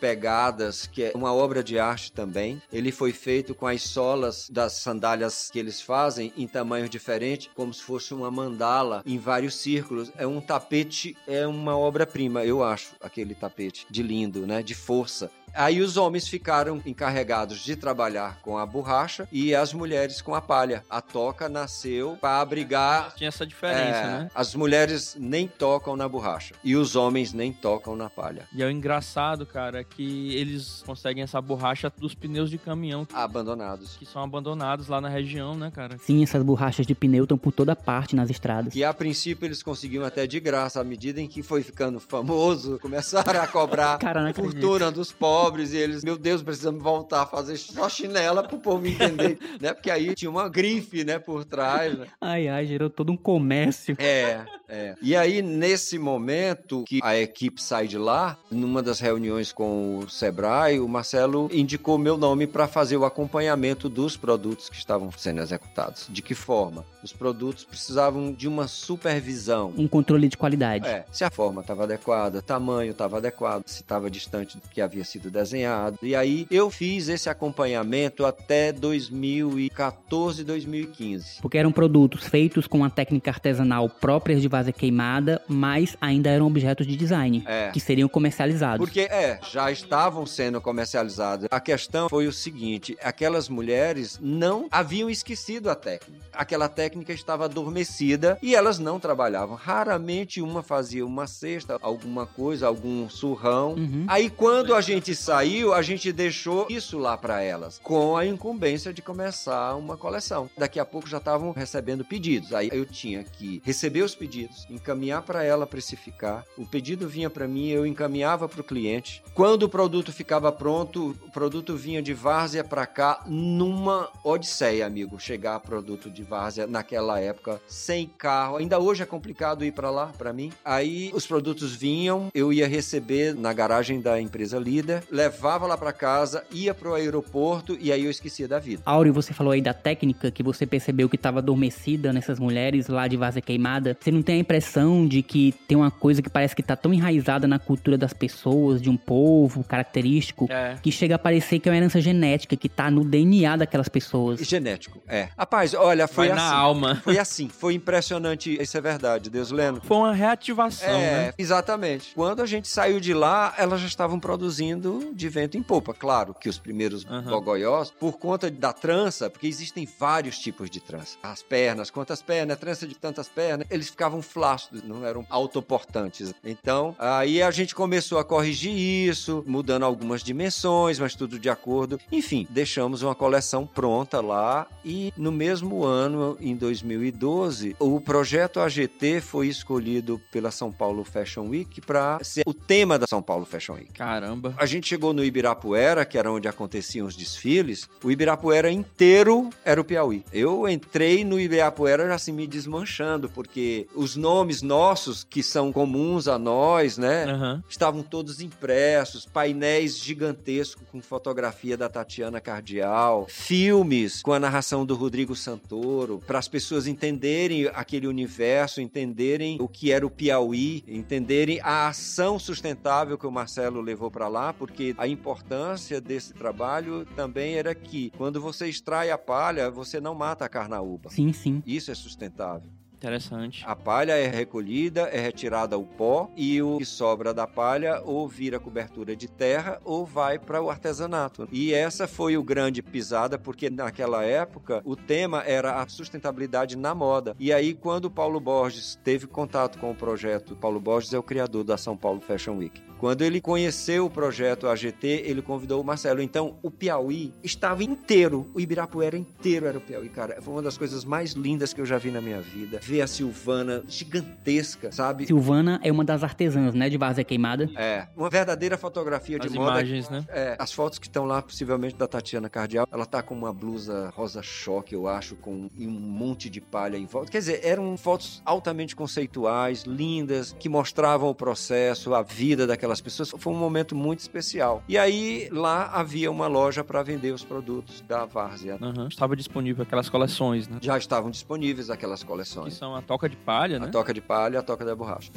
que 0.92 1.04
é 1.04 1.12
uma 1.14 1.32
obra 1.32 1.62
de 1.62 1.78
arte 1.78 2.12
também. 2.12 2.60
Ele 2.72 2.92
foi 2.92 3.12
feito 3.12 3.54
com 3.54 3.66
as 3.66 3.82
solas 3.82 4.48
das 4.50 4.74
sandálias 4.74 5.50
que 5.50 5.58
eles 5.58 5.80
fazem 5.80 6.32
em 6.36 6.46
tamanhos 6.46 6.90
diferentes, 6.90 7.50
como 7.54 7.72
se 7.72 7.82
fosse 7.82 8.12
uma 8.12 8.30
mandala 8.30 9.02
em 9.06 9.18
vários 9.18 9.54
círculos. 9.54 10.12
É 10.16 10.26
um 10.26 10.40
tapete, 10.40 11.16
é 11.26 11.46
uma 11.46 11.76
obra-prima, 11.76 12.44
eu 12.44 12.62
acho, 12.62 12.92
aquele 13.00 13.34
tapete 13.34 13.86
de 13.90 14.02
lindo, 14.02 14.46
né? 14.46 14.62
De 14.62 14.74
força. 14.74 15.30
Aí 15.58 15.80
os 15.80 15.96
homens 15.96 16.28
ficaram 16.28 16.80
encarregados 16.86 17.58
de 17.64 17.74
trabalhar 17.74 18.38
com 18.42 18.56
a 18.56 18.64
borracha 18.64 19.26
e 19.32 19.52
as 19.56 19.74
mulheres 19.74 20.22
com 20.22 20.32
a 20.32 20.40
palha. 20.40 20.84
A 20.88 21.00
toca 21.00 21.48
nasceu 21.48 22.16
para 22.20 22.40
abrigar. 22.40 23.12
Tinha 23.16 23.26
essa 23.26 23.44
diferença, 23.44 23.98
é, 23.98 24.06
né? 24.06 24.30
As 24.32 24.54
mulheres 24.54 25.16
nem 25.18 25.48
tocam 25.48 25.96
na 25.96 26.08
borracha 26.08 26.54
e 26.62 26.76
os 26.76 26.94
homens 26.94 27.32
nem 27.32 27.52
tocam 27.52 27.96
na 27.96 28.08
palha. 28.08 28.46
E 28.54 28.62
é 28.62 28.66
o 28.66 28.70
engraçado, 28.70 29.44
cara, 29.44 29.82
que 29.82 30.32
eles 30.36 30.84
conseguem 30.86 31.24
essa 31.24 31.40
borracha 31.40 31.92
dos 31.98 32.14
pneus 32.14 32.50
de 32.50 32.58
caminhão 32.58 33.04
Abandonados. 33.12 33.96
que 33.96 34.06
são 34.06 34.22
abandonados 34.22 34.86
lá 34.86 35.00
na 35.00 35.08
região, 35.08 35.56
né, 35.56 35.72
cara? 35.74 35.98
Sim, 35.98 36.22
essas 36.22 36.44
borrachas 36.44 36.86
de 36.86 36.94
pneu 36.94 37.24
estão 37.24 37.36
por 37.36 37.50
toda 37.50 37.74
parte 37.74 38.14
nas 38.14 38.30
estradas. 38.30 38.72
Que 38.72 38.84
a 38.84 38.94
princípio 38.94 39.44
eles 39.44 39.60
conseguiam 39.60 40.04
até 40.04 40.24
de 40.24 40.38
graça, 40.38 40.80
à 40.80 40.84
medida 40.84 41.20
em 41.20 41.26
que 41.26 41.42
foi 41.42 41.64
ficando 41.64 41.98
famoso, 41.98 42.78
começaram 42.80 43.42
a 43.42 43.46
cobrar 43.48 43.98
Cara, 43.98 44.32
fortuna 44.32 44.92
dos 44.92 45.10
pobres 45.10 45.47
e 45.56 45.76
eles, 45.76 46.04
meu 46.04 46.18
Deus, 46.18 46.42
precisamos 46.42 46.82
voltar 46.82 47.22
a 47.22 47.26
fazer 47.26 47.56
só 47.56 47.88
chinela 47.88 48.42
pro 48.42 48.58
povo 48.58 48.86
entender, 48.86 49.38
né? 49.60 49.72
Porque 49.72 49.90
aí 49.90 50.14
tinha 50.14 50.30
uma 50.30 50.48
grife, 50.48 51.04
né, 51.04 51.18
por 51.18 51.44
trás, 51.44 51.98
né? 51.98 52.06
Ai, 52.20 52.48
ai, 52.48 52.66
gerou 52.66 52.90
todo 52.90 53.12
um 53.12 53.16
comércio. 53.16 53.96
É, 53.98 54.44
é. 54.68 54.94
E 55.00 55.16
aí, 55.16 55.42
nesse 55.42 55.98
momento 55.98 56.84
que 56.86 57.00
a 57.02 57.16
equipe 57.16 57.62
sai 57.62 57.88
de 57.88 57.96
lá, 57.98 58.36
numa 58.50 58.82
das 58.82 59.00
reuniões 59.00 59.52
com 59.52 59.98
o 59.98 60.08
Sebrae, 60.08 60.80
o 60.80 60.88
Marcelo 60.88 61.48
indicou 61.52 61.98
meu 61.98 62.16
nome 62.16 62.46
para 62.46 62.68
fazer 62.68 62.96
o 62.96 63.04
acompanhamento 63.04 63.88
dos 63.88 64.16
produtos 64.16 64.68
que 64.68 64.76
estavam 64.76 65.10
sendo 65.12 65.40
executados. 65.40 66.06
De 66.08 66.22
que 66.22 66.34
forma? 66.34 66.84
Os 67.02 67.12
produtos 67.12 67.64
precisavam 67.64 68.32
de 68.32 68.48
uma 68.48 68.68
supervisão. 68.68 69.72
Um 69.76 69.88
controle 69.88 70.28
de 70.28 70.36
qualidade. 70.36 70.86
É, 70.86 71.04
se 71.10 71.24
a 71.24 71.30
forma 71.30 71.60
estava 71.60 71.84
adequada, 71.84 72.42
tamanho 72.42 72.92
estava 72.92 73.18
adequado, 73.18 73.62
se 73.66 73.82
estava 73.82 74.10
distante 74.10 74.56
do 74.56 74.68
que 74.68 74.80
havia 74.80 75.04
sido 75.04 75.27
desenhado. 75.30 75.98
E 76.02 76.14
aí 76.14 76.46
eu 76.50 76.70
fiz 76.70 77.08
esse 77.08 77.28
acompanhamento 77.28 78.24
até 78.24 78.72
2014, 78.72 80.44
2015. 80.44 81.40
Porque 81.40 81.58
eram 81.58 81.72
produtos 81.72 82.24
feitos 82.24 82.66
com 82.66 82.84
a 82.84 82.90
técnica 82.90 83.30
artesanal 83.30 83.88
própria 83.88 84.36
de 84.36 84.48
vaza 84.48 84.72
queimada, 84.72 85.40
mas 85.48 85.96
ainda 86.00 86.30
eram 86.30 86.46
objetos 86.46 86.86
de 86.86 86.96
design, 86.96 87.42
É. 87.46 87.70
que 87.70 87.80
seriam 87.80 88.08
comercializados. 88.08 88.78
Porque, 88.84 89.00
é, 89.00 89.38
já 89.50 89.70
estavam 89.70 90.26
sendo 90.26 90.60
comercializados. 90.60 91.46
A 91.50 91.60
questão 91.60 92.08
foi 92.08 92.26
o 92.26 92.32
seguinte: 92.32 92.96
aquelas 93.02 93.48
mulheres 93.48 94.18
não 94.20 94.66
haviam 94.70 95.08
esquecido 95.10 95.70
a 95.70 95.74
técnica. 95.74 96.22
Aquela 96.32 96.68
técnica 96.68 97.12
estava 97.12 97.44
adormecida 97.44 98.38
e 98.42 98.54
elas 98.54 98.78
não 98.78 98.98
trabalhavam. 99.00 99.56
Raramente 99.56 100.40
uma 100.40 100.62
fazia 100.62 101.04
uma 101.04 101.26
cesta, 101.26 101.78
alguma 101.80 102.26
coisa, 102.26 102.66
algum 102.66 103.08
surrão. 103.08 103.74
Uhum. 103.74 104.04
Aí, 104.08 104.30
quando 104.30 104.74
a 104.74 104.80
gente 104.80 105.14
saiu, 105.18 105.74
a 105.74 105.82
gente 105.82 106.12
deixou 106.12 106.66
isso 106.70 106.98
lá 106.98 107.16
para 107.16 107.42
elas, 107.42 107.78
com 107.82 108.16
a 108.16 108.24
incumbência 108.24 108.92
de 108.92 109.02
começar 109.02 109.74
uma 109.74 109.96
coleção. 109.96 110.48
Daqui 110.56 110.78
a 110.78 110.84
pouco 110.84 111.08
já 111.08 111.18
estavam 111.18 111.52
recebendo 111.52 112.04
pedidos. 112.04 112.54
Aí 112.54 112.70
eu 112.72 112.86
tinha 112.86 113.24
que 113.24 113.60
receber 113.64 114.02
os 114.02 114.14
pedidos, 114.14 114.66
encaminhar 114.70 115.22
para 115.22 115.42
ela 115.42 115.66
precificar. 115.66 116.44
O 116.56 116.66
pedido 116.66 117.08
vinha 117.08 117.28
para 117.28 117.48
mim, 117.48 117.68
eu 117.68 117.86
encaminhava 117.86 118.48
para 118.48 118.60
o 118.60 118.64
cliente. 118.64 119.22
Quando 119.34 119.64
o 119.64 119.68
produto 119.68 120.12
ficava 120.12 120.52
pronto, 120.52 121.16
o 121.22 121.30
produto 121.30 121.76
vinha 121.76 122.00
de 122.00 122.14
várzea 122.14 122.62
para 122.62 122.86
cá 122.86 123.22
numa 123.26 124.10
odisseia, 124.22 124.86
amigo. 124.86 125.18
Chegar 125.18 125.58
produto 125.60 126.10
de 126.10 126.22
várzea 126.22 126.66
naquela 126.66 127.18
época 127.18 127.60
sem 127.66 128.06
carro. 128.06 128.56
Ainda 128.56 128.78
hoje 128.78 129.02
é 129.02 129.06
complicado 129.06 129.64
ir 129.64 129.72
para 129.72 129.90
lá, 129.90 130.12
para 130.16 130.32
mim. 130.32 130.52
Aí 130.64 131.10
os 131.12 131.26
produtos 131.26 131.74
vinham, 131.74 132.28
eu 132.34 132.52
ia 132.52 132.68
receber 132.68 133.34
na 133.34 133.52
garagem 133.52 134.00
da 134.00 134.20
empresa 134.20 134.58
líder, 134.58 135.04
levava 135.10 135.66
lá 135.66 135.76
para 135.76 135.92
casa, 135.92 136.44
ia 136.50 136.74
pro 136.74 136.94
aeroporto 136.94 137.76
e 137.80 137.90
aí 137.92 138.04
eu 138.04 138.10
esquecia 138.10 138.46
da 138.48 138.58
vida. 138.58 138.82
Áureo, 138.84 139.12
você 139.12 139.32
falou 139.32 139.52
aí 139.52 139.60
da 139.62 139.72
técnica 139.74 140.30
que 140.30 140.42
você 140.42 140.66
percebeu 140.66 141.08
que 141.08 141.16
estava 141.16 141.38
adormecida 141.38 142.12
nessas 142.12 142.38
mulheres 142.38 142.88
lá 142.88 143.06
de 143.08 143.16
vaza 143.16 143.40
queimada. 143.40 143.96
Você 144.00 144.10
não 144.10 144.22
tem 144.22 144.36
a 144.36 144.38
impressão 144.38 145.06
de 145.06 145.22
que 145.22 145.52
tem 145.66 145.76
uma 145.76 145.90
coisa 145.90 146.20
que 146.22 146.28
parece 146.30 146.54
que 146.54 146.62
tá 146.62 146.76
tão 146.76 146.92
enraizada 146.92 147.46
na 147.48 147.58
cultura 147.58 147.96
das 147.96 148.12
pessoas, 148.12 148.80
de 148.80 148.90
um 148.90 148.96
povo 148.96 149.64
característico, 149.64 150.46
É. 150.50 150.76
que 150.82 150.90
chega 150.92 151.14
a 151.14 151.18
parecer 151.18 151.58
que 151.58 151.68
é 151.68 151.72
uma 151.72 151.78
herança 151.78 152.00
genética, 152.00 152.56
que 152.56 152.68
tá 152.68 152.90
no 152.90 153.04
DNA 153.04 153.56
daquelas 153.56 153.88
pessoas. 153.88 154.40
Genético, 154.40 155.00
é. 155.06 155.28
Rapaz, 155.36 155.74
olha, 155.74 156.06
foi 156.06 156.28
Vai 156.28 156.36
assim. 156.38 156.46
na 156.46 156.54
alma. 156.54 156.94
Foi 157.04 157.18
assim, 157.18 157.48
foi 157.48 157.74
impressionante. 157.74 158.60
Isso 158.60 158.76
é 158.76 158.80
verdade, 158.80 159.30
Deus 159.30 159.50
lendo. 159.50 159.80
Foi 159.82 159.96
uma 159.96 160.12
reativação, 160.12 160.88
É, 160.88 161.10
né? 161.26 161.32
exatamente. 161.38 162.12
Quando 162.14 162.42
a 162.42 162.46
gente 162.46 162.68
saiu 162.68 163.00
de 163.00 163.14
lá, 163.14 163.54
elas 163.56 163.80
já 163.80 163.86
estavam 163.86 164.18
produzindo 164.20 164.97
de 165.12 165.28
vento 165.28 165.56
em 165.56 165.62
popa. 165.62 165.94
Claro 165.94 166.34
que 166.34 166.48
os 166.48 166.58
primeiros 166.58 167.04
Aham. 167.06 167.30
bogoiós, 167.30 167.90
por 167.90 168.18
conta 168.18 168.50
da 168.50 168.72
trança, 168.72 169.28
porque 169.30 169.46
existem 169.46 169.88
vários 169.98 170.38
tipos 170.38 170.70
de 170.70 170.80
trança. 170.80 171.16
As 171.22 171.42
pernas, 171.42 171.90
quantas 171.90 172.22
pernas, 172.22 172.58
trança 172.58 172.86
de 172.86 172.94
tantas 172.94 173.28
pernas, 173.28 173.66
eles 173.70 173.88
ficavam 173.88 174.22
flácidos, 174.22 174.82
não 174.82 175.04
eram 175.04 175.26
autoportantes. 175.28 176.34
Então, 176.44 176.94
aí 176.98 177.42
a 177.42 177.50
gente 177.50 177.74
começou 177.74 178.18
a 178.18 178.24
corrigir 178.24 178.72
isso, 178.72 179.44
mudando 179.46 179.84
algumas 179.84 180.22
dimensões, 180.22 180.98
mas 180.98 181.14
tudo 181.14 181.38
de 181.38 181.48
acordo. 181.50 182.00
Enfim, 182.10 182.46
deixamos 182.50 183.02
uma 183.02 183.14
coleção 183.14 183.66
pronta 183.66 184.20
lá 184.20 184.66
e 184.84 185.12
no 185.16 185.32
mesmo 185.32 185.84
ano, 185.84 186.36
em 186.40 186.54
2012, 186.56 187.76
o 187.78 188.00
projeto 188.00 188.60
AGT 188.60 189.20
foi 189.20 189.48
escolhido 189.48 190.20
pela 190.30 190.50
São 190.50 190.70
Paulo 190.72 191.04
Fashion 191.04 191.48
Week 191.48 191.80
para 191.80 192.18
ser 192.22 192.42
o 192.46 192.54
tema 192.54 192.98
da 192.98 193.06
São 193.06 193.22
Paulo 193.22 193.44
Fashion 193.44 193.74
Week. 193.74 193.92
Caramba. 193.92 194.54
A 194.56 194.66
gente 194.66 194.87
chegou 194.88 195.12
no 195.12 195.24
Ibirapuera, 195.24 196.04
que 196.04 196.16
era 196.16 196.32
onde 196.32 196.48
aconteciam 196.48 197.06
os 197.06 197.14
desfiles. 197.14 197.88
O 198.02 198.10
Ibirapuera 198.10 198.70
inteiro 198.70 199.50
era 199.64 199.80
o 199.80 199.84
Piauí. 199.84 200.24
Eu 200.32 200.68
entrei 200.68 201.24
no 201.24 201.38
Ibirapuera 201.38 202.14
assim 202.14 202.32
me 202.32 202.46
desmanchando, 202.46 203.28
porque 203.28 203.86
os 203.94 204.16
nomes 204.16 204.62
nossos, 204.62 205.24
que 205.24 205.42
são 205.42 205.72
comuns 205.72 206.26
a 206.26 206.38
nós, 206.38 206.96
né? 206.96 207.24
Aham. 207.24 207.64
Estavam 207.68 208.02
todos 208.02 208.40
impressos, 208.40 209.26
painéis 209.26 209.98
gigantescos 209.98 210.86
com 210.90 211.00
fotografia 211.00 211.76
da 211.76 211.88
Tatiana 211.88 212.40
Cardial, 212.40 213.26
filmes 213.28 214.22
com 214.22 214.32
a 214.32 214.40
narração 214.40 214.86
do 214.86 214.94
Rodrigo 214.94 215.36
Santoro, 215.36 216.22
para 216.26 216.38
as 216.38 216.48
pessoas 216.48 216.86
entenderem 216.86 217.66
aquele 217.74 218.06
universo, 218.06 218.80
entenderem 218.80 219.58
o 219.60 219.68
que 219.68 219.92
era 219.92 220.06
o 220.06 220.10
Piauí, 220.10 220.82
entenderem 220.88 221.60
a 221.62 221.88
ação 221.88 222.38
sustentável 222.38 223.18
que 223.18 223.26
o 223.26 223.30
Marcelo 223.30 223.80
levou 223.80 224.10
para 224.10 224.28
lá, 224.28 224.52
porque 224.52 224.77
a 224.96 225.06
importância 225.06 226.00
desse 226.00 226.32
trabalho 226.32 227.04
também 227.16 227.54
era 227.54 227.74
que 227.74 228.10
quando 228.16 228.40
você 228.40 228.66
extrai 228.66 229.10
a 229.10 229.18
palha, 229.18 229.70
você 229.70 230.00
não 230.00 230.14
mata 230.14 230.44
a 230.44 230.48
carnaúba. 230.48 231.10
Sim, 231.10 231.32
sim. 231.32 231.62
Isso 231.66 231.90
é 231.90 231.94
sustentável. 231.94 232.70
Interessante. 232.98 233.62
A 233.64 233.76
palha 233.76 234.12
é 234.14 234.26
recolhida, 234.26 235.02
é 235.02 235.20
retirada 235.20 235.78
o 235.78 235.84
pó 235.84 236.28
e 236.36 236.60
o 236.60 236.78
que 236.78 236.84
sobra 236.84 237.32
da 237.32 237.46
palha 237.46 238.02
ou 238.04 238.26
vira 238.26 238.58
cobertura 238.58 239.14
de 239.14 239.28
terra 239.28 239.80
ou 239.84 240.04
vai 240.04 240.36
para 240.36 240.60
o 240.60 240.68
artesanato. 240.68 241.48
E 241.52 241.72
essa 241.72 242.08
foi 242.08 242.36
o 242.36 242.42
grande 242.42 242.82
pisada 242.82 243.38
porque 243.38 243.70
naquela 243.70 244.24
época 244.24 244.82
o 244.84 244.96
tema 244.96 245.44
era 245.44 245.80
a 245.80 245.88
sustentabilidade 245.88 246.76
na 246.76 246.92
moda. 246.92 247.36
E 247.38 247.52
aí 247.52 247.72
quando 247.72 248.06
o 248.06 248.10
Paulo 248.10 248.40
Borges 248.40 248.98
teve 249.04 249.28
contato 249.28 249.78
com 249.78 249.92
o 249.92 249.94
projeto, 249.94 250.56
Paulo 250.56 250.80
Borges 250.80 251.14
é 251.14 251.18
o 251.18 251.22
criador 251.22 251.62
da 251.62 251.78
São 251.78 251.96
Paulo 251.96 252.20
Fashion 252.20 252.56
Week. 252.56 252.82
Quando 252.98 253.22
ele 253.22 253.40
conheceu 253.40 254.06
o 254.06 254.10
projeto 254.10 254.66
AGT, 254.66 255.06
ele 255.06 255.40
convidou 255.40 255.80
o 255.80 255.84
Marcelo. 255.84 256.20
Então, 256.20 256.56
o 256.62 256.70
Piauí 256.70 257.32
estava 257.44 257.84
inteiro, 257.84 258.50
o 258.52 258.60
Ibirapuera 258.60 259.16
inteiro 259.16 259.66
era 259.66 259.78
o 259.78 259.80
Piauí, 259.80 260.08
cara. 260.08 260.42
Foi 260.42 260.54
uma 260.54 260.62
das 260.62 260.76
coisas 260.76 261.04
mais 261.04 261.32
lindas 261.32 261.72
que 261.72 261.80
eu 261.80 261.86
já 261.86 261.96
vi 261.96 262.10
na 262.10 262.20
minha 262.20 262.40
vida. 262.40 262.80
Ver 262.82 263.02
a 263.02 263.06
Silvana 263.06 263.84
gigantesca, 263.88 264.90
sabe? 264.90 265.26
Silvana 265.26 265.80
é 265.82 265.92
uma 265.92 266.04
das 266.04 266.22
artesãs, 266.24 266.74
né, 266.74 266.88
de 266.90 266.96
vaza 266.96 267.22
queimada. 267.22 267.70
É, 267.76 268.06
uma 268.16 268.28
verdadeira 268.28 268.76
fotografia 268.76 269.38
de 269.38 269.46
As 269.46 269.52
moda. 269.52 269.70
imagens, 269.70 270.08
né? 270.10 270.24
É, 270.28 270.56
as 270.58 270.72
fotos 270.72 270.98
que 270.98 271.06
estão 271.06 271.24
lá, 271.24 271.40
possivelmente 271.40 271.94
da 271.94 272.08
Tatiana 272.08 272.48
Cardial, 272.48 272.86
ela 272.90 273.06
tá 273.06 273.22
com 273.22 273.34
uma 273.34 273.52
blusa 273.52 274.10
rosa 274.14 274.42
choque, 274.42 274.94
eu 274.94 275.06
acho, 275.06 275.36
com 275.36 275.68
um 275.78 275.88
monte 275.88 276.50
de 276.50 276.60
palha 276.60 276.96
em 276.96 277.06
volta. 277.06 277.30
Quer 277.30 277.38
dizer, 277.38 277.60
eram 277.62 277.96
fotos 277.96 278.42
altamente 278.44 278.96
conceituais, 278.96 279.84
lindas, 279.84 280.54
que 280.58 280.68
mostravam 280.68 281.28
o 281.28 281.34
processo, 281.34 282.14
a 282.14 282.22
vida 282.22 282.66
daquelas 282.88 283.00
pessoas. 283.00 283.30
Foi 283.36 283.52
um 283.52 283.56
momento 283.56 283.94
muito 283.94 284.20
especial. 284.20 284.82
E 284.88 284.96
aí, 284.96 285.48
lá 285.52 285.90
havia 285.92 286.30
uma 286.30 286.46
loja 286.46 286.82
para 286.82 287.02
vender 287.02 287.32
os 287.32 287.44
produtos 287.44 288.00
da 288.02 288.24
Várzea. 288.24 288.78
Aham. 288.80 289.08
Estava 289.08 289.36
disponível 289.36 289.82
aquelas 289.82 290.08
coleções, 290.08 290.68
né? 290.68 290.78
Já 290.80 290.96
estavam 290.96 291.30
disponíveis 291.30 291.90
aquelas 291.90 292.22
Que 292.22 292.26
coleções. 292.28 292.74
são 292.74 292.94
a 292.94 293.02
toca 293.02 293.28
de 293.28 293.36
palha, 293.36 293.76
A 293.76 293.80
né? 293.80 293.86
toca 293.88 294.12
de 294.14 294.20
palha 294.20 294.54
e 294.54 294.58
a 294.58 294.62
toca 294.62 294.84
da 294.84 294.94
borracha. 294.96 295.30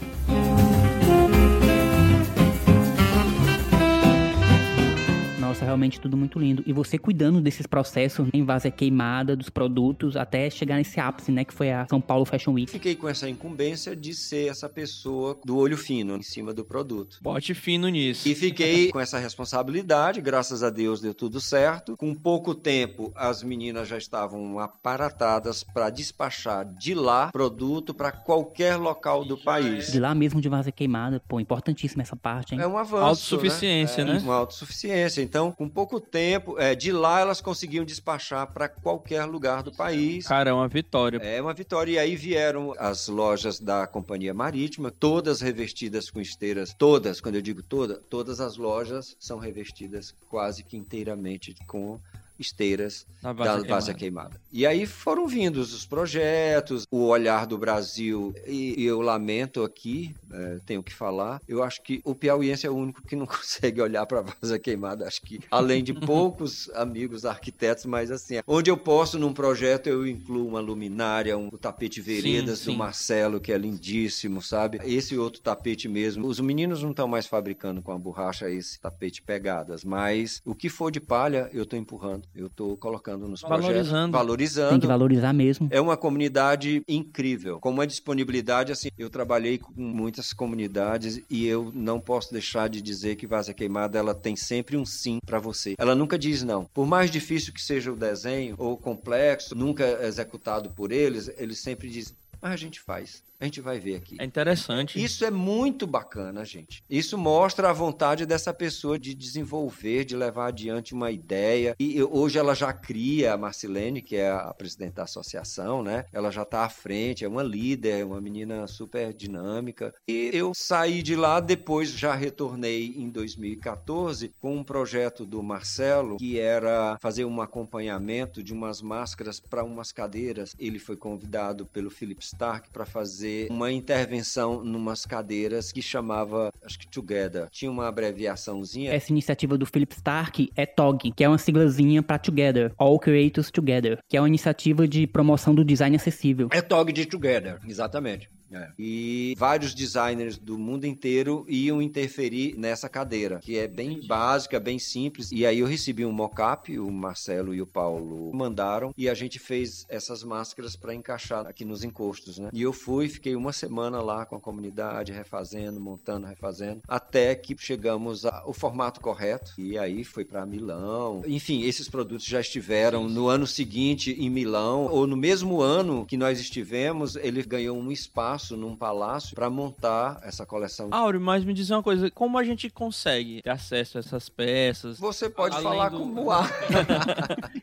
Nossa, 5.52 5.66
realmente 5.66 6.00
tudo 6.00 6.16
muito 6.16 6.40
lindo. 6.40 6.64
E 6.66 6.72
você 6.72 6.98
cuidando 6.98 7.42
desses 7.42 7.68
processos 7.68 8.30
em 8.34 8.46
vaza 8.46 8.72
queimada, 8.72 9.36
dos 9.36 9.50
produtos, 9.50 10.16
até 10.16 10.50
chegar 10.50 10.78
nesse 10.78 10.98
ápice, 10.98 11.30
né? 11.30 11.44
Que 11.44 11.54
foi 11.54 11.74
a 11.74 11.86
São 11.90 12.00
Paulo 12.00 12.24
Fashion 12.24 12.54
Week. 12.54 12.72
Fiquei 12.72 12.96
com 12.96 13.10
essa 13.10 13.28
incumbência 13.28 13.94
de 13.94 14.14
ser 14.14 14.50
essa 14.50 14.70
pessoa 14.70 15.38
do 15.44 15.58
olho 15.58 15.76
fino 15.76 16.16
em 16.16 16.22
cima 16.22 16.54
do 16.54 16.64
produto. 16.64 17.18
Bote 17.22 17.54
fino 17.54 17.90
nisso. 17.90 18.30
E 18.30 18.34
fiquei 18.34 18.88
com 18.94 19.00
essa 19.02 19.20
responsabilidade, 19.20 20.22
graças 20.22 20.64
a 20.64 20.70
Deus 20.70 21.02
deu 21.02 21.14
tudo 21.14 21.42
certo. 21.42 21.98
Com 21.98 22.16
pouco 22.16 22.56
tempo, 22.56 23.12
as 23.14 23.44
meninas 23.44 23.90
já 23.90 23.98
estavam 23.98 24.58
aparatadas 24.58 25.66
para 25.66 25.90
despachar 25.90 26.64
de 26.64 26.94
lá 26.94 27.30
produto 27.30 27.94
para 27.94 28.14
qualquer 28.14 28.78
local 28.78 29.26
do 29.26 29.38
país. 29.38 29.92
De 29.92 30.00
lá 30.00 30.16
mesmo 30.16 30.40
de 30.40 30.48
vaza 30.48 30.72
queimada, 30.72 31.22
pô, 31.28 31.42
importantíssima 31.42 32.04
essa 32.04 32.16
parte, 32.16 32.56
hein? 32.56 32.62
É 32.62 32.66
um 32.66 32.78
avanço. 32.78 33.04
Autossuficiência, 33.04 34.06
né? 34.06 34.14
né? 34.14 34.20
É, 34.20 34.22
Uma 34.22 34.36
autossuficiência. 34.36 35.22
Então, 35.22 35.41
com 35.50 35.70
pouco 35.70 36.02
tempo, 36.02 36.60
é, 36.60 36.76
de 36.76 36.92
lá 36.92 37.22
elas 37.22 37.40
conseguiam 37.40 37.86
despachar 37.86 38.52
para 38.52 38.68
qualquer 38.68 39.24
lugar 39.24 39.64
do 39.64 39.72
país. 39.72 40.28
Cara, 40.28 40.50
é 40.50 40.54
uma 40.54 40.68
vitória. 40.68 41.18
É 41.20 41.42
uma 41.42 41.54
vitória. 41.54 41.94
E 41.94 41.98
aí 41.98 42.18
vieram 42.18 42.74
as 42.78 43.08
lojas 43.08 43.62
da 43.62 43.88
Companhia 43.88 44.34
Marítima, 44.34 44.92
todas 44.92 45.40
revestidas 45.40 46.10
com 46.10 46.20
esteiras. 46.20 46.76
Todas, 46.78 47.22
quando 47.22 47.36
eu 47.36 47.42
digo 47.42 47.64
toda, 47.64 47.96
todas 48.10 48.42
as 48.42 48.58
lojas 48.58 49.16
são 49.18 49.40
revestidas 49.40 50.14
quase 50.28 50.64
que 50.64 50.76
inteiramente 50.76 51.56
com 51.66 51.98
esteiras 52.42 53.06
da 53.22 53.32
vaza 53.32 53.64
Vaza 53.68 53.94
queimada. 53.94 54.02
Queimada. 54.02 54.42
E 54.52 54.66
aí 54.66 54.86
foram 54.86 55.28
vindos 55.28 55.74
os 55.74 55.86
projetos, 55.86 56.86
o 56.92 57.06
olhar 57.06 57.46
do 57.46 57.58
Brasil, 57.58 58.34
e, 58.46 58.84
eu 58.84 59.02
lamento 59.02 59.64
aqui, 59.64 60.14
é, 60.32 60.60
tenho 60.66 60.84
que 60.84 60.94
falar, 60.94 61.42
eu 61.48 61.64
acho 61.64 61.82
que 61.82 62.02
o 62.04 62.16
piauiense 62.16 62.66
é 62.66 62.70
o 62.70 62.76
único 62.76 63.02
que 63.04 63.16
não 63.16 63.26
consegue 63.28 63.82
olhar 63.82 64.06
para 64.06 64.20
a 64.20 64.24
Vaza 64.24 64.60
Queimada, 64.60 65.08
acho 65.08 65.22
que 65.22 65.40
além 65.50 65.84
de 65.84 65.94
poucos 66.06 66.70
amigos 66.74 67.26
arquitetos, 67.26 67.86
mas 67.86 68.12
assim, 68.12 68.36
onde 68.48 68.70
eu 68.70 68.78
posso 68.78 69.20
num 69.20 69.34
projeto 69.34 69.88
eu 69.88 70.08
incluo 70.08 70.48
uma 70.48 70.60
luminária, 70.60 71.38
um, 71.38 71.48
o 71.52 71.58
tapete 71.58 72.02
veredas 72.02 72.60
Sim, 72.60 72.66
do 72.66 72.72
sim. 72.72 72.78
Marcelo, 72.78 73.40
que 73.40 73.52
é 73.52 73.58
lindíssimo, 73.58 74.42
sabe? 74.42 74.80
Esse 74.84 75.18
outro 75.18 75.42
tapete 75.42 75.88
mesmo, 75.88 76.28
os 76.28 76.40
meninos 76.40 76.82
não 76.82 76.92
estão 76.92 77.08
mais 77.08 77.28
fabricando 77.28 77.82
com 77.82 77.92
a 77.92 77.98
borracha 77.98 78.50
esse 78.50 78.80
tapete 78.80 79.22
pegadas, 79.22 79.84
mas 79.84 80.42
o 80.46 80.56
que 80.56 80.70
for 80.70 80.92
de 80.92 81.00
palha 81.00 81.50
eu 81.54 81.66
tô 81.66 81.76
empurrando, 81.76 82.28
eu 82.36 82.50
tô 82.50 82.78
colocando 82.78 83.28
nos 83.28 83.42
projetos, 83.42 83.68
Valorizando. 83.68 84.12
valorizando. 84.12 84.70
Tem 84.72 84.80
que 84.80 84.88
valorizar 84.88 85.34
mesmo. 85.34 85.68
É 85.72 85.82
uma 85.82 85.98
comunidade 85.98 86.84
incrível, 86.88 87.60
com 87.60 87.70
uma 87.70 87.86
disponibilidade 87.86 88.72
assim. 88.72 88.90
Eu 88.98 89.10
trabalhei 89.10 89.58
com 89.58 89.72
muitas 89.76 90.34
comunidades 90.34 91.22
e 91.30 91.46
eu 91.46 91.72
não 91.74 92.00
posso 92.00 92.32
deixar 92.32 92.70
de 92.70 92.82
dizer 92.82 93.16
que 93.16 93.28
Vaza 93.28 93.54
Queimada 93.54 93.98
ela 94.00 94.14
tem 94.16 94.36
sempre 94.36 94.78
um 94.78 94.86
sim 94.86 95.20
para 95.26 95.40
você. 95.40 95.76
Ela 95.78 95.96
nunca 95.96 96.18
diz 96.18 96.44
não. 96.44 96.66
Por 96.74 96.86
mais 96.86 97.12
difícil 97.12 97.54
que 97.54 97.62
seja 97.62 97.92
o 97.92 97.96
desenho 97.96 98.56
ou 98.58 98.78
complexo, 98.78 99.56
nunca 99.56 100.00
executado 100.06 100.70
por 100.72 100.92
eles, 100.92 101.30
eles 101.38 101.60
sempre 101.60 101.90
dizem: 101.90 102.16
"Mas 102.42 102.52
a 102.54 102.56
gente 102.58 102.80
faz. 102.80 103.24
A 103.42 103.46
gente 103.46 103.60
vai 103.60 103.80
ver 103.80 103.96
aqui". 103.96 104.18
É 104.20 104.24
interessante. 104.24 105.04
Isso 105.04 105.26
é 105.26 105.32
muito 105.32 105.88
bacana, 105.88 106.46
gente. 106.46 106.84
Isso 106.88 107.18
mostra 107.18 107.72
a 107.72 107.74
vontade 107.74 108.24
dessa 108.24 108.54
pessoa 108.54 109.00
de 109.00 109.16
desenvolver, 109.16 110.06
de 110.06 110.16
levar 110.16 110.50
adiante 110.50 110.94
uma 110.94 111.10
ideia. 111.10 111.76
E 111.80 112.04
hoje 112.04 112.38
ela 112.38 112.54
já 112.54 112.72
cria, 112.72 113.34
a 113.34 113.38
Marcilene, 113.38 114.00
que 114.00 114.16
é 114.16 114.30
a 114.30 114.54
presidente 114.54 114.94
da 114.94 115.04
associação, 115.04 115.82
né? 115.82 116.06
Ela 116.14 116.30
já 116.30 116.44
está 116.44 116.66
à 116.66 116.70
frente, 116.70 117.26
é 117.26 117.28
uma 117.28 117.42
líder, 117.42 118.02
é 118.02 118.06
uma 118.06 118.22
menina 118.22 118.68
super 118.68 119.12
dinâmica. 119.12 119.92
E 120.08 120.30
eu 120.32 120.52
saí 120.54 121.02
de 121.02 121.16
lá, 121.16 121.40
depois 121.40 121.90
já 121.90 122.14
retornei 122.14 122.94
em 122.96 123.10
2014 123.10 124.36
com 124.40 124.58
um 124.58 124.64
projeto 124.64 125.26
do 125.26 125.42
Marcelo, 125.42 126.18
que 126.18 126.38
era 126.40 126.96
fazer 127.02 127.26
um 127.26 127.42
acompanhamento 127.42 128.44
de 128.44 128.54
umas 128.54 128.84
máscaras 128.84 129.40
para 129.40 129.64
umas 129.64 129.92
cadeiras. 129.92 130.56
Ele 130.60 130.78
foi 130.78 130.96
convidado 130.96 131.66
pelo 131.66 131.90
Philip 131.90 132.24
Stark 132.24 132.70
para 132.70 132.86
fazer 132.86 133.31
uma 133.50 133.72
intervenção 133.72 134.64
numas 134.64 135.06
cadeiras 135.06 135.72
que 135.72 135.82
chamava, 135.82 136.52
acho 136.64 136.80
que 136.80 136.88
Together. 136.88 137.48
Tinha 137.50 137.72
uma 137.72 137.88
abreviaçãozinha. 137.88 138.94
Essa 138.94 139.12
iniciativa 139.12 139.58
do 139.58 139.66
Philip 139.66 139.94
Stark 139.96 140.52
é 140.56 140.66
TOG, 140.66 141.12
que 141.12 141.24
é 141.24 141.28
uma 141.28 141.38
siglazinha 141.38 142.04
para 142.04 142.20
Together, 142.20 142.74
All 142.78 143.00
Creators 143.00 143.52
Together, 143.52 144.00
que 144.08 144.18
é 144.18 144.22
uma 144.22 144.28
iniciativa 144.28 144.88
de 144.88 145.08
promoção 145.08 145.54
do 145.56 145.64
design 145.64 145.96
acessível. 145.96 146.50
É 146.52 146.62
TOG 146.62 146.92
de 146.92 147.06
Together, 147.06 147.60
exatamente. 147.68 148.30
É. 148.52 148.72
E 148.78 149.36
vários 149.38 149.74
designers 149.74 150.38
do 150.38 150.58
mundo 150.58 150.86
inteiro 150.86 151.46
iam 151.48 151.82
interferir 151.82 152.56
nessa 152.58 152.90
cadeira, 152.90 153.40
que 153.40 153.58
é 153.58 153.68
bem 153.68 154.06
básica, 154.06 154.60
bem 154.60 154.78
simples. 154.78 155.32
E 155.32 155.46
aí 155.46 155.60
eu 155.60 155.68
recebi 155.68 156.06
um 156.06 156.12
mock-up, 156.12 156.78
o 156.78 156.92
Marcelo 156.92 157.54
e 157.54 157.62
o 157.62 157.66
Paulo 157.66 158.32
mandaram, 158.34 158.94
e 158.98 159.10
a 159.10 159.14
gente 159.14 159.40
fez 159.40 159.86
essas 159.90 160.24
máscaras 160.24 160.76
para 160.76 160.94
encaixar 160.94 161.46
aqui 161.48 161.64
nos 161.64 161.84
encostos, 161.84 162.38
né? 162.38 162.50
E 162.52 162.62
eu 162.62 162.74
fui, 162.74 163.08
fiquei 163.08 163.36
uma 163.36 163.54
semana 163.54 164.02
lá 164.02 164.26
com 164.26 164.36
a 164.36 164.40
comunidade, 164.40 165.12
refazendo, 165.12 165.80
montando, 165.80 166.28
refazendo, 166.28 166.82
até 166.88 167.36
que 167.36 167.56
chegamos 167.58 168.26
ao 168.26 168.54
formato 168.54 169.00
correto. 169.00 169.54
E 169.58 169.78
aí 169.78 170.04
foi 170.04 170.26
para 170.26 170.46
Milão. 170.46 171.22
Enfim, 171.26 171.64
esses 171.64 171.88
produtos 171.88 172.26
já 172.26 172.42
estiveram 172.42 173.08
no 173.08 173.28
ano 173.28 173.48
seguinte 173.48 174.12
em 174.12 174.30
Milão, 174.30 174.86
ou 174.86 175.08
no 175.08 175.16
mesmo 175.16 175.62
ano 175.62 176.06
que 176.06 176.18
nós 176.18 176.40
estivemos, 176.40 177.16
ele 177.16 177.42
ganhou 177.44 177.78
um 177.78 177.92
espaço 177.92 178.41
num 178.50 178.76
palácio 178.76 179.36
para 179.36 179.50
montar 179.50 180.20
essa 180.24 180.46
coleção. 180.46 180.90
Áureo, 180.92 181.22
mas 181.22 181.44
me 181.44 181.54
diz 181.54 181.70
uma 181.70 181.84
coisa, 181.84 182.10
como 182.12 182.38
a 182.38 182.44
gente 182.44 182.70
consegue 182.70 183.42
ter 183.42 183.50
acesso 183.50 183.98
a 183.98 184.00
essas 184.00 184.28
peças? 184.30 185.00
Você 185.00 185.30
pode 185.30 185.56
Além 185.56 185.68
falar 185.70 185.90
do- 185.90 186.00
com 186.00 186.14
o 186.26 186.32
ar. 186.32 186.50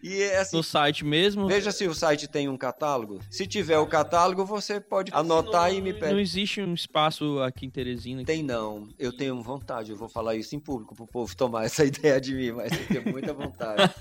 e 0.02 0.22
é 0.22 0.38
assim, 0.38 0.56
No 0.56 0.62
site 0.62 1.04
mesmo? 1.04 1.46
veja 1.46 1.72
se 1.72 1.86
o 1.86 1.94
site 1.94 2.28
tem 2.28 2.48
um 2.48 2.56
catálogo. 2.56 3.20
Se 3.30 3.46
tiver 3.46 3.78
o 3.78 3.86
catálogo, 3.86 4.44
você 4.44 4.80
pode 4.80 5.10
anotar 5.14 5.72
e 5.72 5.80
me 5.80 5.92
Não 5.92 5.98
pede. 6.00 6.20
existe 6.20 6.60
um 6.60 6.74
espaço 6.74 7.40
aqui 7.42 7.66
em 7.66 7.70
Teresina? 7.70 8.24
Tem 8.24 8.42
não. 8.42 8.88
Eu 8.98 9.12
tenho 9.16 9.40
vontade, 9.42 9.90
eu 9.90 9.96
vou 9.96 10.08
falar 10.08 10.34
isso 10.36 10.54
em 10.54 10.60
público 10.60 10.94
pro 10.94 11.06
povo 11.06 11.34
tomar 11.36 11.64
essa 11.64 11.84
ideia 11.86 12.20
de 12.20 12.34
mim, 12.34 12.52
mas 12.52 12.72
eu 12.72 12.86
tenho 12.86 13.08
muita 13.12 13.32
vontade 13.32 13.92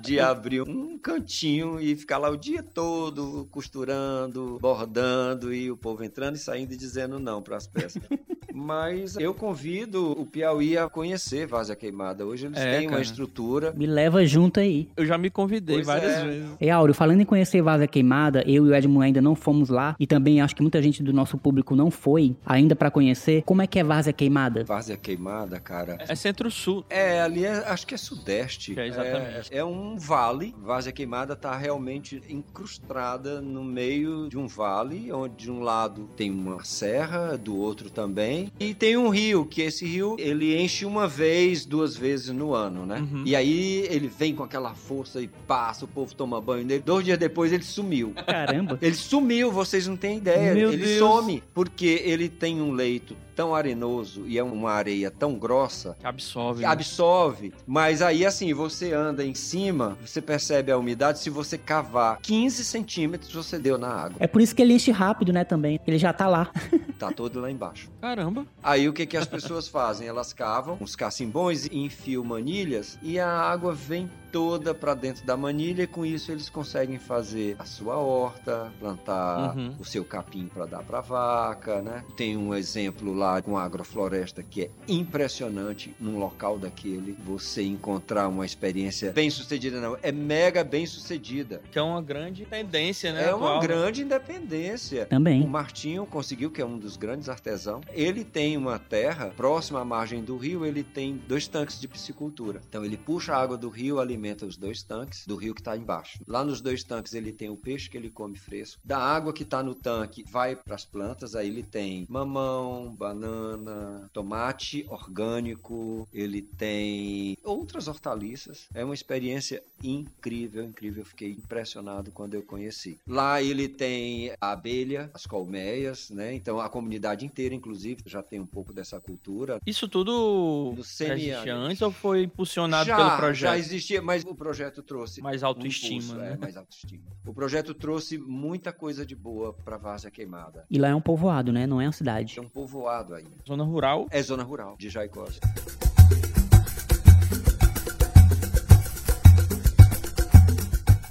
de 0.00 0.20
abrir 0.20 0.62
um 0.62 0.98
cantinho 0.98 1.80
e 1.80 1.94
ficar 1.96 2.18
lá 2.18 2.28
o 2.28 2.36
dia 2.36 2.62
todo 2.62 3.46
costurando, 3.50 4.58
bordando 4.60 5.52
e 5.54 5.70
o 5.70 5.76
povo 5.76 6.02
entrando 6.04 6.25
e 6.34 6.38
saindo 6.38 6.72
e 6.72 6.76
dizendo 6.76 7.18
não 7.18 7.40
para 7.40 7.56
as 7.56 7.66
peças. 7.66 8.02
Mas 8.58 9.16
eu 9.18 9.34
convido 9.34 10.12
o 10.18 10.24
Piauí 10.24 10.78
a 10.78 10.88
conhecer 10.88 11.46
Várzea 11.46 11.76
Queimada. 11.76 12.24
Hoje 12.24 12.46
eles 12.46 12.58
É, 12.58 12.78
têm 12.78 12.86
uma 12.86 12.92
cara. 12.92 13.02
estrutura. 13.02 13.72
Me 13.76 13.84
leva 13.86 14.24
junto 14.24 14.58
aí. 14.60 14.88
Eu 14.96 15.04
já 15.04 15.18
me 15.18 15.28
convidei 15.28 15.76
Pois 15.76 15.86
várias 15.86 16.12
é. 16.14 16.24
vezes. 16.24 16.50
E 16.58 16.70
Áureo, 16.70 16.94
falando 16.94 17.20
em 17.20 17.24
conhecer 17.26 17.60
Vaza 17.60 17.86
Queimada, 17.86 18.42
eu 18.46 18.66
e 18.66 18.70
o 18.70 18.74
Edmund 18.74 19.04
ainda 19.04 19.20
não 19.20 19.34
fomos 19.34 19.68
lá 19.68 19.94
e 20.00 20.06
também 20.06 20.40
acho 20.40 20.56
que 20.56 20.62
muita 20.62 20.80
gente 20.80 21.02
do 21.02 21.12
nosso 21.12 21.36
público 21.36 21.76
não 21.76 21.90
foi 21.90 22.34
ainda 22.46 22.74
pra 22.74 22.90
conhecer. 22.90 23.42
Como 23.42 23.60
é 23.60 23.66
que 23.66 23.78
é 23.78 23.84
Vaza 23.84 24.10
Queimada? 24.10 24.64
Várzea 24.64 24.96
Queimada, 24.96 25.60
cara. 25.60 25.98
É 26.08 26.14
centro-sul. 26.14 26.82
É, 26.88 27.20
ali 27.20 27.44
é- 27.44 27.62
acho 27.68 27.86
que 27.86 27.94
é 27.94 27.98
sudeste. 27.98 28.78
É, 28.80 28.86
exatamente. 28.86 29.52
É, 29.52 29.58
é 29.58 29.64
um 29.66 29.98
vale. 29.98 30.54
Várzea 30.62 30.92
Queimada 30.92 31.34
está 31.34 31.54
realmente 31.54 32.22
incrustada 32.26 33.40
no 33.42 33.62
meio 33.62 34.28
de 34.30 34.38
um 34.38 34.46
vale, 34.46 35.12
onde 35.12 35.36
de 35.36 35.50
um 35.50 35.60
lado 35.60 36.08
tem 36.16 36.30
uma 36.30 36.64
serra, 36.64 37.36
do 37.36 37.56
outro 37.56 37.90
também, 37.90 38.50
e 38.58 38.74
tem 38.74 38.96
um 38.96 39.08
rio, 39.08 39.44
que 39.44 39.62
esse 39.62 39.84
rio 39.84 40.16
ele 40.18 40.56
enche 40.60 40.84
uma 40.84 41.06
vez, 41.06 41.64
duas 41.66 41.96
vezes 41.96 42.30
no 42.30 42.54
ano, 42.54 42.86
né? 42.86 43.00
Uhum. 43.00 43.22
E 43.26 43.36
aí 43.36 43.86
ele 43.90 44.08
vem 44.08 44.34
com 44.34 44.42
aquela 44.42 44.74
força 44.74 45.20
e 45.20 45.28
passa, 45.28 45.84
o 45.84 45.88
povo 45.88 46.14
toma 46.14 46.40
banho 46.40 46.64
nele. 46.64 46.82
Dois 46.84 47.04
dias 47.04 47.18
depois 47.18 47.52
ele 47.52 47.62
sumiu. 47.62 48.12
Caramba. 48.26 48.78
Ele 48.86 48.94
sumiu, 48.94 49.50
vocês 49.50 49.86
não 49.86 49.96
têm 49.96 50.18
ideia. 50.18 50.54
Meu 50.54 50.72
ele 50.72 50.84
Deus. 50.84 50.98
some 50.98 51.42
porque 51.52 52.02
ele 52.04 52.28
tem 52.28 52.60
um 52.60 52.72
leito 52.72 53.16
tão 53.34 53.54
arenoso 53.54 54.24
e 54.26 54.38
é 54.38 54.42
uma 54.42 54.70
areia 54.72 55.10
tão 55.10 55.34
grossa 55.34 55.94
Que 56.00 56.06
absorve. 56.06 56.60
que 56.60 56.66
né? 56.66 56.72
absorve. 56.72 57.52
Mas 57.66 58.00
aí, 58.00 58.24
assim, 58.24 58.52
você 58.54 58.92
anda 58.92 59.22
em 59.24 59.34
cima, 59.34 59.96
você 60.04 60.22
percebe 60.22 60.72
a 60.72 60.78
umidade. 60.78 61.18
Se 61.18 61.28
você 61.28 61.58
cavar 61.58 62.18
15 62.22 62.64
centímetros, 62.64 63.32
você 63.32 63.58
deu 63.58 63.76
na 63.76 63.88
água. 63.88 64.16
É 64.20 64.26
por 64.26 64.40
isso 64.40 64.54
que 64.54 64.62
ele 64.62 64.72
enche 64.72 64.90
rápido, 64.90 65.32
né, 65.32 65.44
também. 65.44 65.78
Ele 65.86 65.95
já 65.98 66.12
tá 66.12 66.26
lá. 66.26 66.50
Tá 66.98 67.10
todo 67.12 67.38
lá 67.40 67.50
embaixo. 67.50 67.90
Caramba. 68.00 68.46
Aí 68.62 68.88
o 68.88 68.92
que, 68.94 69.04
que 69.04 69.18
as 69.18 69.26
pessoas 69.26 69.68
fazem? 69.68 70.08
Elas 70.08 70.32
cavam 70.32 70.78
uns 70.80 70.96
cacimbões 70.96 71.66
e 71.66 71.76
enfiam 71.76 72.24
manilhas 72.24 72.98
e 73.02 73.20
a 73.20 73.28
água 73.28 73.74
vem 73.74 74.10
toda 74.36 74.74
para 74.74 74.92
dentro 74.92 75.24
da 75.24 75.34
manilha 75.34 75.84
e 75.84 75.86
com 75.86 76.04
isso 76.04 76.30
eles 76.30 76.50
conseguem 76.50 76.98
fazer 76.98 77.56
a 77.58 77.64
sua 77.64 77.96
horta, 77.96 78.70
plantar 78.78 79.56
Uhum. 79.56 79.74
o 79.80 79.84
seu 79.84 80.04
capim 80.04 80.46
para 80.52 80.66
dar 80.66 80.82
para 80.82 81.00
vaca, 81.00 81.80
né? 81.80 82.04
Tem 82.18 82.36
um 82.36 82.54
exemplo 82.54 83.14
lá 83.14 83.40
com 83.40 83.56
a 83.56 83.64
agrofloresta 83.64 84.42
que 84.42 84.64
é 84.64 84.70
impressionante 84.86 85.94
num 85.98 86.18
local 86.18 86.58
daquele 86.58 87.16
você 87.24 87.62
encontrar 87.62 88.28
uma 88.28 88.44
experiência 88.44 89.10
bem 89.10 89.30
sucedida 89.30 89.80
não, 89.80 89.96
é 90.02 90.12
mega 90.12 90.62
bem 90.62 90.84
sucedida. 90.84 91.62
Que 91.72 91.78
é 91.78 91.82
uma 91.82 92.02
grande 92.02 92.44
tendência, 92.44 93.14
né? 93.14 93.24
É 93.30 93.34
uma 93.34 93.46
atual, 93.46 93.60
né? 93.62 93.66
grande 93.66 94.02
independência. 94.02 95.04
O 95.04 95.06
Também. 95.06 95.46
Martinho 95.46 96.04
conseguiu, 96.04 96.50
que 96.50 96.60
é 96.60 96.66
um 96.66 96.76
dos 96.78 96.98
grandes 96.98 97.30
artesãos, 97.30 97.82
ele 97.94 98.22
tem 98.22 98.56
uma 98.58 98.78
terra 98.78 99.32
próxima 99.34 99.80
à 99.80 99.84
margem 99.84 100.22
do 100.22 100.36
rio, 100.36 100.66
ele 100.66 100.82
tem 100.82 101.16
dois 101.26 101.48
tanques 101.48 101.80
de 101.80 101.88
piscicultura. 101.88 102.60
Então 102.68 102.84
ele 102.84 102.98
puxa 102.98 103.34
a 103.34 103.40
água 103.42 103.56
do 103.56 103.70
rio, 103.70 103.98
alimenta 103.98 104.25
os 104.46 104.56
dois 104.56 104.82
tanques 104.82 105.26
do 105.26 105.36
rio 105.36 105.54
que 105.54 105.60
está 105.60 105.76
embaixo. 105.76 106.18
Lá 106.26 106.44
nos 106.44 106.60
dois 106.60 106.82
tanques 106.82 107.14
ele 107.14 107.32
tem 107.32 107.48
o 107.48 107.56
peixe 107.56 107.88
que 107.88 107.96
ele 107.96 108.10
come 108.10 108.36
fresco. 108.38 108.80
Da 108.84 108.98
água 108.98 109.32
que 109.32 109.42
está 109.42 109.62
no 109.62 109.74
tanque 109.74 110.24
vai 110.30 110.56
para 110.56 110.74
as 110.74 110.84
plantas, 110.84 111.34
aí 111.34 111.48
ele 111.48 111.62
tem 111.62 112.06
mamão, 112.08 112.94
banana, 112.94 114.10
tomate 114.12 114.84
orgânico, 114.88 116.08
ele 116.12 116.42
tem 116.42 117.36
outras 117.44 117.88
hortaliças. 117.88 118.66
É 118.74 118.84
uma 118.84 118.94
experiência 118.94 119.62
incrível, 119.82 120.64
incrível. 120.64 121.02
Eu 121.02 121.06
fiquei 121.06 121.30
impressionado 121.32 122.10
quando 122.10 122.34
eu 122.34 122.42
conheci. 122.42 122.98
Lá 123.06 123.42
ele 123.42 123.68
tem 123.68 124.32
a 124.40 124.52
abelha, 124.52 125.10
as 125.12 125.26
colmeias, 125.26 126.10
né? 126.10 126.34
Então 126.34 126.58
a 126.60 126.68
comunidade 126.68 127.24
inteira, 127.24 127.54
inclusive, 127.54 128.02
já 128.06 128.22
tem 128.22 128.40
um 128.40 128.46
pouco 128.46 128.72
dessa 128.72 129.00
cultura. 129.00 129.60
Isso 129.66 129.88
tudo 129.88 130.72
No 130.74 130.80
existia 130.80 131.06
semiárido. 131.08 131.56
antes 131.56 131.82
ou 131.82 131.92
foi 131.92 132.22
impulsionado 132.24 132.86
já, 132.86 132.96
pelo 132.96 133.08
já 133.10 133.16
projeto? 133.16 133.58
existia, 133.58 134.02
mas 134.06 134.24
o 134.24 134.34
projeto 134.34 134.82
trouxe 134.82 135.20
Mais 135.20 135.42
um 135.42 135.46
autoestima, 135.46 135.96
impulso, 135.96 136.14
né? 136.14 136.32
É, 136.32 136.36
mais 136.36 136.56
autoestima. 136.56 137.04
O 137.26 137.34
projeto 137.34 137.74
trouxe 137.74 138.16
muita 138.16 138.72
coisa 138.72 139.04
de 139.04 139.16
boa 139.16 139.52
para 139.52 139.76
Várzea 139.76 140.10
Queimada. 140.10 140.64
E 140.70 140.78
lá 140.78 140.88
é 140.88 140.94
um 140.94 141.00
povoado, 141.00 141.52
né? 141.52 141.66
Não 141.66 141.80
é 141.80 141.86
uma 141.86 141.92
cidade. 141.92 142.38
É 142.38 142.40
um 142.40 142.48
povoado 142.48 143.14
ainda. 143.14 143.36
Zona 143.46 143.64
rural. 143.64 144.06
É 144.10 144.22
zona 144.22 144.44
rural 144.44 144.76
de 144.78 144.88
Jaicós. 144.88 145.40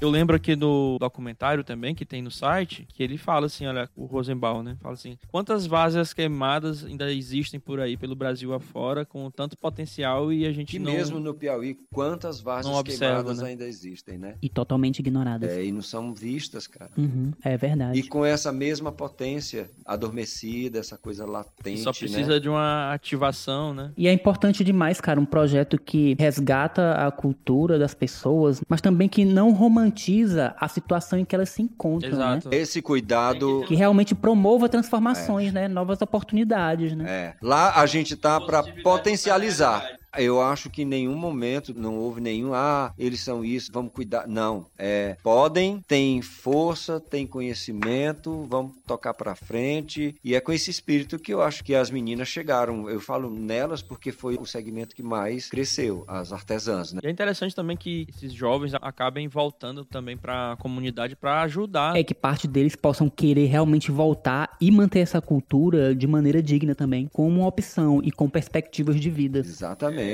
Eu 0.02 0.10
lembro 0.10 0.36
aqui 0.36 0.56
do 0.56 0.98
documentário 1.00 1.64
também 1.64 1.96
que 1.96 2.06
tem 2.06 2.22
no 2.22 2.30
site, 2.30 2.86
que 2.94 3.02
ele 3.02 3.18
fala 3.18 3.46
assim, 3.46 3.66
olha, 3.66 3.90
o 3.96 4.06
Rosenbaum, 4.06 4.62
né? 4.62 4.78
Fala 4.82 4.94
assim, 4.94 5.18
quantas 5.32 5.66
várzeas 5.66 6.14
queimadas 6.14 6.84
ainda 6.84 7.12
existem 7.12 7.60
por 7.60 7.80
aí 7.80 7.96
pelo 7.96 8.16
Brasil 8.16 8.54
afora 8.54 9.06
com 9.06 9.32
tanto 9.32 9.58
potencial 9.58 10.32
e 10.32 10.46
a 10.46 10.52
gente 10.52 10.72
Que 10.72 10.80
não 10.80 10.92
mesmo 10.92 11.20
no 11.20 11.34
Piauí, 11.34 11.78
quantas 11.92 12.46
observa, 12.46 12.84
queimadas 12.84 13.40
né? 13.40 13.50
ainda 13.50 13.66
existem, 13.66 14.18
né? 14.18 14.36
E 14.42 14.50
totalmente 14.50 15.00
ignoradas. 15.00 15.50
É, 15.50 15.64
e 15.64 15.72
não 15.72 15.82
são 15.82 16.14
vistas, 16.14 16.68
cara. 16.68 16.92
Uhum, 16.98 17.32
é 17.44 17.58
verdade. 17.58 17.98
E 17.98 18.04
com 18.04 18.26
essa 18.26 18.52
mesma 18.52 18.92
potência 18.92 19.70
adormecida, 19.86 20.80
essa 20.80 20.98
coisa 20.98 21.26
latente, 21.26 21.82
só 21.82 21.92
precisa 21.92 22.34
né? 22.34 22.40
de 22.40 22.50
uma 22.50 22.94
ativação, 22.94 23.74
né? 23.74 23.92
E 23.98 24.08
é 24.08 24.14
importante 24.14 24.64
demais, 24.64 25.00
cara, 25.00 25.20
um 25.20 25.26
projeto 25.26 25.80
que 25.80 26.16
resgata 26.20 26.94
a 26.94 27.12
cultura 27.12 27.80
das 27.80 27.94
pessoas, 27.94 28.62
mas 28.68 28.82
também 28.82 29.08
que 29.08 29.24
não 29.24 29.54
romantiza 29.54 29.95
a 30.60 30.68
situação 30.68 31.18
em 31.20 31.26
que 31.26 31.36
elas 31.36 31.50
se 31.50 31.62
encontram, 31.62 32.12
né? 32.12 32.38
Exato. 32.38 32.50
Esse 32.52 32.82
cuidado 32.82 33.64
Que 33.68 33.76
realmente 33.76 34.14
promova 34.14 34.68
transformações, 34.70 35.54
né? 35.54 35.68
Novas 35.68 36.02
oportunidades, 36.02 36.96
né? 36.96 37.06
É. 37.08 37.36
Lá 37.42 37.80
a 37.80 37.86
gente 37.86 38.16
tá 38.16 38.40
para 38.40 38.64
potencializar. 38.84 39.84
Eu 40.18 40.42
acho 40.42 40.70
que 40.70 40.84
em 40.84 40.86
nenhum 40.86 41.16
momento 41.16 41.74
não 41.74 41.98
houve 41.98 42.22
nenhum, 42.22 42.54
ah, 42.54 42.94
eles 42.98 43.22
são 43.22 43.44
isso, 43.44 43.72
vamos 43.72 43.92
cuidar. 43.92 44.28
Não. 44.28 44.66
É, 44.78 45.18
podem, 45.24 45.82
têm 45.88 46.22
força, 46.22 47.00
têm 47.00 47.28
conhecimento, 47.28 48.46
vamos 48.50 48.74
tocar 48.86 49.14
para 49.14 49.36
frente. 49.36 50.16
E 50.24 50.36
é 50.36 50.42
com 50.42 50.52
esse 50.52 50.70
espírito 50.70 51.20
que 51.20 51.34
eu 51.34 51.42
acho 51.42 51.64
que 51.64 51.76
as 51.76 51.90
meninas 51.90 52.28
chegaram. 52.28 52.90
Eu 52.90 53.00
falo 53.00 53.30
nelas 53.30 53.82
porque 53.82 54.12
foi 54.12 54.36
o 54.36 54.46
segmento 54.46 54.96
que 54.96 55.04
mais 55.04 55.50
cresceu, 55.50 56.04
as 56.08 56.32
artesãs, 56.32 56.94
né? 56.94 57.02
E 57.04 57.08
é 57.08 57.12
interessante 57.12 57.56
também 57.56 57.78
que 57.78 58.08
esses 58.10 58.34
jovens 58.34 58.74
acabem 58.76 59.28
voltando 59.28 59.86
também 59.86 60.18
para 60.18 60.54
a 60.54 60.58
comunidade 60.58 61.16
para 61.16 61.42
ajudar. 61.42 61.98
É 61.98 62.04
que 62.04 62.14
parte 62.14 62.48
deles 62.48 62.76
possam 62.76 63.10
querer 63.10 63.46
realmente 63.46 63.92
voltar 63.92 64.56
e 64.60 64.72
manter 64.72 65.00
essa 65.00 65.22
cultura 65.22 65.96
de 65.96 66.08
maneira 66.08 66.42
digna 66.42 66.76
também, 66.76 67.08
como 67.12 67.46
opção 67.46 68.02
e 68.04 68.12
com 68.12 68.30
perspectivas 68.30 69.00
de 69.00 69.10
vida. 69.10 69.40
Exatamente. 69.40 70.05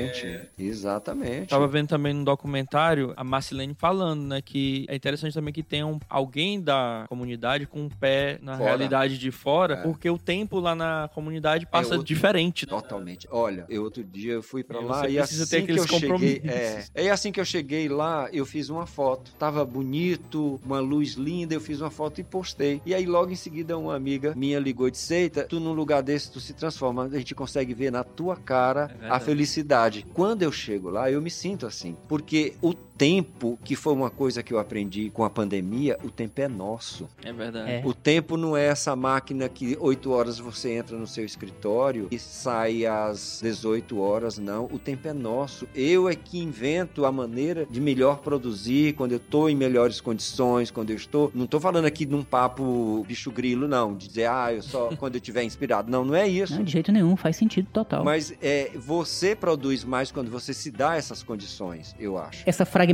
Exatamente. 0.58 1.48
Tava 1.48 1.66
vendo 1.66 1.88
também 1.88 2.12
no 2.12 2.24
documentário 2.24 3.12
a 3.16 3.24
Marcelene 3.24 3.74
falando, 3.74 4.22
né, 4.22 4.40
que 4.42 4.86
é 4.88 4.94
interessante 4.96 5.34
também 5.34 5.52
que 5.52 5.62
tenha 5.62 5.86
um- 5.86 5.98
alguém 6.08 6.60
da 6.60 7.04
comunidade 7.08 7.66
com 7.66 7.80
um 7.82 7.88
pé 7.88 8.38
na 8.42 8.56
Fora. 8.56 8.68
realidade 8.68 9.18
de 9.18 9.30
fora, 9.30 9.74
É. 9.74 9.82
porque 9.82 10.08
o 10.08 10.18
tempo 10.18 10.58
lá 10.60 10.74
na 10.74 11.10
comunidade 11.14 11.66
passa 11.66 11.90
outro- 11.94 12.04
diferente. 12.06 12.66
Totalmente. 12.66 13.26
Olha, 13.30 13.64
eu 13.68 13.82
outro 13.82 14.02
dia 14.04 14.32
eu 14.34 14.42
fui 14.42 14.62
pra 14.62 14.80
E 14.80 14.84
lá 14.84 15.00
você 15.00 15.10
e 15.10 15.16
precisa 15.18 15.42
assim 15.44 15.50
ter 15.50 15.62
que 15.66 15.72
eu 15.72 15.82
aqueles 15.82 15.90
cheguei, 15.90 16.08
compromissos. 16.40 16.90
é, 16.94 17.04
e 17.04 17.10
assim 17.10 17.32
que 17.32 17.40
eu 17.40 17.44
cheguei 17.44 17.88
lá, 17.88 18.28
eu 18.32 18.44
fiz 18.46 18.68
uma 18.70 18.86
foto. 18.86 19.32
Tava 19.38 19.64
bonito, 19.64 20.60
uma 20.64 20.80
luz 20.80 21.14
linda, 21.14 21.54
eu 21.54 21.60
fiz 21.60 21.80
uma 21.80 21.90
foto 21.90 22.20
e 22.20 22.24
postei. 22.24 22.80
E 22.86 22.94
aí 22.94 23.06
logo 23.06 23.30
em 23.30 23.34
seguida 23.36 23.76
uma 23.78 23.94
amiga 23.94 24.32
minha 24.36 24.58
ligou 24.58 24.88
e 24.88 24.90
disse: 24.90 25.14
"Eita, 25.14 25.44
tu 25.44 25.60
num 25.60 25.72
lugar 25.72 26.02
desse 26.02 26.30
tu 26.30 26.40
se 26.40 26.52
transforma, 26.52 27.04
a 27.04 27.18
gente 27.18 27.34
consegue 27.34 27.74
ver 27.74 27.90
na 27.92 28.04
tua 28.04 28.36
cara 28.36 28.90
É 29.00 29.08
a 29.08 29.18
verdade. 29.82 30.00
felicidade". 30.00 30.04
Quando 30.14 30.42
eu 30.42 30.52
chego 30.52 30.90
lá, 30.90 31.10
eu 31.10 31.20
me 31.20 31.30
sinto 31.30 31.66
assim, 31.66 31.96
porque 32.08 32.54
o 32.62 32.74
tempo, 33.02 33.58
que 33.64 33.74
foi 33.74 33.92
uma 33.92 34.10
coisa 34.10 34.44
que 34.44 34.54
eu 34.54 34.60
aprendi 34.60 35.10
com 35.10 35.24
a 35.24 35.30
pandemia, 35.30 35.98
o 36.04 36.08
tempo 36.08 36.40
é 36.40 36.46
nosso. 36.46 37.08
É 37.24 37.32
verdade. 37.32 37.68
É. 37.68 37.82
O 37.84 37.92
tempo 37.92 38.36
não 38.36 38.56
é 38.56 38.66
essa 38.66 38.94
máquina 38.94 39.48
que 39.48 39.76
8 39.80 40.08
horas 40.08 40.38
você 40.38 40.74
entra 40.74 40.96
no 40.96 41.04
seu 41.08 41.24
escritório 41.24 42.06
e 42.12 42.18
sai 42.20 42.86
às 42.86 43.40
18 43.42 43.98
horas, 43.98 44.38
não. 44.38 44.66
O 44.66 44.78
tempo 44.78 45.08
é 45.08 45.12
nosso. 45.12 45.66
Eu 45.74 46.08
é 46.08 46.14
que 46.14 46.38
invento 46.38 47.04
a 47.04 47.10
maneira 47.10 47.66
de 47.68 47.80
melhor 47.80 48.18
produzir 48.18 48.92
quando 48.92 49.10
eu 49.10 49.16
estou 49.16 49.50
em 49.50 49.56
melhores 49.56 50.00
condições, 50.00 50.70
quando 50.70 50.90
eu 50.90 50.96
estou. 50.96 51.28
Não 51.34 51.46
estou 51.46 51.58
falando 51.58 51.86
aqui 51.86 52.06
num 52.06 52.22
papo 52.22 53.04
bicho 53.08 53.32
grilo, 53.32 53.66
não, 53.66 53.96
de 53.96 54.06
dizer, 54.06 54.26
ah, 54.26 54.52
eu 54.52 54.62
só 54.62 54.90
quando 54.96 55.16
eu 55.16 55.18
estiver 55.18 55.42
inspirado. 55.42 55.90
Não, 55.90 56.04
não 56.04 56.14
é 56.14 56.28
isso. 56.28 56.54
Não, 56.54 56.62
de 56.62 56.70
jeito 56.70 56.92
nenhum, 56.92 57.16
faz 57.16 57.34
sentido 57.34 57.66
total. 57.72 58.04
Mas 58.04 58.32
é, 58.40 58.70
você 58.76 59.34
produz 59.34 59.82
mais 59.82 60.12
quando 60.12 60.30
você 60.30 60.54
se 60.54 60.70
dá 60.70 60.94
essas 60.94 61.20
condições, 61.20 61.96
eu 61.98 62.16
acho. 62.16 62.44
Essa 62.46 62.64
fragmentação 62.64 62.91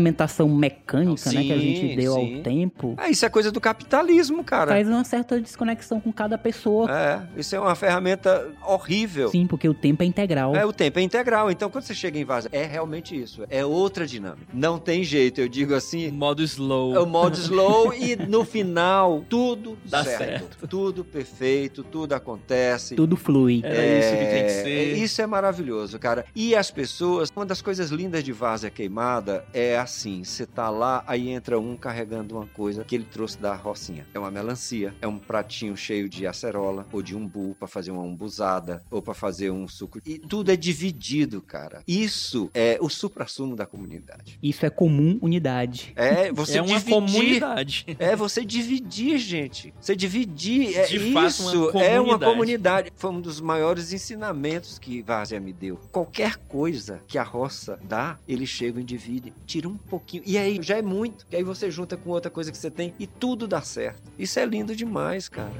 mecânica, 0.49 1.31
né, 1.33 1.43
que 1.45 1.53
a 1.53 1.57
Sim, 1.59 1.61
gente 1.61 1.97
deu 1.97 2.15
sim. 2.15 2.37
ao 2.37 2.43
tempo, 2.43 2.95
Ah, 2.97 3.09
isso 3.11 3.25
é 3.25 3.29
coisa 3.29 3.51
do 3.51 3.61
capitalismo, 3.61 4.43
cara. 4.45 4.71
faz 4.73 4.87
uma 4.89 5.05
certa 5.05 5.41
desconexão 5.41 6.01
com 6.01 6.13
cada 6.13 6.37
pessoa. 6.39 6.89
É, 6.91 7.21
isso 7.41 7.55
é 7.57 7.61
uma 7.61 7.75
ferramenta 7.75 8.49
horrível. 8.67 9.29
Sim, 9.31 9.47
porque 9.47 9.69
o 9.69 9.75
tempo 9.75 10.03
é 10.03 10.07
integral. 10.07 10.55
É, 10.55 10.65
o 10.65 10.73
tempo 10.73 10.99
é 10.99 11.03
integral. 11.03 11.51
Então, 11.51 11.71
quando 11.71 11.85
você 11.85 11.95
chega 11.95 12.19
em 12.19 12.25
Vaza, 12.25 12.49
é 12.53 12.65
realmente 12.65 13.19
isso. 13.21 13.45
É 13.51 13.65
outra 13.65 14.07
dinâmica. 14.07 14.47
Não 14.53 14.79
tem 14.79 15.03
jeito. 15.05 15.41
Eu 15.41 15.49
digo 15.49 15.73
O 15.73 15.77
assim, 15.77 16.11
modo 16.11 16.43
slow. 16.43 16.95
é 16.95 17.01
o 17.01 17.07
modo 17.07 17.37
slow 17.37 17.93
e 17.95 18.17
no 18.29 18.45
final, 18.45 19.25
tudo 19.29 19.79
Dá 19.85 20.05
certo. 20.05 20.67
Tudo 20.69 21.05
perfeito, 21.05 21.83
tudo 21.85 22.13
acontece. 22.15 22.95
Tudo 22.95 23.17
flui. 23.17 23.61
Era 23.65 23.85
isso 23.99 24.11
que 24.11 24.25
tem 24.27 24.45
que 24.45 24.51
ser. 24.51 24.69
É, 24.69 24.99
Isso 24.99 25.23
é 25.23 25.27
maravilhoso, 25.27 25.99
cara. 25.99 26.25
E 26.35 26.55
as 26.55 26.71
pessoas, 26.71 27.31
uma 27.35 27.47
das 27.47 27.63
coisas 27.63 27.91
lindas 27.91 28.23
de 28.25 28.33
Várzea 28.33 28.71
Queimada 28.71 29.45
é 29.53 29.78
assim: 29.79 30.23
você 30.25 30.47
tá 30.47 30.69
lá, 30.71 31.03
aí 31.07 31.29
entra 31.29 31.59
um 31.59 31.77
carregando 31.77 32.37
uma 32.37 32.47
coisa 32.47 32.85
que 32.85 32.95
ele 32.95 33.05
trouxe 33.05 33.39
da 33.39 33.55
Rocinha. 33.55 34.07
É 34.15 34.19
uma 34.19 34.31
melancia, 34.31 34.95
é 35.01 35.07
um 35.07 35.19
pratinho 35.19 35.77
cheio 35.77 36.09
de 36.09 36.27
acerola 36.27 36.87
ou 36.93 37.03
de 37.03 37.17
umbu 37.17 37.55
pra 37.59 37.69
fazer 37.69 37.91
uma 37.91 38.03
umbuzada 38.03 38.83
ou 38.91 39.01
pra 39.03 39.15
fazer 39.15 39.51
um 39.51 39.67
suco. 39.69 39.99
E 40.05 40.19
tudo 40.19 40.51
é 40.51 40.57
dividido, 40.57 41.41
cara. 41.41 41.83
Isso 41.87 42.51
é 42.55 42.79
o 42.81 42.89
supra-sumo 42.89 43.57
da 43.57 43.67
comunidade. 43.67 44.39
Isso 44.43 44.65
é 44.67 44.71
comum 44.71 45.19
unidade. 45.23 45.93
É 45.97 46.31
você 46.33 46.59
é 46.59 46.63
uma 46.63 46.79
dividir. 46.79 46.93
comunidade. 46.95 47.87
É 47.99 48.15
você 48.15 48.45
dividir, 48.45 49.19
gente. 49.19 49.75
Você 49.81 49.95
dividir. 49.97 50.77
É 50.77 50.87
De 50.87 51.13
fato, 51.13 51.27
isso 51.29 51.71
uma 51.71 51.83
é 51.83 52.01
uma 52.01 52.19
comunidade. 52.19 52.31
comunidade. 52.33 52.93
Foi 52.97 53.11
um 53.11 53.21
dos 53.21 53.41
maiores 53.41 53.93
ensinamentos 53.93 54.79
que 54.79 55.03
Várzea 55.03 55.41
me 55.41 55.53
deu. 55.53 55.79
Qualquer 55.93 56.37
coisa 56.37 57.01
que 57.07 57.19
a 57.19 57.23
roça 57.23 57.79
dá, 57.85 58.19
eles 58.27 58.49
chegam 58.49 58.81
e 58.81 58.85
dividem. 58.85 59.33
Tira 59.47 59.68
um 59.69 59.77
pouquinho. 59.77 60.23
E 60.27 60.37
aí 60.37 60.59
já 60.63 60.79
é 60.79 60.83
muito. 60.83 61.27
E 61.31 61.37
aí 61.37 61.43
você 61.43 61.71
junta 61.71 61.97
com 61.97 62.11
outra 62.11 62.31
coisa 62.31 62.51
que 62.51 62.59
você 62.59 62.71
tem 62.71 62.95
e 62.99 63.07
tudo 63.07 63.47
dá 63.47 63.61
certo. 63.63 64.03
Isso 64.19 64.39
é 64.39 64.45
lindo 64.45 64.75
demais, 64.75 65.29
cara. 65.29 65.53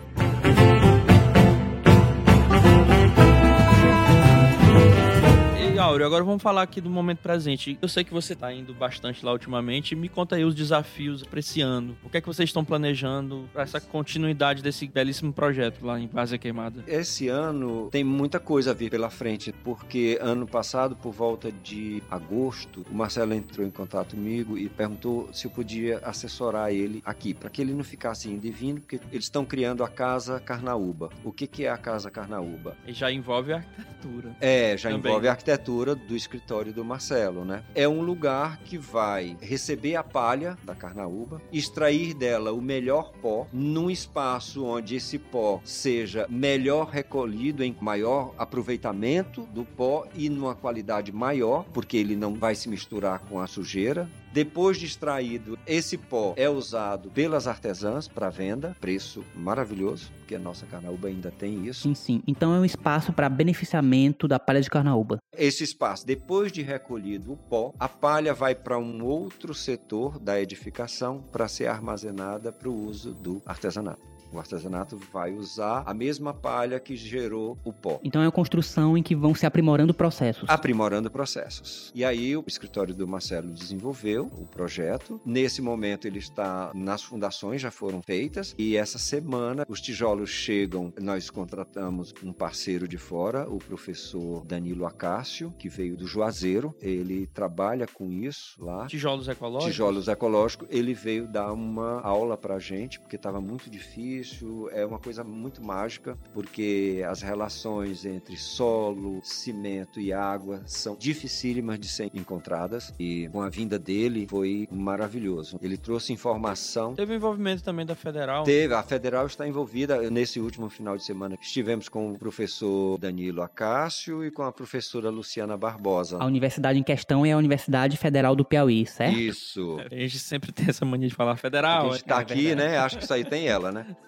E, 5.79 5.81
Áureo, 5.81 6.05
agora 6.05 6.25
vamos 6.25 6.43
falar 6.43 6.63
aqui 6.63 6.81
do 6.81 6.91
momento 6.91 7.19
presente. 7.19 7.79
Eu 7.81 7.87
sei 7.87 8.03
que 8.03 8.13
você 8.13 8.33
está 8.33 8.53
indo 8.53 8.75
bastante 8.75 9.25
lá 9.25 9.31
ultimamente. 9.31 9.95
Me 9.95 10.09
conta 10.09 10.35
aí 10.35 10.45
os 10.45 10.53
desafios 10.53 11.23
para 11.23 11.39
esse 11.39 11.61
ano. 11.61 11.97
O 12.03 12.11
que 12.11 12.17
é 12.17 12.21
que 12.21 12.27
vocês 12.27 12.49
estão 12.49 12.65
planejando 12.65 13.49
para 13.53 13.63
essa 13.63 13.81
continuidade 13.81 14.61
desse 14.61 14.89
belíssimo 14.89 15.33
projeto 15.33 15.87
lá 15.87 16.01
em 16.01 16.09
Várzea 16.09 16.37
Queimada? 16.37 16.83
Esse 16.85 17.29
ano 17.29 17.89
tem 17.93 18.03
muita 18.03 18.41
coisa 18.41 18.73
a 18.73 18.75
vir 18.75 18.91
pela 18.91 19.09
frente, 19.09 19.53
porque 19.63 20.19
ano 20.21 20.49
passado, 20.49 20.97
por 20.97 21.13
volta 21.13 21.53
de 21.53 22.03
agosto, 22.11 22.85
o 22.91 22.95
Marcelo 22.97 23.33
entrou 23.33 23.65
em 23.65 23.71
contato 23.71 24.17
comigo 24.17 24.59
e 24.59 24.69
perguntou 24.69 25.33
se 25.33 25.47
eu 25.47 25.51
podia 25.53 25.99
assessorar 25.99 26.73
ele 26.73 27.01
aqui, 27.05 27.33
para 27.33 27.49
que 27.49 27.63
ele 27.63 27.73
não 27.73 27.85
ficasse 27.85 28.29
indo 28.29 28.45
e 28.45 28.51
vindo, 28.51 28.81
porque 28.81 28.99
eles 29.13 29.27
estão 29.27 29.45
criando 29.45 29.85
a 29.85 29.89
Casa 29.89 30.41
Carnaúba. 30.41 31.11
O 31.23 31.31
que, 31.31 31.47
que 31.47 31.67
é 31.67 31.71
a 31.71 31.79
Casa 31.79 32.11
Carnaúba? 32.11 32.77
E 32.85 32.93
já 32.93 33.13
envolve 33.13 33.53
a 33.53 33.59
arquitetura. 33.59 34.37
É, 34.41 34.77
já 34.77 34.91
Também. 34.91 35.09
envolve 35.09 35.29
a 35.29 35.33
arquitetura 35.69 35.95
do 35.95 36.17
escritório 36.17 36.73
do 36.73 36.85
Marcelo, 36.85 37.45
né? 37.45 37.63
É 37.75 37.87
um 37.87 38.01
lugar 38.01 38.59
que 38.65 38.79
vai 38.79 39.37
receber 39.41 39.97
a 39.97 40.03
palha 40.03 40.57
da 40.65 40.75
Carnaúba, 40.75 41.43
extrair 41.53 42.15
dela 42.15 42.53
o 42.53 42.61
melhor 42.61 43.13
pó, 43.21 43.47
num 43.53 43.91
espaço 43.91 44.65
onde 44.65 44.97
esse 44.97 45.19
pó 45.19 45.61
seja 45.65 46.27
melhor 46.29 46.89
recolhido, 46.89 47.63
em 47.63 47.77
maior 47.81 48.35
aproveitamento 48.39 49.43
do 49.53 49.65
pó 49.65 50.07
e 50.15 50.29
numa 50.29 50.55
qualidade 50.55 51.13
maior, 51.13 51.65
porque 51.73 51.97
ele 51.97 52.17
não 52.17 52.35
vai 52.35 52.55
se 52.55 52.69
misturar 52.69 53.21
com 53.21 53.39
a 53.39 53.47
sujeira. 53.47 54.09
Depois 54.33 54.77
de 54.77 54.87
extraído, 54.87 55.59
esse 55.67 55.97
pó 55.97 56.35
é 56.37 56.49
usado 56.49 57.11
pelas 57.11 57.47
artesãs 57.47 58.07
para 58.07 58.29
venda, 58.29 58.77
preço 58.81 59.25
maravilhoso, 59.35 60.11
porque 60.19 60.35
a 60.35 60.39
nossa 60.39 60.67
carnaúba 60.67 61.09
ainda 61.09 61.31
tem 61.31 61.67
isso. 61.67 61.83
Sim, 61.83 61.95
sim. 61.95 62.23
Então 62.27 62.55
é 62.55 62.61
um 62.61 62.65
espaço 62.65 63.13
para 63.13 63.29
beneficiamento 63.29 64.29
da 64.29 64.39
palha 64.39 64.61
de 64.61 64.69
carnaúba. 64.69 65.19
Esse 65.37 65.65
espaço, 65.65 66.07
depois 66.07 66.53
de 66.53 66.63
recolhido 66.63 67.33
o 67.33 67.37
pó, 67.37 67.73
a 67.79 67.89
palha 67.89 68.35
vai 68.35 68.55
para 68.55 68.79
um 68.79 69.05
outro 69.05 69.55
setor 69.55 70.19
da 70.19 70.41
edificação 70.41 71.23
para 71.33 71.49
ser 71.49 71.67
armazenada 71.67 72.53
para 72.53 72.69
o 72.69 72.87
uso 72.87 73.15
do 73.15 73.43
artesanato. 73.47 74.18
O 74.33 74.39
artesanato 74.39 74.99
vai 75.13 75.33
usar 75.33 75.83
a 75.87 75.95
mesma 75.95 76.35
palha 76.35 76.79
que 76.79 76.95
gerou 76.97 77.59
o 77.65 77.73
pó. 77.73 77.99
Então 78.05 78.21
é 78.21 78.27
uma 78.27 78.33
construção 78.33 78.97
em 78.97 79.03
que 79.03 79.15
vão 79.15 79.35
se 79.35 79.47
aprimorando 79.47 79.95
processos. 79.95 80.49
Aprimorando 80.49 81.11
processos. 81.11 81.91
E 81.95 82.05
aí 82.05 82.37
o 82.37 82.45
escritório 82.47 82.95
do 82.95 83.09
Marcelo 83.09 83.51
desenvolveu 83.51 84.27
o 84.27 84.47
projeto. 84.47 85.21
Nesse 85.25 85.63
momento 85.63 86.07
ele 86.07 86.19
está 86.19 86.71
nas 86.75 87.03
fundações 87.03 87.61
já 87.61 87.71
foram 87.71 88.03
feitas 88.03 88.55
e 88.59 88.77
essa 88.77 88.99
semana 88.99 89.65
os 89.69 89.81
tijolos 89.81 90.31
chegam. 90.31 90.93
Nós 91.01 91.31
contratamos 91.31 92.13
um 92.23 92.33
parceiro 92.33 92.87
de 92.87 92.99
fora, 92.99 93.49
o 93.49 93.59
professor 93.59 94.45
Danilo 94.45 94.85
Acácio, 94.85 95.53
que 95.59 95.69
veio 95.69 95.97
do 95.97 96.07
Juazeiro. 96.07 96.75
Ele 96.81 97.27
trabalha 97.27 97.87
com 97.87 98.13
isso 98.13 98.63
lá. 98.63 98.87
Tijolos 98.87 99.27
ecológicos. 99.27 99.73
Tijolos 99.73 100.09
ecológicos. 100.09 100.69
Ele 100.71 100.93
veio 100.93 101.27
dar 101.27 101.53
uma 101.53 102.01
aula 102.03 102.37
para 102.37 102.59
gente 102.59 103.01
porque 103.01 103.17
estava 103.17 103.41
muito 103.41 103.71
difícil 103.71 104.18
isso 104.19 104.69
é 104.73 104.85
uma 104.85 104.99
coisa 104.99 105.23
muito 105.25 105.63
mágica, 105.63 106.17
porque 106.33 107.05
as 107.09 107.23
relações 107.23 108.05
entre 108.05 108.37
solo, 108.37 109.21
cimento 109.23 110.01
e 110.01 110.13
água 110.13 110.63
são 110.67 110.97
dificílimas 110.97 111.79
de 111.79 111.89
ser 111.89 112.11
encontradas 112.15 112.93
e 112.99 113.29
com 113.29 113.43
a 113.43 113.49
vinda 113.49 113.79
dele 113.79 114.27
foi 114.29 114.69
maravilhoso. 114.71 115.59
Ele 115.63 115.77
trouxe 115.77 116.13
informação. 116.13 116.95
Teve 116.95 117.15
envolvimento 117.15 117.63
também 117.63 117.87
da 117.87 117.95
Federal? 117.95 118.45
Teve, 118.45 118.75
a 118.75 118.83
Federal 118.83 119.27
está 119.27 119.47
envolvida 119.47 120.11
nesse 120.11 120.41
último 120.41 120.69
final 120.69 120.97
de 120.97 121.05
semana. 121.05 121.37
Estivemos 121.41 121.89
com 121.89 122.13
o 122.13 122.19
professor 122.19 122.99
Danilo 122.99 123.43
Acácio 123.43 124.25
e 124.25 124.31
com 124.31 124.43
a 124.43 124.53
professora 124.53 125.11
Luciana 125.11 125.57
Barbosa. 125.57 126.19
A 126.21 126.27
universidade 126.27 126.79
em 126.79 126.83
questão 126.83 127.25
é 127.25 127.33
a 127.33 127.37
Universidade 127.37 127.97
Federal 127.97 128.35
do 128.35 128.45
Piauí, 128.45 128.87
certo? 128.87 129.19
Isso. 129.19 129.79
A 129.91 129.95
gente 129.95 130.19
sempre 130.19 130.53
tem 130.53 130.67
essa 130.69 130.85
mania 130.85 131.09
de 131.09 131.15
falar 131.15 131.37
federal. 131.37 131.87
A 131.87 131.91
gente 131.91 132.03
está 132.03 132.19
é 132.19 132.23
aqui, 132.23 132.55
né? 132.55 132.79
Acho 132.79 132.99
que 132.99 133.05
isso 133.05 133.15
aí 133.15 133.25
tem 133.25 133.47
ela, 133.47 133.73
né? 133.73 133.87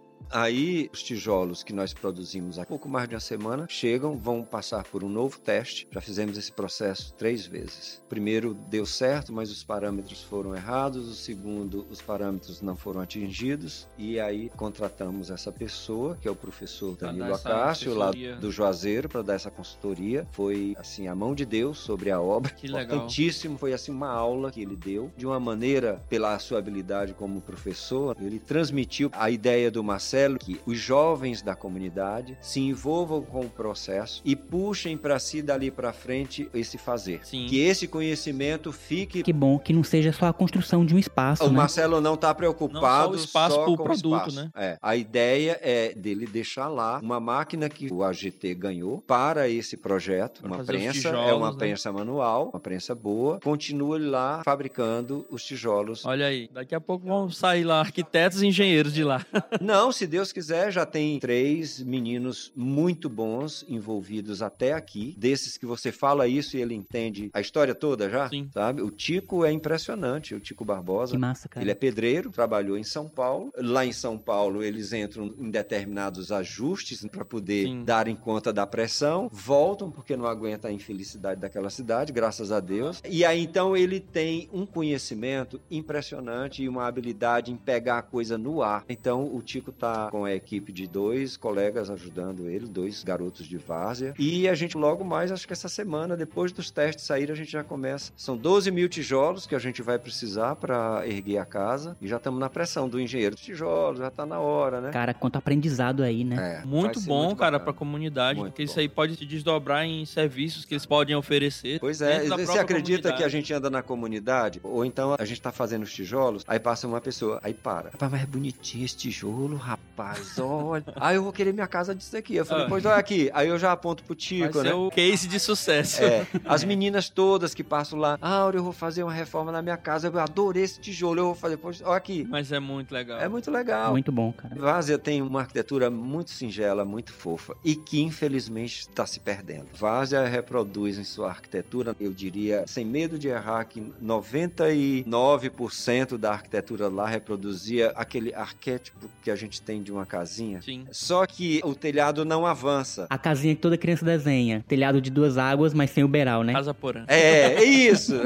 Aí, 0.31 0.89
os 0.93 1.03
tijolos 1.03 1.61
que 1.61 1.73
nós 1.73 1.93
produzimos 1.93 2.57
há 2.57 2.65
pouco 2.65 2.87
mais 2.87 3.07
de 3.09 3.15
uma 3.15 3.19
semana 3.19 3.65
chegam, 3.67 4.17
vão 4.17 4.43
passar 4.43 4.83
por 4.85 5.03
um 5.03 5.09
novo 5.09 5.37
teste. 5.39 5.87
Já 5.91 5.99
fizemos 5.99 6.37
esse 6.37 6.51
processo 6.51 7.13
três 7.15 7.45
vezes. 7.45 8.01
O 8.05 8.09
primeiro 8.09 8.53
deu 8.53 8.85
certo, 8.85 9.33
mas 9.33 9.51
os 9.51 9.63
parâmetros 9.63 10.23
foram 10.23 10.55
errados. 10.55 11.09
O 11.09 11.13
segundo, 11.13 11.85
os 11.89 12.01
parâmetros 12.01 12.61
não 12.61 12.77
foram 12.77 13.01
atingidos. 13.01 13.87
E 13.97 14.19
aí, 14.21 14.49
contratamos 14.55 15.29
essa 15.29 15.51
pessoa, 15.51 16.15
que 16.15 16.27
é 16.27 16.31
o 16.31 16.35
professor 16.35 16.95
Danilo 16.95 17.33
Acácio, 17.33 17.93
lá 17.93 18.11
do 18.39 18.51
Juazeiro, 18.51 19.09
para 19.09 19.21
dar 19.21 19.33
essa 19.33 19.51
consultoria. 19.51 20.25
Foi, 20.31 20.75
assim, 20.79 21.07
a 21.07 21.15
mão 21.15 21.35
de 21.35 21.45
Deus 21.45 21.77
sobre 21.77 22.09
a 22.09 22.21
obra. 22.21 22.53
Que 22.53 22.67
legal. 22.67 22.83
Importantíssimo. 22.83 23.57
Foi, 23.57 23.73
assim, 23.73 23.91
uma 23.91 24.09
aula 24.09 24.49
que 24.49 24.61
ele 24.61 24.77
deu. 24.77 25.11
De 25.17 25.25
uma 25.25 25.39
maneira, 25.39 26.01
pela 26.07 26.39
sua 26.39 26.59
habilidade 26.59 27.13
como 27.13 27.41
professor, 27.41 28.15
ele 28.21 28.39
transmitiu 28.39 29.09
a 29.13 29.29
ideia 29.29 29.69
do 29.69 29.83
Marcelo 29.83 30.20
que 30.39 30.59
os 30.65 30.77
jovens 30.77 31.41
da 31.41 31.55
comunidade 31.55 32.37
se 32.41 32.59
envolvam 32.59 33.21
com 33.21 33.41
o 33.41 33.49
processo 33.49 34.21
e 34.23 34.35
puxem 34.35 34.97
para 34.97 35.19
si 35.19 35.41
dali 35.41 35.71
para 35.71 35.93
frente 35.93 36.49
esse 36.53 36.77
fazer. 36.77 37.25
Sim. 37.25 37.45
Que 37.47 37.59
esse 37.59 37.87
conhecimento 37.87 38.71
fique. 38.71 39.23
Que 39.23 39.33
bom 39.33 39.57
que 39.59 39.73
não 39.73 39.83
seja 39.83 40.11
só 40.11 40.27
a 40.27 40.33
construção 40.33 40.85
de 40.85 40.95
um 40.95 40.99
espaço. 40.99 41.43
O 41.43 41.49
né? 41.49 41.57
Marcelo 41.57 42.01
não 42.01 42.13
está 42.15 42.33
preocupado 42.33 42.81
não 42.81 43.05
só 43.05 43.11
o 43.11 43.15
espaço 43.15 43.55
só 43.55 43.65
com 43.65 43.71
o 43.71 43.77
produto, 43.77 44.27
espaço. 44.27 44.35
né? 44.35 44.49
É. 44.55 44.77
A 44.81 44.95
ideia 44.95 45.59
é 45.61 45.93
dele 45.93 46.25
deixar 46.25 46.67
lá 46.67 46.99
uma 46.99 47.19
máquina 47.19 47.69
que 47.69 47.91
o 47.91 48.03
AGT 48.03 48.53
ganhou 48.55 49.01
para 49.01 49.49
esse 49.49 49.77
projeto, 49.77 50.41
pra 50.41 50.51
uma 50.55 50.63
prensa, 50.63 50.93
tijolos, 50.93 51.29
é 51.29 51.33
uma 51.33 51.51
né? 51.51 51.57
prensa 51.57 51.91
manual, 51.91 52.49
uma 52.53 52.59
prensa 52.59 52.95
boa. 52.95 53.39
Continua 53.39 53.99
lá 53.99 54.41
fabricando 54.43 55.25
os 55.29 55.43
tijolos. 55.43 56.05
Olha 56.05 56.25
aí, 56.25 56.49
daqui 56.51 56.75
a 56.75 56.81
pouco 56.81 57.05
vão 57.05 57.29
sair 57.29 57.63
lá 57.63 57.79
arquitetos 57.79 58.41
e 58.41 58.47
engenheiros 58.47 58.93
de 58.93 59.03
lá. 59.03 59.25
não, 59.59 59.91
se 59.91 60.07
Deus 60.11 60.33
quiser, 60.33 60.73
já 60.73 60.85
tem 60.85 61.19
três 61.19 61.81
meninos 61.81 62.51
muito 62.53 63.07
bons 63.07 63.65
envolvidos 63.69 64.41
até 64.41 64.73
aqui. 64.73 65.15
Desses 65.17 65.57
que 65.57 65.65
você 65.65 65.89
fala 65.89 66.27
isso 66.27 66.57
e 66.57 66.61
ele 66.61 66.75
entende 66.75 67.29
a 67.33 67.39
história 67.39 67.73
toda 67.73 68.09
já, 68.09 68.27
Sim. 68.27 68.49
sabe? 68.53 68.81
O 68.81 68.91
Tico 68.91 69.45
é 69.45 69.51
impressionante, 69.53 70.35
o 70.35 70.39
Tico 70.41 70.65
Barbosa. 70.65 71.13
Que 71.13 71.17
massa, 71.17 71.47
cara. 71.47 71.63
Ele 71.63 71.71
é 71.71 71.75
pedreiro, 71.75 72.29
trabalhou 72.29 72.77
em 72.77 72.83
São 72.83 73.07
Paulo. 73.07 73.53
Lá 73.55 73.85
em 73.85 73.93
São 73.93 74.17
Paulo, 74.17 74.61
eles 74.61 74.91
entram 74.91 75.33
em 75.39 75.49
determinados 75.49 76.29
ajustes 76.29 77.07
para 77.09 77.23
poder 77.23 77.67
Sim. 77.67 77.85
darem 77.85 78.15
conta 78.15 78.51
da 78.51 78.67
pressão, 78.67 79.29
voltam 79.31 79.89
porque 79.89 80.17
não 80.17 80.25
aguenta 80.25 80.67
a 80.67 80.73
infelicidade 80.73 81.39
daquela 81.39 81.69
cidade, 81.69 82.11
graças 82.11 82.51
a 82.51 82.59
Deus. 82.59 83.01
E 83.09 83.23
aí 83.23 83.41
então 83.41 83.77
ele 83.77 84.01
tem 84.01 84.49
um 84.51 84.65
conhecimento 84.65 85.61
impressionante 85.71 86.63
e 86.63 86.67
uma 86.67 86.85
habilidade 86.85 87.49
em 87.49 87.55
pegar 87.55 87.99
a 87.99 88.01
coisa 88.01 88.37
no 88.37 88.61
ar. 88.61 88.83
Então 88.89 89.33
o 89.33 89.41
Tico 89.41 89.71
tá 89.71 90.00
com 90.09 90.25
a 90.25 90.33
equipe 90.33 90.71
de 90.71 90.87
dois 90.87 91.37
colegas 91.37 91.89
ajudando 91.89 92.49
ele, 92.49 92.67
dois 92.67 93.03
garotos 93.03 93.45
de 93.45 93.57
várzea. 93.57 94.13
E 94.17 94.47
a 94.47 94.55
gente 94.55 94.77
logo 94.77 95.03
mais, 95.03 95.31
acho 95.31 95.45
que 95.45 95.53
essa 95.53 95.69
semana, 95.69 96.15
depois 96.15 96.51
dos 96.51 96.71
testes 96.71 97.05
saírem, 97.05 97.33
a 97.33 97.35
gente 97.35 97.51
já 97.51 97.63
começa. 97.63 98.11
São 98.15 98.37
12 98.37 98.71
mil 98.71 98.87
tijolos 98.89 99.45
que 99.45 99.55
a 99.55 99.59
gente 99.59 99.81
vai 99.81 99.99
precisar 99.99 100.55
para 100.55 101.07
erguer 101.07 101.37
a 101.37 101.45
casa. 101.45 101.97
E 102.01 102.07
já 102.07 102.17
estamos 102.17 102.39
na 102.39 102.49
pressão 102.49 102.87
do 102.87 102.99
engenheiro 102.99 103.35
dos 103.35 103.43
tijolos, 103.43 103.99
já 103.99 104.07
está 104.07 104.25
na 104.25 104.39
hora, 104.39 104.81
né? 104.81 104.91
Cara, 104.91 105.13
quanto 105.13 105.37
aprendizado 105.37 106.03
aí, 106.03 106.23
né? 106.23 106.61
É, 106.61 106.65
muito 106.65 106.99
bom, 107.01 107.25
muito 107.25 107.37
cara, 107.37 107.59
para 107.59 107.71
a 107.71 107.73
comunidade, 107.73 108.39
muito 108.39 108.51
porque 108.51 108.63
bom. 108.63 108.69
isso 108.71 108.79
aí 108.79 108.89
pode 108.89 109.15
se 109.15 109.25
desdobrar 109.25 109.85
em 109.85 110.05
serviços 110.05 110.65
que 110.65 110.73
eles 110.73 110.85
podem 110.85 111.15
oferecer. 111.15 111.79
Pois 111.79 112.01
é, 112.01 112.27
você 112.27 112.59
acredita 112.59 113.09
comunidade. 113.09 113.17
que 113.17 113.23
a 113.23 113.29
gente 113.29 113.53
anda 113.53 113.69
na 113.69 113.81
comunidade, 113.81 114.59
ou 114.63 114.85
então 114.85 115.15
a 115.17 115.25
gente 115.25 115.37
está 115.37 115.51
fazendo 115.51 115.83
os 115.83 115.93
tijolos, 115.93 116.43
aí 116.47 116.59
passa 116.59 116.87
uma 116.87 117.01
pessoa, 117.01 117.39
aí 117.43 117.53
para. 117.53 117.89
Rapaz, 117.89 118.11
mas 118.11 118.23
é 118.23 118.25
bonitinho 118.25 118.85
esse 118.85 118.97
tijolo, 118.97 119.55
rapaz, 119.57 119.90
olha. 120.39 120.83
aí 120.95 121.15
eu 121.15 121.23
vou 121.23 121.31
querer 121.33 121.53
minha 121.53 121.67
casa 121.67 121.93
disso 121.95 122.15
aqui. 122.17 122.35
Eu 122.35 122.45
falei, 122.45 122.65
Ah. 122.65 122.69
pois 122.69 122.85
olha 122.85 122.95
aqui. 122.95 123.29
Aí 123.33 123.47
eu 123.47 123.57
já 123.57 123.71
aponto 123.71 124.03
pro 124.03 124.13
Vai 124.13 124.17
Tico, 124.21 124.53
ser 124.53 124.63
né? 124.63 124.73
o 124.73 124.89
case 124.89 125.27
de 125.27 125.39
sucesso. 125.39 126.03
É, 126.03 126.25
as 126.45 126.63
meninas 126.63 127.09
todas 127.09 127.53
que 127.53 127.63
passam 127.63 127.97
lá, 127.99 128.17
ah, 128.21 128.49
eu 128.53 128.63
vou 128.63 128.73
fazer 128.73 129.03
uma 129.03 129.13
reforma 129.13 129.51
na 129.51 129.61
minha 129.61 129.77
casa, 129.77 130.07
eu 130.07 130.19
adorei 130.19 130.63
esse 130.63 130.79
tijolo, 130.79 131.19
eu 131.19 131.25
vou 131.25 131.35
fazer, 131.35 131.57
pois, 131.57 131.81
olha 131.81 131.95
aqui. 131.97 132.25
Mas 132.29 132.51
é 132.51 132.59
muito 132.59 132.91
legal. 132.93 133.19
É 133.19 133.27
muito 133.27 133.51
legal. 133.51 133.91
Muito 133.91 134.11
bom, 134.11 134.31
cara. 134.31 134.55
Várzea 134.55 134.97
tem 134.97 135.21
uma 135.21 135.41
arquitetura 135.41 135.89
muito 135.89 136.31
singela, 136.31 136.85
muito 136.85 137.11
fofa 137.13 137.55
e 137.63 137.75
que 137.75 138.01
infelizmente 138.01 138.81
está 138.81 139.05
se 139.05 139.19
perdendo. 139.19 139.67
Várzea 139.73 140.25
reproduz 140.27 140.97
em 140.97 141.03
sua 141.03 141.29
arquitetura, 141.29 141.95
eu 141.99 142.11
diria, 142.11 142.63
sem 142.67 142.85
medo 142.85 143.17
de 143.19 143.27
errar, 143.27 143.65
que 143.65 143.81
99% 144.01 146.17
da 146.17 146.31
arquitetura 146.31 146.87
lá 146.87 147.07
reproduzia 147.07 147.91
aquele 147.95 148.33
arquétipo 148.33 149.09
que 149.23 149.31
a 149.31 149.35
gente 149.35 149.61
tem 149.61 149.70
tem 149.71 149.81
de 149.81 149.89
uma 149.91 150.05
casinha. 150.05 150.61
Sim. 150.61 150.85
Só 150.91 151.25
que 151.25 151.61
o 151.63 151.73
telhado 151.73 152.25
não 152.25 152.45
avança. 152.45 153.07
A 153.09 153.17
casinha 153.17 153.55
que 153.55 153.61
toda 153.61 153.77
criança 153.77 154.03
desenha. 154.03 154.63
Telhado 154.67 154.99
de 154.99 155.09
duas 155.09 155.37
águas, 155.37 155.73
mas 155.73 155.91
sem 155.91 156.03
o 156.03 156.07
beiral, 156.09 156.43
né? 156.43 156.51
Casa 156.51 156.73
Porã. 156.73 157.05
É, 157.07 157.53
é 157.53 157.63
isso. 157.63 158.13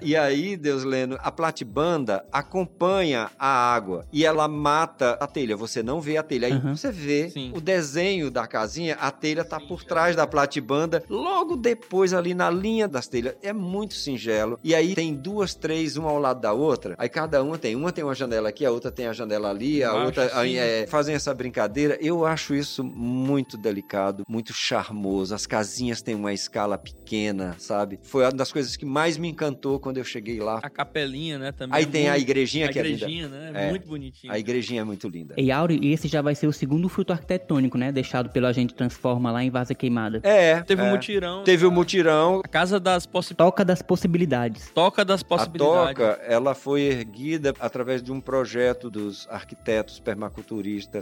E 0.00 0.14
aí, 0.14 0.56
Deus 0.56 0.84
lendo, 0.84 1.18
a 1.24 1.32
platibanda 1.32 2.24
acompanha 2.30 3.30
a 3.36 3.48
água 3.74 4.06
e 4.12 4.24
ela 4.24 4.46
mata 4.46 5.18
a 5.20 5.26
telha. 5.26 5.56
Você 5.56 5.82
não 5.82 6.00
vê 6.00 6.16
a 6.16 6.22
telha. 6.22 6.46
Aí 6.46 6.52
Uhum. 6.52 6.76
você 6.76 6.92
vê 6.92 7.28
Sim. 7.30 7.50
o 7.52 7.60
desenho 7.60 8.30
da 8.30 8.46
casinha, 8.46 8.94
a 9.00 9.10
telha 9.10 9.44
tá 9.44 9.58
por 9.58 9.82
trás 9.82 10.14
da 10.14 10.24
platibanda, 10.24 11.02
logo 11.10 11.56
depois 11.56 12.14
ali 12.14 12.32
na 12.32 12.48
linha 12.48 12.86
das 12.86 13.08
telhas. 13.08 13.34
É 13.42 13.52
muito 13.52 13.94
singelo. 13.94 14.58
E 14.62 14.72
aí 14.72 14.94
tem 14.94 15.14
duas, 15.14 15.54
três, 15.56 15.96
uma 15.96 16.10
ao 16.10 16.18
lado 16.20 16.40
da 16.40 16.52
outra. 16.52 16.94
Aí 16.96 17.08
cada 17.08 17.42
uma 17.42 17.58
tem. 17.58 17.74
Uma 17.74 17.90
tem 17.90 18.04
uma 18.04 18.14
janela 18.14 18.48
aqui, 18.50 18.64
a 18.64 18.70
outra 18.70 18.92
tem 18.92 19.08
a 19.08 19.12
janela 19.12 19.50
ali, 19.50 19.82
a 19.82 19.92
outra 19.94 20.30
aí, 20.38 20.52
sim. 20.52 20.58
é, 20.58 20.67
fazem 20.88 21.14
essa 21.14 21.32
brincadeira. 21.34 21.96
Eu 22.00 22.24
acho 22.24 22.54
isso 22.54 22.82
muito 22.84 23.56
delicado, 23.56 24.24
muito 24.28 24.52
charmoso. 24.52 25.34
As 25.34 25.46
casinhas 25.46 26.02
têm 26.02 26.14
uma 26.14 26.32
escala 26.32 26.76
pequena, 26.78 27.54
sabe? 27.58 27.98
Foi 28.02 28.24
uma 28.24 28.32
das 28.32 28.52
coisas 28.52 28.76
que 28.76 28.84
mais 28.84 29.16
me 29.16 29.28
encantou 29.28 29.78
quando 29.78 29.98
eu 29.98 30.04
cheguei 30.04 30.40
lá. 30.40 30.60
A 30.62 30.70
capelinha, 30.70 31.38
né? 31.38 31.52
Também 31.52 31.76
Aí 31.76 31.84
é 31.84 31.86
tem 31.86 32.08
a 32.08 32.12
muito- 32.12 32.22
igrejinha 32.22 32.66
a 32.66 32.68
que 32.72 32.78
é 32.78 32.82
linda. 32.82 32.96
igrejinha, 32.96 33.28
né? 33.28 33.52
É. 33.54 33.70
Muito 33.70 33.88
bonitinha. 33.88 34.32
A 34.32 34.38
igrejinha 34.38 34.80
é 34.82 34.84
muito 34.84 35.08
linda. 35.08 35.34
E 35.36 35.48
e 35.48 35.92
esse 35.92 36.08
já 36.08 36.22
vai 36.22 36.34
ser 36.34 36.46
o 36.46 36.52
segundo 36.52 36.88
fruto 36.88 37.12
arquitetônico, 37.12 37.76
né? 37.76 37.90
Deixado 37.90 38.30
pelo 38.30 38.46
agente 38.46 38.74
Transforma 38.74 39.30
lá 39.32 39.42
em 39.42 39.50
Vaza 39.50 39.74
Queimada. 39.74 40.20
É. 40.22 40.60
Teve 40.62 40.82
é. 40.82 40.84
um 40.84 40.90
mutirão. 40.90 41.42
Teve 41.44 41.66
o 41.66 41.70
mutirão. 41.70 42.40
A 42.44 42.48
casa 42.48 42.78
das 42.78 43.06
possibilidades. 43.06 43.36
Toca 43.48 43.64
das 43.64 43.82
possibilidades. 43.82 44.70
Toca 44.70 45.04
das 45.04 45.22
A 45.22 45.24
possibilidades. 45.24 45.96
toca, 45.98 46.20
ela 46.22 46.54
foi 46.54 46.82
erguida 46.82 47.52
através 47.60 48.02
de 48.02 48.12
um 48.12 48.20
projeto 48.20 48.90
dos 48.90 49.26
arquitetos 49.30 49.98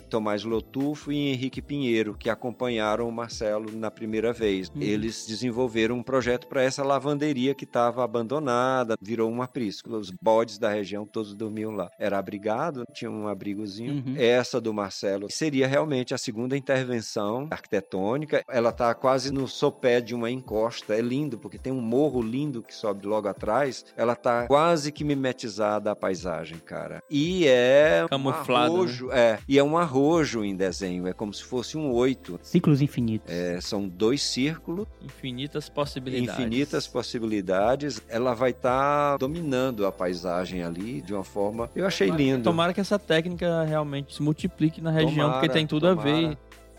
Tomás 0.09 0.45
Lotufo 0.45 1.13
e 1.13 1.33
Henrique 1.33 1.63
Pinheiro, 1.63 2.17
que 2.19 2.31
acompanharam 2.31 3.09
o 3.09 3.13
Marcelo 3.13 3.71
na 3.73 3.91
primeira 3.91 4.33
vez. 4.33 4.69
Uhum. 4.69 4.83
Eles 4.83 5.27
desenvolveram 5.27 5.97
um 5.97 6.03
projeto 6.03 6.47
para 6.47 6.63
essa 6.63 6.85
lavanderia 6.85 7.55
que 7.55 7.65
estava 7.65 8.05
abandonada, 8.05 8.97
virou 9.01 9.31
um 9.31 9.43
aprisco. 9.43 9.97
Os 9.97 10.11
bodes 10.11 10.59
da 10.59 10.71
região 10.71 11.07
todos 11.07 11.35
dormiam 11.35 11.73
lá. 11.73 11.91
Era 11.99 12.19
abrigado, 12.19 12.85
tinha 12.93 13.11
um 13.11 13.29
abrigozinho. 13.29 14.05
Uhum. 14.07 14.15
Essa 14.17 14.61
do 14.61 14.73
Marcelo 14.73 15.29
seria 15.31 15.67
realmente 15.67 16.15
a 16.15 16.19
segunda 16.19 16.57
intervenção 16.57 17.47
arquitetônica. 17.51 18.43
Ela 18.49 18.71
está 18.71 18.95
quase 18.95 19.33
no 19.33 19.47
sopé 19.49 20.01
de 20.01 20.15
uma 20.15 20.31
encosta. 20.31 20.95
É 20.95 21.01
lindo, 21.01 21.39
porque 21.39 21.59
tem 21.59 21.73
um 21.73 21.81
morro 21.81 22.23
lindo 22.23 22.63
que 22.63 22.75
sobe 22.75 23.07
logo 23.07 23.29
atrás. 23.29 23.85
Ela 23.97 24.13
está 24.13 24.47
quase 24.47 24.93
que 24.93 25.05
mimetizada 25.05 25.91
a 25.91 25.97
paisagem, 25.97 26.59
cara. 26.59 27.03
E 27.11 27.47
é 27.47 28.07
Camuflada, 28.09 28.73
um 28.73 28.77
arrojo, 28.77 29.11
é, 29.13 29.39
e 29.49 29.59
é 29.59 29.63
um 29.63 29.77
arrojo 29.79 30.45
em 30.45 30.55
desenho, 30.57 31.07
é 31.07 31.13
como 31.13 31.33
se 31.33 31.43
fosse 31.45 31.77
um 31.77 31.93
oito. 31.93 32.39
Ciclos 32.43 32.81
infinitos. 32.83 33.31
É, 33.33 33.61
são 33.61 33.87
dois 33.89 34.23
círculos, 34.23 34.87
Infinitas 35.05 35.69
possibilidades. 35.69 36.41
infinitas 36.41 36.87
possibilidades. 36.87 38.01
Ela 38.09 38.35
vai 38.35 38.51
estar 38.51 39.17
dominando 39.19 39.87
a 39.87 39.93
paisagem 39.93 40.63
ali 40.63 41.01
de 41.01 41.15
uma 41.15 41.25
forma. 41.25 41.71
Eu 41.75 41.87
achei 41.87 42.11
lindo. 42.11 42.43
Tomara 42.45 42.73
que 42.73 42.81
essa 42.81 42.99
técnica 42.99 43.63
realmente 43.65 44.15
se 44.15 44.23
multiplique 44.23 44.81
na 44.81 44.91
região, 44.91 45.11
Tomara, 45.15 45.33
porque 45.35 45.49
tem 45.49 45.67
tudo 45.67 45.87
a 45.89 45.95
ver. 45.95 46.37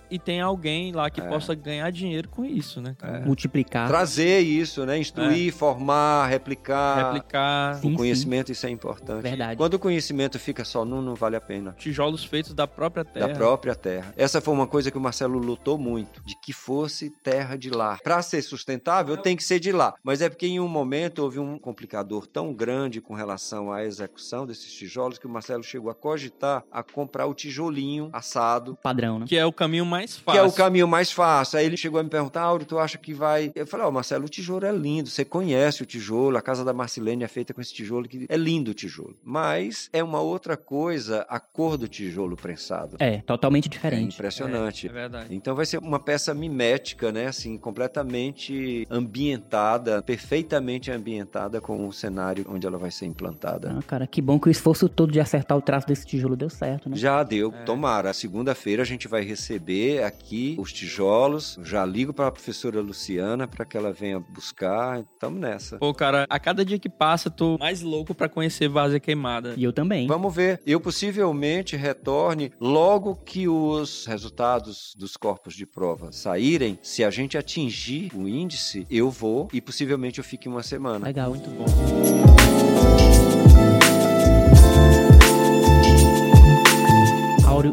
E 0.09 0.17
tem 0.19 0.39
alguém 0.41 0.91
lá 0.91 1.09
que 1.09 1.21
É. 1.21 1.27
possa 1.27 1.53
ganhar 1.53 1.89
dinheiro 1.91 2.29
com 2.29 2.45
isso, 2.45 2.81
né, 2.81 2.95
cara? 2.97 3.19
Multiplicar. 3.25 3.87
Trazer 3.87 4.39
isso, 4.39 4.85
né? 4.85 4.97
Instruir, 4.97 5.53
formar, 5.53 6.27
replicar. 6.27 7.13
Replicar 7.13 7.75
Sim, 7.75 7.93
o 7.93 7.97
conhecimento, 7.97 8.51
isso 8.51 8.65
é 8.65 8.69
importante. 8.69 9.21
Verdade. 9.23 9.57
Quando 9.57 9.73
o 9.75 9.79
conhecimento 9.79 10.39
fica 10.39 10.63
só 10.63 10.85
num, 10.85 11.01
não 11.01 11.15
vale 11.15 11.35
a 11.35 11.41
pena. 11.41 11.75
tijolos 11.77 12.23
feitos 12.23 12.53
da 12.53 12.67
própria 12.67 13.03
terra. 13.05 13.27
Da 13.27 13.33
própria 13.35 13.75
terra. 13.75 14.13
Essa 14.17 14.39
foi 14.41 14.53
uma 14.53 14.67
coisa 14.67 14.91
que 14.91 14.97
o 14.97 15.01
Marcelo 15.01 15.37
lutou 15.39 15.77
muito, 15.77 16.21
de 16.25 16.35
que 16.39 16.53
fosse 16.53 17.09
terra 17.23 17.55
de 17.57 17.69
lá. 17.69 17.97
Para 18.03 18.21
ser 18.21 18.41
sustentável, 18.41 19.17
tem 19.17 19.35
que 19.35 19.43
ser 19.43 19.59
de 19.59 19.71
lá. 19.71 19.93
Mas 20.03 20.21
é 20.21 20.29
porque 20.29 20.47
em 20.47 20.59
um 20.59 20.67
momento 20.67 21.19
houve 21.19 21.39
um 21.39 21.57
complicador 21.57 22.27
tão 22.27 22.53
grande 22.53 23.01
com 23.01 23.13
relação 23.13 23.71
à 23.71 23.83
execução 23.83 24.45
desses 24.45 24.71
tijolos 24.73 25.17
que 25.17 25.25
o 25.27 25.29
Marcelo 25.29 25.63
chegou 25.63 25.89
a 25.91 25.95
cogitar 25.95 26.63
a 26.71 26.83
comprar 26.83 27.25
o 27.25 27.33
tijolinho 27.33 28.09
assado 28.13 28.77
Padrão, 28.83 29.19
né? 29.19 29.25
Que 29.27 29.37
é 29.37 29.45
o 29.45 29.51
caminho 29.53 29.85
mais 29.85 29.96
fácil. 30.05 30.31
que 30.31 30.37
é 30.37 30.41
o 30.43 30.51
caminho 30.51 30.87
mais 30.87 31.11
fácil. 31.11 31.57
Aí 31.59 31.65
ele 31.65 31.77
chegou 31.77 31.99
a 31.99 32.03
me 32.03 32.09
perguntar, 32.09 32.41
Áureo, 32.41 32.65
tu 32.67 32.77
acha 32.77 32.97
que 32.97 33.13
vai... 33.13 33.51
Eu 33.55 33.65
falei, 33.65 33.85
ó, 33.85 33.91
Marcelo, 33.91 34.25
o 34.25 34.29
tijolo 34.29 34.65
é 34.65 34.71
lindo, 34.71 35.09
você 35.09 35.25
conhece 35.25 35.81
o 35.81 35.85
tijolo, 35.85 36.37
a 36.37 36.41
casa 36.41 36.63
da 36.63 36.73
Marcilene 36.73 37.23
é 37.23 37.27
feita 37.27 37.53
com 37.53 37.61
esse 37.61 37.73
tijolo, 37.73 38.07
que 38.07 38.25
é 38.29 38.37
lindo 38.37 38.71
o 38.71 38.73
tijolo. 38.73 39.15
Mas 39.23 39.89
é 39.93 40.03
uma 40.03 40.19
outra 40.19 40.55
coisa 40.57 41.25
a 41.29 41.39
cor 41.39 41.77
do 41.77 41.87
tijolo 41.87 42.35
prensado. 42.35 42.97
É, 42.99 43.17
totalmente 43.21 43.67
É 43.67 43.69
diferente. 43.69 44.13
impressionante. 44.13 44.87
É, 44.87 44.89
é 44.89 44.93
verdade. 44.93 45.35
Então 45.35 45.55
vai 45.55 45.65
ser 45.65 45.77
uma 45.79 45.99
peça 45.99 46.33
mimética, 46.33 47.11
né? 47.11 47.27
Assim, 47.27 47.57
completamente 47.57 48.85
ambientada, 48.89 50.01
perfeitamente 50.01 50.91
ambientada 50.91 51.59
com 51.59 51.87
o 51.87 51.93
cenário 51.93 52.45
onde 52.49 52.65
ela 52.67 52.77
vai 52.77 52.91
ser 52.91 53.05
implantada. 53.05 53.75
Ah, 53.77 53.83
cara, 53.83 54.05
que 54.07 54.21
bom 54.21 54.39
que 54.39 54.47
o 54.47 54.51
esforço 54.51 54.87
todo 54.87 55.11
de 55.11 55.19
acertar 55.19 55.57
o 55.57 55.61
traço 55.61 55.87
desse 55.87 56.05
tijolo 56.05 56.35
deu 56.35 56.49
certo, 56.49 56.89
né? 56.89 56.95
Já 56.95 57.23
deu, 57.23 57.53
É. 57.53 57.63
tomara. 57.63 58.13
Segunda-feira 58.13 58.83
a 58.83 58.85
gente 58.85 59.07
vai 59.07 59.23
receber 59.23 59.86
aqui 60.03 60.55
os 60.59 60.71
tijolos. 60.71 61.57
Já 61.63 61.85
ligo 61.85 62.13
para 62.13 62.27
a 62.27 62.31
professora 62.31 62.81
Luciana 62.81 63.47
para 63.47 63.65
que 63.65 63.77
ela 63.77 63.91
venha 63.91 64.19
buscar. 64.19 65.01
Estamos 65.01 65.39
nessa. 65.39 65.77
Pô, 65.77 65.93
cara, 65.93 66.25
a 66.29 66.39
cada 66.39 66.63
dia 66.63 66.79
que 66.79 66.89
passa, 66.89 67.29
tô 67.29 67.57
mais 67.57 67.81
louco 67.81 68.13
pra 68.13 68.29
conhecer 68.29 68.67
Várzea 68.67 68.99
Queimada. 68.99 69.53
E 69.57 69.63
eu 69.63 69.73
também. 69.73 70.07
Vamos 70.07 70.33
ver. 70.33 70.61
Eu 70.65 70.79
possivelmente 70.79 71.75
retorne 71.75 72.51
logo 72.59 73.15
que 73.15 73.47
os 73.47 74.05
resultados 74.05 74.93
dos 74.97 75.15
corpos 75.15 75.53
de 75.53 75.65
prova 75.65 76.11
saírem. 76.11 76.77
Se 76.81 77.03
a 77.03 77.09
gente 77.09 77.37
atingir 77.37 78.11
o 78.15 78.27
índice, 78.27 78.85
eu 78.89 79.09
vou 79.09 79.47
e 79.53 79.61
possivelmente 79.61 80.19
eu 80.19 80.23
fique 80.23 80.47
uma 80.47 80.63
semana. 80.63 81.05
Legal. 81.05 81.29
Muito 81.29 81.49
bom. 81.49 81.65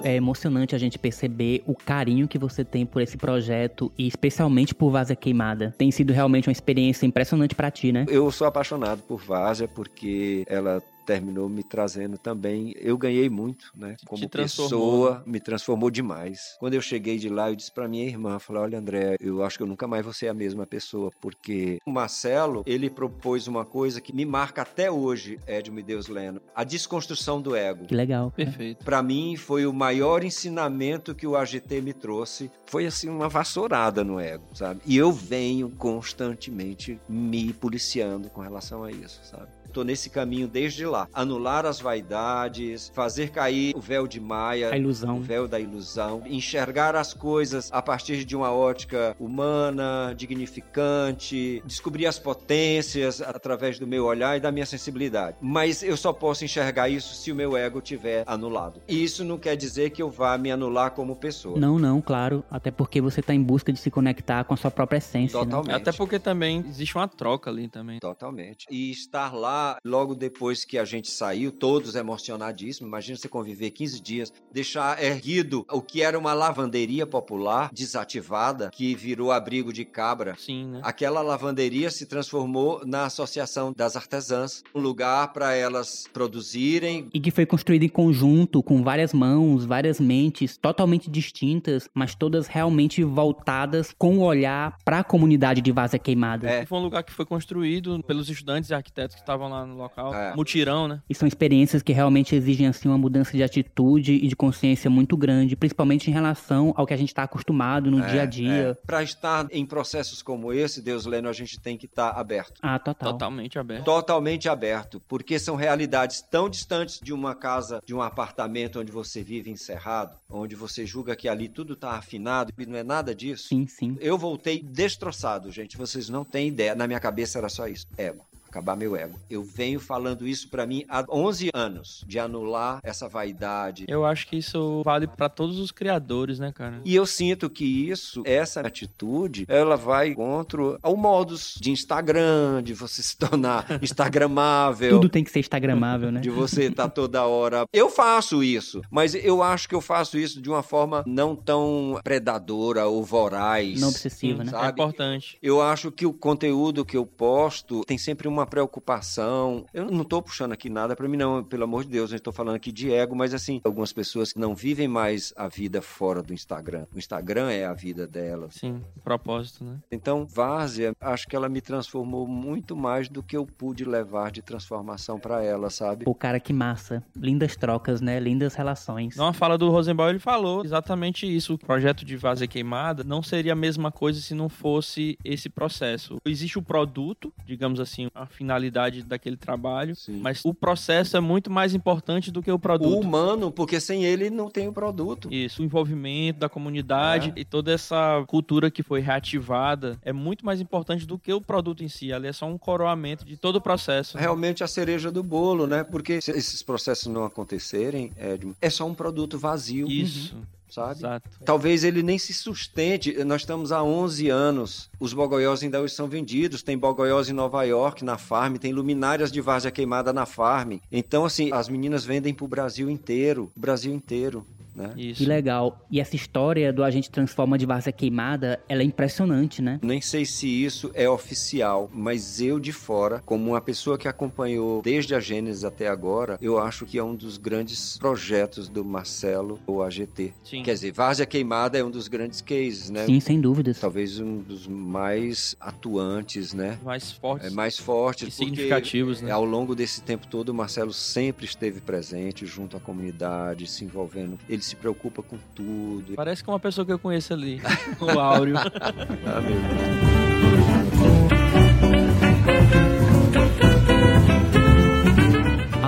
É 0.03 0.17
emocionante 0.17 0.75
a 0.75 0.79
gente 0.79 0.99
perceber 0.99 1.63
o 1.67 1.75
carinho 1.75 2.27
que 2.27 2.39
você 2.39 2.65
tem 2.65 2.87
por 2.87 3.03
esse 3.03 3.17
projeto 3.17 3.93
e 3.99 4.07
especialmente 4.07 4.75
por 4.75 4.91
Vaza 4.91 5.15
Queimada. 5.15 5.75
Tem 5.77 5.91
sido 5.91 6.13
realmente 6.13 6.49
uma 6.49 6.53
experiência 6.53 7.07
impressionante 7.07 7.55
pra 7.55 7.71
ti, 7.71 7.93
né? 7.93 8.07
Eu 8.09 8.31
sou 8.31 8.47
apaixonado 8.47 9.03
por 9.03 9.21
Várzea 9.21 9.69
porque 9.69 10.45
ela 10.49 10.83
terminou 11.05 11.49
me 11.49 11.63
trazendo 11.63 12.19
também. 12.19 12.75
Eu 12.77 12.97
ganhei 12.97 13.29
muito, 13.29 13.71
né? 13.75 13.97
Como 14.07 14.29
pessoa, 14.29 15.23
me 15.27 15.41
transformou 15.41 15.91
demais. 15.91 16.57
Quando 16.59 16.75
eu 16.75 16.81
cheguei 16.81 17.19
de 17.19 17.29
lá, 17.29 17.51
eu 17.51 17.57
disse 17.57 17.73
pra 17.73 17.89
minha 17.89 18.05
irmã, 18.05 18.39
falei: 18.39 18.63
"Olha, 18.63 18.79
André, 18.79 19.17
eu 19.21 19.43
acho 19.43 19.57
que 19.57 19.63
eu 19.63 19.67
nunca 19.67 19.87
mais 19.87 20.05
vou 20.05 20.13
ser 20.13 20.29
a 20.29 20.35
mesma 20.35 20.67
pessoa, 20.67 21.11
porque 21.21 21.79
o 21.87 21.91
Marcelo, 21.91 22.63
ele 22.67 22.91
propôs 22.91 23.47
uma 23.47 23.65
coisa 23.65 24.01
que 24.01 24.15
me 24.15 24.25
marca 24.25 24.63
até 24.63 24.91
hoje, 24.91 25.39
Edmo 25.47 25.79
e 25.79 25.83
Deus 25.83 26.09
Leno, 26.09 26.41
a 26.55 26.65
desconstrução 26.65 27.41
do 27.41 27.55
ego. 27.55 27.87
Que 27.87 27.95
legal. 27.95 28.31
cara. 28.31 28.45
Perfeito. 28.45 28.85
Pra 28.85 29.03
mim 29.03 29.37
foi 29.37 29.67
o 29.67 29.73
maior 29.73 30.25
ensinamento 30.25 31.15
que 31.15 31.27
o 31.27 31.37
AGT 31.37 31.81
me 31.81 31.93
trouxe. 31.93 32.51
Foi 32.67 32.87
assim 32.87 33.09
uma 33.09 33.29
vassourada 33.29 34.03
no 34.03 34.19
ego, 34.19 34.45
sabe? 34.55 34.81
E 34.87 34.97
eu 34.97 35.13
venho 35.13 35.71
constantemente 35.71 36.99
me 37.09 37.53
policiando 37.53 38.29
com 38.31 38.41
relação 38.41 38.85
a 38.85 38.91
isso, 38.91 39.21
sabe? 39.25 39.49
Tô 39.75 39.83
nesse 39.83 40.09
caminho 40.09 40.47
desde 40.47 40.87
lá. 40.87 41.09
Anular 41.13 41.67
as 41.67 41.81
vaidades, 41.81 42.93
fazer 42.95 43.31
cair 43.31 43.75
o 43.77 43.81
véu 43.81 44.07
de 44.07 44.21
Maia, 44.21 44.69
A 44.69 44.73
o 44.73 44.77
ilusão. 44.77 45.21
véu 45.21 45.49
da 45.49 45.59
ilusão, 45.59 46.23
enxergar 46.27 46.95
as 46.95 47.13
coisas 47.13 47.69
a 47.73 47.83
partir 47.83 48.25
de 48.25 48.37
uma 48.37 48.53
ótica 48.53 49.17
humana, 49.19 50.15
dignificante, 50.17 51.61
descobrir 51.67 52.07
as 52.07 52.19
potências 52.21 53.21
através 53.21 53.79
do 53.79 53.87
meu 53.87 54.05
olhar 54.05 54.37
e 54.37 54.41
da 54.41 54.53
minha 54.53 54.65
sensibilidade. 54.67 55.37
Mas 55.41 55.83
eu 55.83 55.97
só 55.97 56.13
posso 56.13 56.45
enxergar 56.45 56.89
isso 56.89 57.15
se 57.15 57.33
o 57.33 57.35
meu 57.35 57.57
ego 57.57 57.81
tiver 57.81 58.23
anulado. 58.29 58.81
E 58.87 59.03
isso 59.03 59.25
não 59.25 59.39
quer 59.39 59.57
dizer 59.57 59.91
que 59.91 60.01
eu 60.01 60.09
vá 60.09 60.39
me 60.39 60.53
anular 60.53 60.93
como 60.93 61.17
pessoa. 61.17 61.59
Não, 61.59 61.79
não, 61.81 62.01
claro. 62.01 62.45
Até 62.49 62.71
porque 62.71 63.01
você 63.01 63.21
tá 63.21 63.35
em 63.35 63.43
busca 63.43 63.73
de 63.73 63.79
se 63.81 63.91
conectar 63.91 64.45
com 64.45 64.55
a 64.55 64.57
sua 64.57 64.71
própria 64.71 64.99
essência. 64.99 65.37
né? 65.39 65.45
Totalmente. 65.45 65.75
Até 65.75 65.91
porque 65.93 66.19
também 66.19 66.65
existe 66.69 66.95
uma 66.97 67.09
troca 67.09 67.51
ali 67.51 67.67
também. 67.69 67.99
Totalmente. 67.99 68.67
E 68.71 68.91
estar 68.91 69.35
lá 69.35 69.64
logo 69.85 70.15
depois 70.15 70.65
que 70.65 70.79
a 70.79 70.85
gente 70.85 71.11
saiu, 71.11 71.53
todos 71.53 71.95
emocionadíssimos. 71.95 72.89
Imagina 72.89 73.17
você 73.17 73.29
conviver 73.29 73.71
15 73.71 74.01
dias, 74.01 74.33
deixar 74.53 75.03
erguido 75.03 75.65
o 75.71 75.81
que 75.81 76.03
era 76.03 76.19
uma 76.19 76.33
lavanderia 76.33 77.07
popular 77.07 77.71
desativada, 77.73 78.71
que 78.71 78.95
virou 78.95 79.33
abrigo 79.33 79.73
de 79.73 79.85
cabra. 79.85 80.37
Sim, 80.39 80.67
né? 80.67 80.81
Aquela 80.83 81.23
lavanderia 81.23 81.91
se 81.91 82.07
transformou 82.07 82.83
na 82.85 83.07
Associação 83.07 83.73
das 83.73 83.97
Artesãs, 83.97 84.63
um 84.75 84.81
lugar 84.81 85.33
para 85.33 85.55
elas 85.55 86.07
produzirem. 86.13 87.09
E 87.13 87.21
que 87.21 87.31
foi 87.31 87.47
construído 87.47 87.85
em 87.85 87.89
conjunto, 87.89 88.63
com 88.63 88.83
várias 88.83 89.13
mãos, 89.13 89.65
várias 89.65 90.01
mentes 90.01 90.57
totalmente 90.57 91.11
distintas, 91.11 91.89
mas 91.95 92.15
todas 92.15 92.47
realmente 92.47 93.03
voltadas 93.03 93.95
com 93.97 94.19
o 94.19 94.23
olhar 94.23 94.77
para 94.85 95.01
a 95.01 95.05
comunidade 95.05 95.61
de 95.61 95.73
Vaza 95.73 95.99
Queimada. 95.99 96.49
É. 96.49 96.67
Foi 96.67 96.79
um 96.79 96.83
lugar 96.83 97.03
que 97.03 97.13
foi 97.13 97.25
construído 97.25 98.03
pelos 98.03 98.29
estudantes 98.29 98.71
e 98.71 98.75
arquitetos 98.75 99.15
que 99.15 99.23
estavam 99.23 99.49
lá 99.49 99.54
lá 99.55 99.67
no 99.67 99.77
local. 99.77 100.15
É. 100.15 100.35
Mutirão, 100.35 100.89
né? 100.89 101.03
E 101.09 101.15
são 101.15 101.27
experiências 101.27 101.83
que 101.83 101.93
realmente 101.93 102.35
exigem 102.35 102.67
assim 102.67 102.89
uma 102.89 102.99
mudança 102.99 103.37
de 103.37 103.43
atitude 103.43 104.13
e 104.15 104.27
de 104.27 104.37
consciência 104.37 104.91
muito 104.91 105.17
grande, 105.17 105.57
principalmente 105.57 106.11
em 106.11 106.13
relação 106.13 106.73
ao 106.77 106.87
que 106.87 106.95
a 106.95 106.97
gente 106.97 107.09
está 107.09 107.23
acostumado 107.23 107.91
no 107.91 108.01
dia 108.03 108.23
a 108.23 108.27
dia. 108.27 108.79
Para 108.87 109.03
estar 109.03 109.47
em 109.51 109.65
processos 109.65 110.23
como 110.23 110.53
esse, 110.53 110.83
Deus 110.83 111.07
Leno, 111.07 111.29
a 111.29 111.33
gente 111.33 111.59
tem 111.61 111.77
que 111.77 111.87
estar 111.87 112.11
aberto. 112.11 112.61
Ah, 112.63 112.79
total. 112.79 113.13
Totalmente 113.13 113.59
aberto. 113.59 113.85
Totalmente 113.85 114.49
aberto, 114.49 115.01
porque 115.09 115.39
são 115.39 115.57
realidades 115.57 116.21
tão 116.21 116.49
distantes 116.49 117.01
de 117.03 117.13
uma 117.13 117.35
casa, 117.35 117.81
de 117.85 117.95
um 117.95 118.03
apartamento 118.03 118.81
onde 118.81 118.93
você 118.93 119.23
vive 119.23 119.51
encerrado, 119.51 120.17
onde 120.29 120.55
você 120.55 120.85
julga 120.85 121.17
que 121.17 121.29
ali 121.29 121.49
tudo 121.49 121.75
está 121.75 121.93
afinado 121.93 122.53
e 122.57 122.67
não 122.67 122.77
é 122.77 122.83
nada 122.83 123.15
disso. 123.15 123.49
Sim, 123.49 123.67
sim. 123.67 123.97
Eu 124.01 124.19
voltei 124.19 124.63
destroçado, 124.63 125.51
gente. 125.51 125.77
Vocês 125.77 126.09
não 126.09 126.25
têm 126.25 126.49
ideia. 126.49 126.75
Na 126.75 126.87
minha 126.87 127.01
cabeça 127.01 127.39
era 127.39 127.49
só 127.49 127.69
isso: 127.69 127.87
ego. 127.97 128.25
Acabar 128.55 128.77
meu 128.77 128.95
ego. 128.95 129.19
Eu 129.29 129.43
venho 129.43 129.81
falando 129.81 130.29
isso 130.29 130.49
pra 130.49 130.65
mim 130.65 130.85
há 130.89 131.05
11 131.11 131.51
anos, 131.53 132.05
de 132.07 132.21
anular 132.21 132.79
essa 132.85 133.09
vaidade. 133.09 133.85
Eu 133.89 134.05
acho 134.05 134.29
que 134.29 134.37
isso 134.37 134.81
vale 134.85 135.09
pra 135.09 135.29
todos 135.29 135.59
os 135.59 135.73
criadores, 135.73 136.39
né, 136.39 136.53
cara? 136.53 136.81
E 136.85 136.95
eu 136.95 137.05
sinto 137.05 137.51
que 137.51 137.65
isso, 137.65 138.23
essa 138.25 138.61
atitude, 138.61 139.45
ela 139.49 139.77
vai 139.77 140.15
contra 140.15 140.63
o 140.85 140.97
modus 140.97 141.57
de 141.61 141.73
Instagram, 141.73 142.63
de 142.63 142.75
você 142.75 143.03
se 143.03 143.17
tornar 143.17 143.67
instagramável. 143.83 144.91
Tudo 144.91 145.09
tem 145.09 145.25
que 145.25 145.33
ser 145.33 145.41
instagramável, 145.41 146.13
né? 146.13 146.21
De 146.21 146.31
você 146.31 146.67
estar 146.67 146.89
toda 146.89 147.25
hora. 147.25 147.65
Eu 147.73 147.91
faço 147.91 148.41
isso, 148.41 148.83
mas 148.89 149.17
eu 149.17 149.43
acho 149.43 149.69
que 149.69 149.75
eu 149.75 149.81
faço 149.81 150.17
isso 150.17 150.41
de 150.41 150.49
uma 150.49 150.63
forma 150.63 151.03
não 151.09 151.35
tão 151.35 151.99
predadora 152.05 152.87
ou 152.87 153.03
voraz. 153.03 153.81
Não 153.81 153.89
obsessiva, 153.89 154.45
né? 154.45 154.51
É 154.51 154.53
Sabe? 154.53 154.81
importante. 154.81 155.37
Eu 155.43 155.61
acho 155.61 155.91
que 155.91 156.07
o 156.07 156.13
conteúdo 156.13 156.85
que 156.85 156.97
eu 156.97 157.05
posto 157.05 157.85
tem 157.85 157.99
sempre 157.99 158.29
uma 158.29 158.44
preocupação. 158.47 159.65
Eu 159.73 159.91
não 159.91 160.05
tô 160.05 160.21
puxando 160.23 160.53
aqui 160.53 160.69
nada 160.69 160.95
pra 160.97 161.09
mim, 161.09 161.17
não, 161.17 161.43
pelo 161.43 161.65
amor 161.65 161.85
de 161.85 161.91
Deus, 161.91 162.11
eu 162.11 162.17
estou 162.17 162.33
falando 162.33 162.57
aqui 162.57 162.73
de 162.73 162.93
ego, 162.93 163.15
mas 163.15 163.35
assim, 163.35 163.61
algumas 163.65 163.93
pessoas 163.93 164.33
que 164.33 164.39
não 164.39 164.55
vivem 164.55 164.89
mais 164.89 165.33
a 165.37 165.49
vida 165.49 165.81
fora 165.81 166.23
do 166.23 166.33
Instagram. 166.33 166.87
O 166.95 166.99
Instagram 166.99 167.51
é 167.51 167.65
a 167.65 167.73
vida 167.73 168.07
delas. 168.07 168.55
Sim, 168.55 168.83
propósito, 169.03 169.65
né? 169.65 169.79
Então, 169.91 170.27
Várzea, 170.27 170.95
acho 171.01 171.27
que 171.27 171.37
ela 171.37 171.49
me 171.49 171.61
transformou 171.61 172.27
muito 172.27 172.77
mais 172.77 173.09
do 173.09 173.23
que 173.23 173.37
eu 173.37 173.47
pude 173.47 173.85
levar 173.85 174.31
de 174.31 174.43
transformação 174.43 175.19
pra 175.19 175.43
ela, 175.43 175.71
sabe? 175.71 176.05
Pô, 176.05 176.15
cara, 176.15 176.41
que 176.41 176.53
massa. 176.53 177.03
Lindas 177.17 177.57
trocas, 177.57 178.01
né? 178.01 178.19
Lindas 178.21 178.55
relações. 178.55 179.17
Numa 179.17 179.33
fala 179.33 179.57
do 179.57 179.71
Rosenbaum, 179.71 180.11
ele 180.11 180.19
falou 180.19 180.65
exatamente 180.65 181.27
isso. 181.27 181.55
O 181.55 181.59
projeto 181.59 182.05
de 182.05 182.17
Vazia 182.17 182.47
Queimada 182.47 183.05
não 183.05 183.23
seria 183.23 183.53
a 183.53 183.57
mesma 183.57 183.91
coisa 183.91 184.21
se 184.21 184.35
não 184.35 184.49
fosse 184.49 185.19
esse 185.25 185.49
processo. 185.49 186.19
Existe 186.25 186.59
o 186.59 186.63
produto, 186.63 187.33
digamos 187.45 187.81
assim, 187.81 188.09
a 188.15 188.27
finalidade 188.35 189.03
daquele 189.03 189.37
trabalho, 189.37 189.95
Sim. 189.97 190.21
mas 190.21 190.41
o 190.45 190.53
processo 190.53 191.17
é 191.17 191.21
muito 191.21 191.51
mais 191.51 191.75
importante 191.75 192.31
do 192.31 192.43
que 192.43 192.51
o 192.51 192.57
O 192.57 192.59
produto. 192.59 192.99
humano, 193.01 193.51
porque 193.51 193.81
sem 193.81 194.05
ele 194.05 194.29
não 194.31 194.51
tem 194.51 194.69
o 194.69 194.73
produto. 194.73 195.29
Isso, 195.33 195.63
o 195.63 195.65
envolvimento 195.65 196.41
da 196.41 196.49
comunidade 196.49 197.33
É. 197.37 197.41
e 197.41 197.45
toda 197.45 197.73
essa 197.73 198.23
cultura 198.27 198.71
que 198.71 198.83
foi 198.83 199.01
reativada 199.01 199.99
é 200.03 200.13
muito 200.13 200.45
mais 200.45 200.61
importante 200.61 201.07
do 201.07 201.19
que 201.19 201.33
o 201.33 201.41
produto 201.41 201.83
em 201.85 201.89
si. 201.89 202.13
Ali 202.13 202.27
é 202.29 202.33
só 202.33 202.47
um 202.47 202.59
coroamento 202.59 203.25
de 203.25 203.37
todo 203.37 203.57
o 203.57 203.61
processo. 203.61 204.19
Realmente 204.19 204.63
a 204.63 204.67
cereja 204.67 205.11
do 205.11 205.23
bolo, 205.23 205.67
né? 205.67 205.85
Porque 205.85 206.21
se 206.21 206.31
esses 206.33 206.63
processos 206.63 207.07
não 207.07 207.25
acontecerem, 207.25 208.11
Edmo, 208.19 208.55
é 208.61 208.69
só 208.71 208.87
um 208.87 208.95
produto 208.95 209.39
vazio, 209.39 209.87
Isso, 209.91 210.37
sabe? 210.75 210.99
exato. 210.99 211.31
Talvez 211.45 211.85
ele 211.85 212.03
nem 212.03 212.19
se 212.19 212.35
sustente. 212.35 213.23
Nós 213.25 213.43
estamos 213.43 213.73
há 213.73 213.83
11 213.83 214.29
anos. 214.29 214.91
Os 214.99 215.13
bogoiós 215.13 215.63
ainda 215.63 215.81
hoje 215.81 215.95
são 215.95 216.09
vendidos. 216.09 216.63
Tem 216.63 216.77
bogoiós 216.77 217.29
em 217.29 217.33
Nova 217.33 217.63
York, 217.65 218.05
na 218.05 218.19
farm. 218.19 218.57
Tem 218.57 218.73
luminárias 218.73 219.31
de 219.31 219.41
várzea 219.41 219.71
queimada 219.71 220.13
na 220.13 220.27
farm. 220.27 220.79
Então, 220.91 221.25
assim, 221.25 221.53
as 221.53 221.69
meninas 221.69 222.05
vendem 222.05 222.35
pro 222.35 222.49
Brasil 222.49 222.91
inteiro. 222.91 223.51
O 223.57 223.61
Brasil 223.61 223.93
inteiro, 223.93 224.45
né? 224.75 224.93
Isso. 224.97 225.23
Que 225.23 225.27
legal. 225.27 225.85
E 225.91 226.01
essa 226.01 226.17
história 226.17 226.73
do 226.73 226.83
Agente 226.83 227.11
Transforma 227.11 227.57
de 227.57 227.67
Várzea 227.67 227.93
Queimada, 227.93 228.61
ela 228.69 228.83
é 228.83 228.85
impressionante, 228.85 229.63
né? 229.63 229.79
Nem 229.83 230.01
sei 230.01 230.25
se 230.25 230.47
isso 230.49 230.91
é 230.95 231.09
oficial, 231.09 231.91
mas 231.93 232.41
eu 232.41 232.59
de 232.59 232.73
fora, 232.73 233.23
como 233.25 233.51
uma 233.51 233.61
pessoa 233.61 233.97
que 233.97 234.09
acompanhou 234.09 234.83
desde 234.83 235.15
a 235.15 235.21
Gênesis 235.21 235.65
até 235.65 235.89
agora, 235.89 236.39
eu 236.41 236.59
acho 236.59 236.85
que 236.87 236.99
é 236.99 237.05
um 237.05 237.15
dos 237.15 237.37
grandes 237.37 237.97
projetos 237.99 238.69
do 238.69 238.85
Marcelo, 238.85 239.59
o 239.67 239.83
AGT. 239.83 240.33
Sim. 240.45 240.63
Quer 240.63 240.75
dizer, 240.75 240.93
Várzea 240.93 241.27
Queimada 241.27 241.79
é 241.79 241.85
um 241.85 241.91
dos 241.91 242.09
grandes 242.09 242.41
cases, 242.41 242.91
né? 242.91 243.07
Sim, 243.07 243.21
sem 243.21 243.41
dúvidas. 243.41 243.79
Talvez 243.79 244.19
um 244.19 244.39
dos 244.39 244.67
mais 244.67 245.57
atuantes, 245.61 246.53
né? 246.53 246.79
Mais 246.83 247.13
fortes. 247.13 247.47
É 247.47 247.51
mais 247.51 247.79
fortes. 247.79 248.29
E 248.29 248.31
significativos, 248.31 249.21
né? 249.21 249.31
é, 249.31 249.33
Ao 249.33 249.45
longo 249.45 249.75
desse 249.75 250.03
tempo 250.03 250.27
todo, 250.27 250.49
o 250.51 250.55
Marcelo 250.55 250.93
sempre 250.93 251.45
esteve 251.45 251.81
presente 251.81 252.47
junto 252.47 252.77
à 252.77 252.81
comunidade, 252.81 253.67
se 253.67 253.85
envolvendo. 253.85 254.39
Ele 254.49 254.63
se 254.65 254.77
preocupa 254.77 255.23
com 255.23 255.39
tudo. 255.55 256.15
Parece 256.15 256.43
que 256.43 256.51
é 256.51 256.53
uma 256.53 256.61
pessoa 256.61 256.85
que 256.85 256.93
eu 256.93 256.99
conheço 256.99 257.33
ali, 257.33 257.61
o 258.01 258.19
Áureo. 258.19 258.57
Ah, 258.59 259.41
meu 259.41 259.61
Deus. 259.61 260.74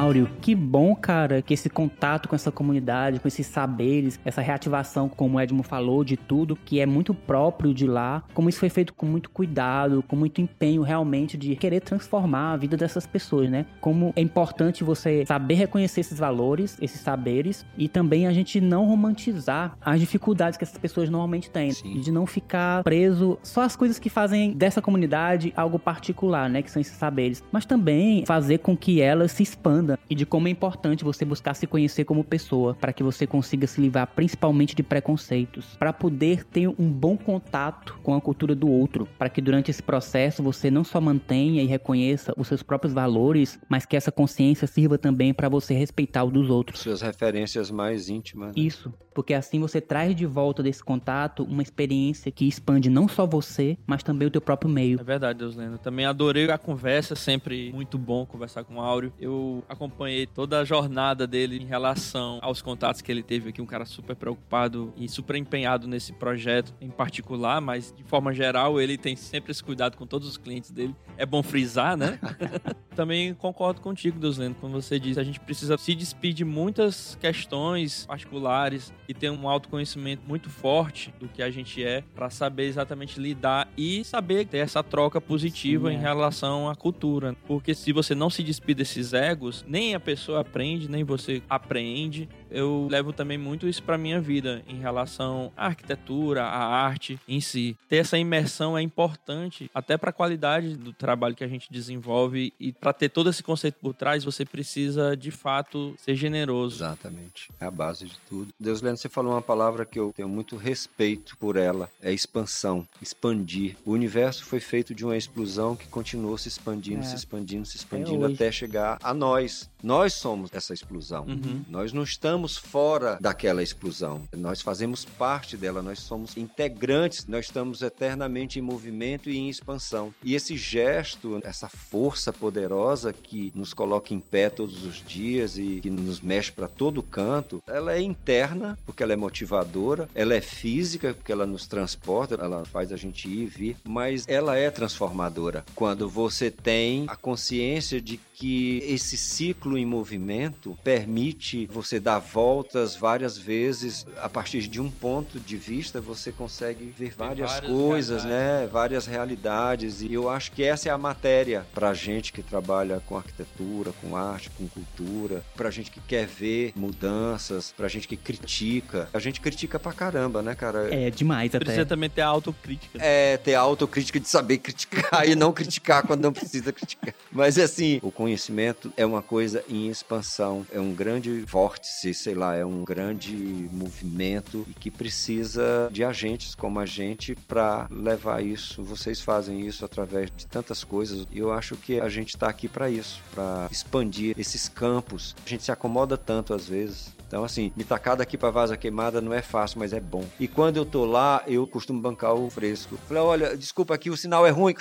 Áureo, 0.06 0.30
que 0.40 0.54
bom, 0.54 0.94
cara, 0.94 1.42
que 1.42 1.52
esse 1.52 1.68
contato 1.68 2.28
com 2.28 2.36
essa 2.36 2.52
comunidade, 2.52 3.18
com 3.18 3.26
esses 3.26 3.44
saberes, 3.44 4.20
essa 4.24 4.40
reativação, 4.40 5.08
como 5.08 5.36
o 5.36 5.40
Edmo 5.40 5.64
falou, 5.64 6.04
de 6.04 6.16
tudo, 6.16 6.54
que 6.54 6.78
é 6.78 6.86
muito 6.86 7.12
próprio 7.12 7.74
de 7.74 7.88
lá, 7.88 8.22
como 8.32 8.48
isso 8.48 8.60
foi 8.60 8.68
feito 8.68 8.94
com 8.94 9.04
muito 9.04 9.28
cuidado, 9.28 10.04
com 10.06 10.14
muito 10.14 10.40
empenho 10.40 10.82
realmente 10.82 11.36
de 11.36 11.56
querer 11.56 11.80
transformar 11.80 12.52
a 12.52 12.56
vida 12.56 12.76
dessas 12.76 13.04
pessoas, 13.04 13.50
né? 13.50 13.66
Como 13.80 14.12
é 14.14 14.20
importante 14.20 14.84
você 14.84 15.26
saber 15.26 15.54
reconhecer 15.54 16.02
esses 16.02 16.20
valores, 16.20 16.78
esses 16.80 17.00
saberes, 17.00 17.66
e 17.76 17.88
também 17.88 18.28
a 18.28 18.32
gente 18.32 18.60
não 18.60 18.86
romantizar 18.86 19.76
as 19.80 19.98
dificuldades 19.98 20.56
que 20.56 20.62
essas 20.62 20.78
pessoas 20.78 21.10
normalmente 21.10 21.50
têm. 21.50 21.72
Sim. 21.72 21.96
E 21.96 22.00
de 22.00 22.12
não 22.12 22.26
ficar 22.26 22.84
preso 22.84 23.38
só 23.42 23.62
às 23.62 23.74
coisas 23.74 23.98
que 23.98 24.08
fazem 24.08 24.52
dessa 24.52 24.80
comunidade 24.80 25.52
algo 25.56 25.80
particular, 25.80 26.48
né? 26.48 26.62
Que 26.62 26.70
são 26.70 26.80
esses 26.80 26.96
saberes. 26.96 27.42
Mas 27.50 27.66
também 27.66 28.24
fazer 28.24 28.58
com 28.58 28.76
que 28.76 29.00
ela 29.00 29.26
se 29.26 29.42
expanda 29.42 29.95
e 30.08 30.14
de 30.14 30.26
como 30.26 30.48
é 30.48 30.50
importante 30.50 31.04
você 31.04 31.24
buscar 31.24 31.54
se 31.54 31.66
conhecer 31.66 32.04
como 32.04 32.24
pessoa 32.24 32.74
para 32.74 32.92
que 32.92 33.02
você 33.02 33.26
consiga 33.26 33.66
se 33.66 33.80
livrar 33.80 34.06
principalmente 34.08 34.74
de 34.74 34.82
preconceitos, 34.82 35.76
para 35.78 35.92
poder 35.92 36.44
ter 36.44 36.68
um 36.68 36.90
bom 36.90 37.16
contato 37.16 37.98
com 38.02 38.14
a 38.14 38.20
cultura 38.20 38.54
do 38.54 38.68
outro, 38.68 39.08
para 39.18 39.28
que 39.28 39.40
durante 39.40 39.70
esse 39.70 39.82
processo 39.82 40.42
você 40.42 40.70
não 40.70 40.84
só 40.84 41.00
mantenha 41.00 41.62
e 41.62 41.66
reconheça 41.66 42.32
os 42.36 42.48
seus 42.48 42.62
próprios 42.62 42.92
valores, 42.92 43.58
mas 43.68 43.84
que 43.86 43.96
essa 43.96 44.12
consciência 44.12 44.66
sirva 44.66 44.98
também 44.98 45.32
para 45.32 45.48
você 45.48 45.74
respeitar 45.74 46.24
o 46.24 46.30
dos 46.30 46.50
outros. 46.50 46.80
Suas 46.80 47.00
referências 47.00 47.70
mais 47.70 48.08
íntimas. 48.08 48.48
né? 48.48 48.54
Isso, 48.56 48.92
porque 49.14 49.34
assim 49.34 49.60
você 49.60 49.80
traz 49.80 50.14
de 50.14 50.26
volta 50.26 50.62
desse 50.62 50.82
contato 50.82 51.42
uma 51.44 51.62
experiência 51.62 52.30
que 52.30 52.46
expande 52.46 52.90
não 52.90 53.08
só 53.08 53.26
você, 53.26 53.78
mas 53.86 54.02
também 54.02 54.28
o 54.28 54.30
teu 54.30 54.40
próprio 54.40 54.70
meio. 54.70 55.00
É 55.00 55.04
verdade, 55.04 55.38
Deus 55.38 55.56
Lendo. 55.56 55.78
Também 55.78 56.04
adorei 56.06 56.50
a 56.50 56.58
conversa, 56.58 57.14
sempre 57.14 57.72
muito 57.72 57.98
bom 57.98 58.26
conversar 58.26 58.64
com 58.64 58.76
o 58.76 58.80
Áureo. 58.80 59.12
Eu 59.18 59.64
acompanhei 59.86 60.26
toda 60.26 60.60
a 60.60 60.64
jornada 60.64 61.26
dele 61.26 61.56
em 61.56 61.64
relação 61.64 62.38
aos 62.42 62.60
contatos 62.60 63.00
que 63.00 63.10
ele 63.10 63.22
teve 63.22 63.50
aqui, 63.50 63.62
um 63.62 63.66
cara 63.66 63.84
super 63.84 64.14
preocupado 64.14 64.92
e 64.96 65.08
super 65.08 65.36
empenhado 65.36 65.86
nesse 65.86 66.12
projeto 66.12 66.74
em 66.80 66.90
particular, 66.90 67.60
mas 67.60 67.94
de 67.96 68.04
forma 68.04 68.34
geral 68.34 68.80
ele 68.80 68.98
tem 68.98 69.16
sempre 69.16 69.52
esse 69.52 69.62
cuidado 69.62 69.96
com 69.96 70.06
todos 70.06 70.28
os 70.28 70.36
clientes 70.36 70.70
dele. 70.70 70.94
É 71.16 71.24
bom 71.24 71.42
frisar, 71.42 71.96
né? 71.96 72.18
Também 72.94 73.34
concordo 73.34 73.80
contigo, 73.80 74.18
Deus 74.18 74.38
Lendo, 74.38 74.56
quando 74.56 74.72
você 74.72 74.98
diz 74.98 75.18
a 75.18 75.24
gente 75.24 75.40
precisa 75.40 75.78
se 75.78 75.94
despedir 75.94 76.26
de 76.36 76.44
muitas 76.44 77.16
questões 77.20 78.04
particulares 78.06 78.92
e 79.08 79.14
ter 79.14 79.30
um 79.30 79.48
autoconhecimento 79.48 80.22
muito 80.26 80.50
forte 80.50 81.14
do 81.20 81.28
que 81.28 81.42
a 81.42 81.50
gente 81.50 81.82
é 81.82 82.02
para 82.14 82.28
saber 82.30 82.64
exatamente 82.64 83.20
lidar 83.20 83.68
e 83.76 84.04
saber 84.04 84.46
ter 84.46 84.58
essa 84.58 84.82
troca 84.82 85.20
positiva 85.20 85.88
Sim, 85.88 85.94
em 85.94 85.98
é. 85.98 86.02
relação 86.02 86.68
à 86.68 86.74
cultura. 86.74 87.36
Porque 87.46 87.74
se 87.74 87.92
você 87.92 88.14
não 88.14 88.28
se 88.28 88.42
despir 88.42 88.74
desses 88.74 89.12
egos, 89.12 89.64
nem 89.76 89.94
a 89.94 90.00
pessoa 90.00 90.40
aprende, 90.40 90.90
nem 90.90 91.04
você 91.04 91.42
apreende. 91.50 92.26
Eu 92.50 92.86
levo 92.90 93.12
também 93.12 93.36
muito 93.38 93.68
isso 93.68 93.82
para 93.82 93.98
minha 93.98 94.20
vida 94.20 94.62
em 94.68 94.78
relação 94.78 95.52
à 95.56 95.66
arquitetura, 95.66 96.44
à 96.44 96.64
arte 96.66 97.18
em 97.28 97.40
si. 97.40 97.76
Ter 97.88 97.96
essa 97.96 98.18
imersão 98.18 98.76
é 98.76 98.82
importante 98.82 99.70
até 99.74 99.96
para 99.96 100.10
a 100.10 100.12
qualidade 100.12 100.76
do 100.76 100.92
trabalho 100.92 101.34
que 101.34 101.44
a 101.44 101.48
gente 101.48 101.70
desenvolve 101.70 102.52
e 102.58 102.72
para 102.72 102.92
ter 102.92 103.08
todo 103.08 103.30
esse 103.30 103.42
conceito 103.42 103.76
por 103.80 103.94
trás, 103.94 104.24
você 104.24 104.44
precisa 104.44 105.16
de 105.16 105.30
fato 105.30 105.94
ser 105.98 106.14
generoso. 106.14 106.76
Exatamente. 106.76 107.50
É 107.60 107.66
a 107.66 107.70
base 107.70 108.06
de 108.06 108.16
tudo. 108.28 108.52
Deus 108.58 108.80
Lendo, 108.82 108.96
você 108.96 109.08
falou 109.08 109.32
uma 109.32 109.42
palavra 109.42 109.84
que 109.84 109.98
eu 109.98 110.12
tenho 110.14 110.28
muito 110.28 110.56
respeito 110.56 111.36
por 111.38 111.56
ela. 111.56 111.90
É 112.02 112.12
expansão, 112.12 112.86
expandir. 113.00 113.76
O 113.84 113.92
universo 113.92 114.44
foi 114.44 114.60
feito 114.60 114.94
de 114.94 115.04
uma 115.04 115.16
explosão 115.16 115.74
que 115.76 115.86
continuou 115.88 116.36
se 116.38 116.48
expandindo, 116.48 117.00
É. 117.00 117.04
se 117.04 117.16
expandindo, 117.16 117.66
se 117.66 117.76
expandindo 117.76 118.24
hoje. 118.24 118.34
até 118.34 118.52
chegar 118.52 118.98
a 119.02 119.12
nós. 119.14 119.68
Nós 119.82 120.14
somos 120.14 120.50
essa 120.52 120.74
explosão. 120.74 121.24
Uhum. 121.26 121.64
Nós 121.68 121.92
não 121.92 122.02
estamos 122.02 122.45
estamos 122.46 122.56
fora 122.56 123.18
daquela 123.20 123.62
explosão. 123.62 124.22
Nós 124.36 124.60
fazemos 124.60 125.04
parte 125.04 125.56
dela, 125.56 125.82
nós 125.82 125.98
somos 125.98 126.36
integrantes, 126.36 127.26
nós 127.26 127.46
estamos 127.46 127.82
eternamente 127.82 128.58
em 128.58 128.62
movimento 128.62 129.28
e 129.28 129.36
em 129.36 129.48
expansão. 129.48 130.14
E 130.22 130.34
esse 130.34 130.56
gesto, 130.56 131.40
essa 131.42 131.68
força 131.68 132.32
poderosa 132.32 133.12
que 133.12 133.52
nos 133.54 133.74
coloca 133.74 134.14
em 134.14 134.20
pé 134.20 134.48
todos 134.48 134.84
os 134.84 135.04
dias 135.04 135.58
e 135.58 135.80
que 135.80 135.90
nos 135.90 136.20
mexe 136.20 136.52
para 136.52 136.68
todo 136.68 137.02
canto, 137.02 137.62
ela 137.66 137.94
é 137.94 138.00
interna, 138.00 138.78
porque 138.86 139.02
ela 139.02 139.12
é 139.12 139.16
motivadora, 139.16 140.08
ela 140.14 140.34
é 140.34 140.40
física, 140.40 141.14
porque 141.14 141.32
ela 141.32 141.46
nos 141.46 141.66
transporta, 141.66 142.36
ela 142.36 142.64
faz 142.64 142.92
a 142.92 142.96
gente 142.96 143.28
ir 143.28 143.42
e 143.42 143.46
vir, 143.46 143.76
mas 143.84 144.24
ela 144.28 144.56
é 144.56 144.70
transformadora. 144.70 145.64
Quando 145.74 146.08
você 146.08 146.50
tem 146.50 147.06
a 147.08 147.16
consciência 147.16 148.00
de 148.00 148.18
que 148.36 148.82
esse 148.86 149.16
ciclo 149.16 149.78
em 149.78 149.86
movimento 149.86 150.76
permite 150.84 151.66
você 151.72 151.98
dar 151.98 152.18
voltas 152.18 152.94
várias 152.94 153.38
vezes 153.38 154.06
a 154.18 154.28
partir 154.28 154.68
de 154.68 154.78
um 154.78 154.90
ponto 154.90 155.40
de 155.40 155.56
vista 155.56 156.02
você 156.02 156.30
consegue 156.30 156.84
ver 156.84 157.14
várias, 157.16 157.50
várias 157.50 157.72
coisas, 157.72 158.24
realidades. 158.24 158.60
né, 158.60 158.68
várias 158.70 159.06
realidades 159.06 160.02
e 160.02 160.12
eu 160.12 160.28
acho 160.28 160.52
que 160.52 160.62
essa 160.62 160.90
é 160.90 160.92
a 160.92 160.98
matéria 160.98 161.66
para 161.72 161.94
gente 161.94 162.30
que 162.30 162.42
trabalha 162.42 163.02
com 163.06 163.16
arquitetura, 163.16 163.92
com 164.02 164.14
arte, 164.14 164.50
com 164.50 164.68
cultura, 164.68 165.42
para 165.56 165.70
gente 165.70 165.90
que 165.90 166.00
quer 166.00 166.26
ver 166.26 166.72
mudanças, 166.76 167.72
para 167.74 167.88
gente 167.88 168.06
que 168.06 168.18
critica. 168.18 169.08
A 169.14 169.18
gente 169.18 169.40
critica 169.40 169.78
pra 169.78 169.94
caramba, 169.94 170.42
né, 170.42 170.54
cara? 170.54 170.94
É 170.94 171.10
demais 171.10 171.54
até. 171.54 171.64
Precisa 171.64 171.86
também 171.86 172.10
ter 172.10 172.20
autocrítica. 172.20 172.98
É, 173.00 173.38
ter 173.38 173.54
autocrítica 173.54 174.20
de 174.20 174.28
saber 174.28 174.58
criticar 174.58 175.24
e 175.26 175.34
não 175.34 175.54
criticar 175.54 176.06
quando 176.06 176.22
não 176.22 176.34
precisa 176.34 176.70
criticar. 176.70 177.14
Mas 177.32 177.58
assim, 177.58 177.98
o 178.02 178.10
conhecimento 178.26 178.92
é 178.96 179.06
uma 179.06 179.22
coisa 179.22 179.62
em 179.68 179.88
expansão, 179.88 180.66
é 180.72 180.80
um 180.80 180.92
grande 180.92 181.42
vórtice, 181.42 182.12
sei 182.12 182.34
lá, 182.34 182.56
é 182.56 182.64
um 182.64 182.82
grande 182.82 183.36
movimento 183.72 184.66
que 184.80 184.90
precisa 184.90 185.88
de 185.92 186.02
agentes 186.02 186.52
como 186.52 186.80
a 186.80 186.84
gente 186.84 187.36
para 187.46 187.86
levar 187.88 188.44
isso. 188.44 188.82
Vocês 188.82 189.20
fazem 189.20 189.64
isso 189.64 189.84
através 189.84 190.28
de 190.36 190.44
tantas 190.44 190.82
coisas 190.82 191.24
e 191.30 191.38
eu 191.38 191.52
acho 191.52 191.76
que 191.76 192.00
a 192.00 192.08
gente 192.08 192.30
está 192.30 192.48
aqui 192.48 192.66
para 192.66 192.90
isso, 192.90 193.22
para 193.32 193.68
expandir 193.70 194.34
esses 194.36 194.68
campos. 194.68 195.36
A 195.46 195.48
gente 195.48 195.62
se 195.62 195.70
acomoda 195.70 196.18
tanto 196.18 196.52
às 196.52 196.68
vezes 196.68 197.14
então, 197.26 197.42
assim, 197.44 197.72
me 197.76 197.84
tacar 197.84 198.16
daqui 198.16 198.38
pra 198.38 198.50
vaza 198.50 198.76
queimada 198.76 199.20
não 199.20 199.32
é 199.32 199.42
fácil, 199.42 199.78
mas 199.80 199.92
é 199.92 200.00
bom. 200.00 200.24
E 200.38 200.46
quando 200.46 200.76
eu 200.76 200.84
tô 200.84 201.04
lá, 201.04 201.42
eu 201.46 201.66
costumo 201.66 202.00
bancar 202.00 202.34
o 202.34 202.48
fresco. 202.48 202.96
Falei, 203.08 203.22
olha, 203.22 203.56
desculpa 203.56 203.94
aqui, 203.94 204.10
o 204.10 204.16
sinal 204.16 204.46
é 204.46 204.50
ruim. 204.50 204.74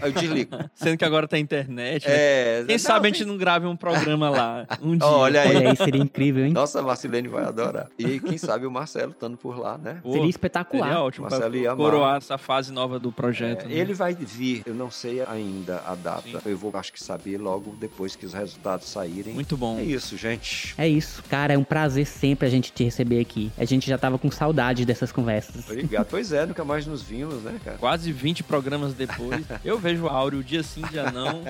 Aí 0.00 0.10
eu 0.10 0.12
desligo. 0.12 0.56
Sendo 0.74 0.96
que 0.96 1.04
agora 1.04 1.28
tá 1.28 1.38
internet. 1.38 2.06
Né? 2.06 2.14
É. 2.14 2.64
Quem 2.66 2.76
não, 2.76 2.78
sabe 2.82 3.08
a 3.08 3.10
gente 3.10 3.24
não 3.24 3.36
grave 3.36 3.66
um 3.66 3.76
programa 3.76 4.28
lá 4.28 4.66
um 4.82 4.96
dia. 4.96 5.06
Olha 5.06 5.42
aí. 5.42 5.56
Olha 5.56 5.70
aí, 5.70 5.76
seria 5.76 6.02
incrível, 6.02 6.44
hein? 6.44 6.52
Nossa, 6.52 6.80
a 6.80 6.82
Marcelene 6.82 7.28
vai 7.28 7.44
adorar. 7.44 7.88
E 7.98 8.18
quem 8.18 8.38
sabe 8.38 8.66
o 8.66 8.70
Marcelo 8.70 9.12
estando 9.12 9.36
por 9.36 9.58
lá, 9.58 9.78
né? 9.78 10.00
seria 10.02 10.28
espetacular. 10.28 10.88
Seria 10.88 11.02
ótimo 11.02 11.28
Marcelo 11.28 11.56
ia 11.56 11.74
coroar 11.76 12.16
essa 12.16 12.38
fase 12.38 12.72
nova 12.72 12.98
do 12.98 13.12
projeto. 13.12 13.64
É, 13.64 13.68
né? 13.68 13.74
Ele 13.74 13.94
vai 13.94 14.14
vir, 14.14 14.62
eu 14.66 14.74
não 14.74 14.90
sei 14.90 15.22
ainda 15.22 15.82
a 15.86 15.94
data. 15.94 16.22
Sim. 16.22 16.38
Eu 16.44 16.56
vou, 16.56 16.72
acho 16.74 16.92
que 16.92 17.02
saber 17.02 17.38
logo 17.38 17.76
depois 17.78 18.16
que 18.16 18.26
os 18.26 18.32
resultados 18.32 18.88
saírem. 18.88 19.34
Muito 19.34 19.56
bom. 19.56 19.78
É 19.78 19.82
isso, 19.82 20.16
gente. 20.16 20.74
É 20.76 20.88
isso, 20.88 21.22
cara. 21.28 21.51
É 21.52 21.58
um 21.58 21.64
prazer 21.64 22.06
sempre 22.06 22.46
a 22.48 22.50
gente 22.50 22.72
te 22.72 22.82
receber 22.82 23.20
aqui. 23.20 23.52
A 23.58 23.66
gente 23.66 23.86
já 23.86 23.98
tava 23.98 24.18
com 24.18 24.30
saudade 24.30 24.86
dessas 24.86 25.12
conversas. 25.12 25.68
Obrigado. 25.68 26.06
Pois 26.08 26.32
é, 26.32 26.46
nunca 26.46 26.64
mais 26.64 26.86
nos 26.86 27.02
vimos, 27.02 27.42
né, 27.42 27.60
cara? 27.62 27.76
Quase 27.76 28.10
20 28.10 28.42
programas 28.42 28.94
depois. 28.94 29.44
eu 29.62 29.78
vejo 29.78 30.04
o 30.04 30.08
Áureo 30.08 30.42
dia 30.42 30.62
sim, 30.62 30.80
dia 30.90 31.10
não. 31.10 31.42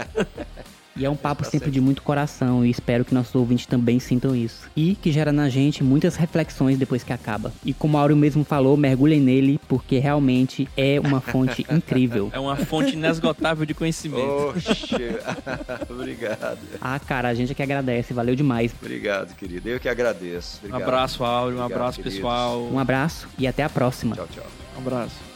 E 0.97 1.05
é 1.05 1.11
um 1.11 1.17
papo 1.17 1.45
sempre 1.45 1.71
de 1.71 1.81
muito 1.81 2.03
coração 2.03 2.65
e 2.65 2.71
espero 2.71 3.05
que 3.05 3.15
nossos 3.15 3.35
ouvintes 3.35 3.67
também 3.67 3.99
sintam 3.99 4.37
isso. 4.37 4.71
E 4.77 4.95
que 4.95 5.11
gera 5.11 5.33
na 5.33 5.49
gente 5.49 5.83
muitas 5.83 6.17
reflexões 6.17 6.79
depois 6.79 7.03
que 7.03 7.13
acaba. 7.13 7.53
E 7.65 7.73
como 7.73 7.97
o 7.97 8.01
Áureo 8.01 8.17
mesmo 8.17 8.45
falou, 8.45 8.77
mergulhem 8.77 9.21
nele 9.21 9.59
porque 9.69 9.99
realmente 9.99 10.69
é 10.77 11.01
uma 11.01 11.21
fonte 11.21 11.67
incrível. 11.71 12.31
É 12.33 12.39
uma 12.39 12.57
fonte 12.57 12.95
inesgotável 12.95 13.65
de 13.65 13.75
conhecimento. 13.75 14.53
Oxe, 14.57 14.97
obrigado. 15.89 16.59
Ah, 16.81 16.99
cara, 16.99 17.29
a 17.29 17.35
gente 17.35 17.53
é 17.53 17.55
que 17.55 17.63
agradece, 17.63 18.13
valeu 18.13 18.37
demais. 18.37 18.75
Obrigado, 18.81 19.35
querido. 19.35 19.69
Eu 19.69 19.81
que 19.81 19.89
agradeço. 19.89 20.59
Obrigado. 20.59 20.81
Um 20.81 20.83
abraço, 20.85 21.25
Áureo, 21.25 21.59
um 21.59 21.63
abraço, 21.63 21.99
queridos. 21.99 22.19
pessoal. 22.19 22.69
Um 22.71 22.79
abraço 22.79 23.29
e 23.39 23.47
até 23.47 23.63
a 23.63 23.69
próxima. 23.69 24.15
Tchau, 24.15 24.29
tchau. 24.33 24.47
Um 24.77 24.81
abraço. 24.81 25.33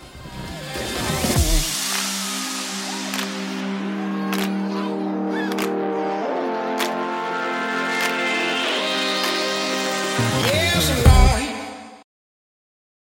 Years. 10.35 11.16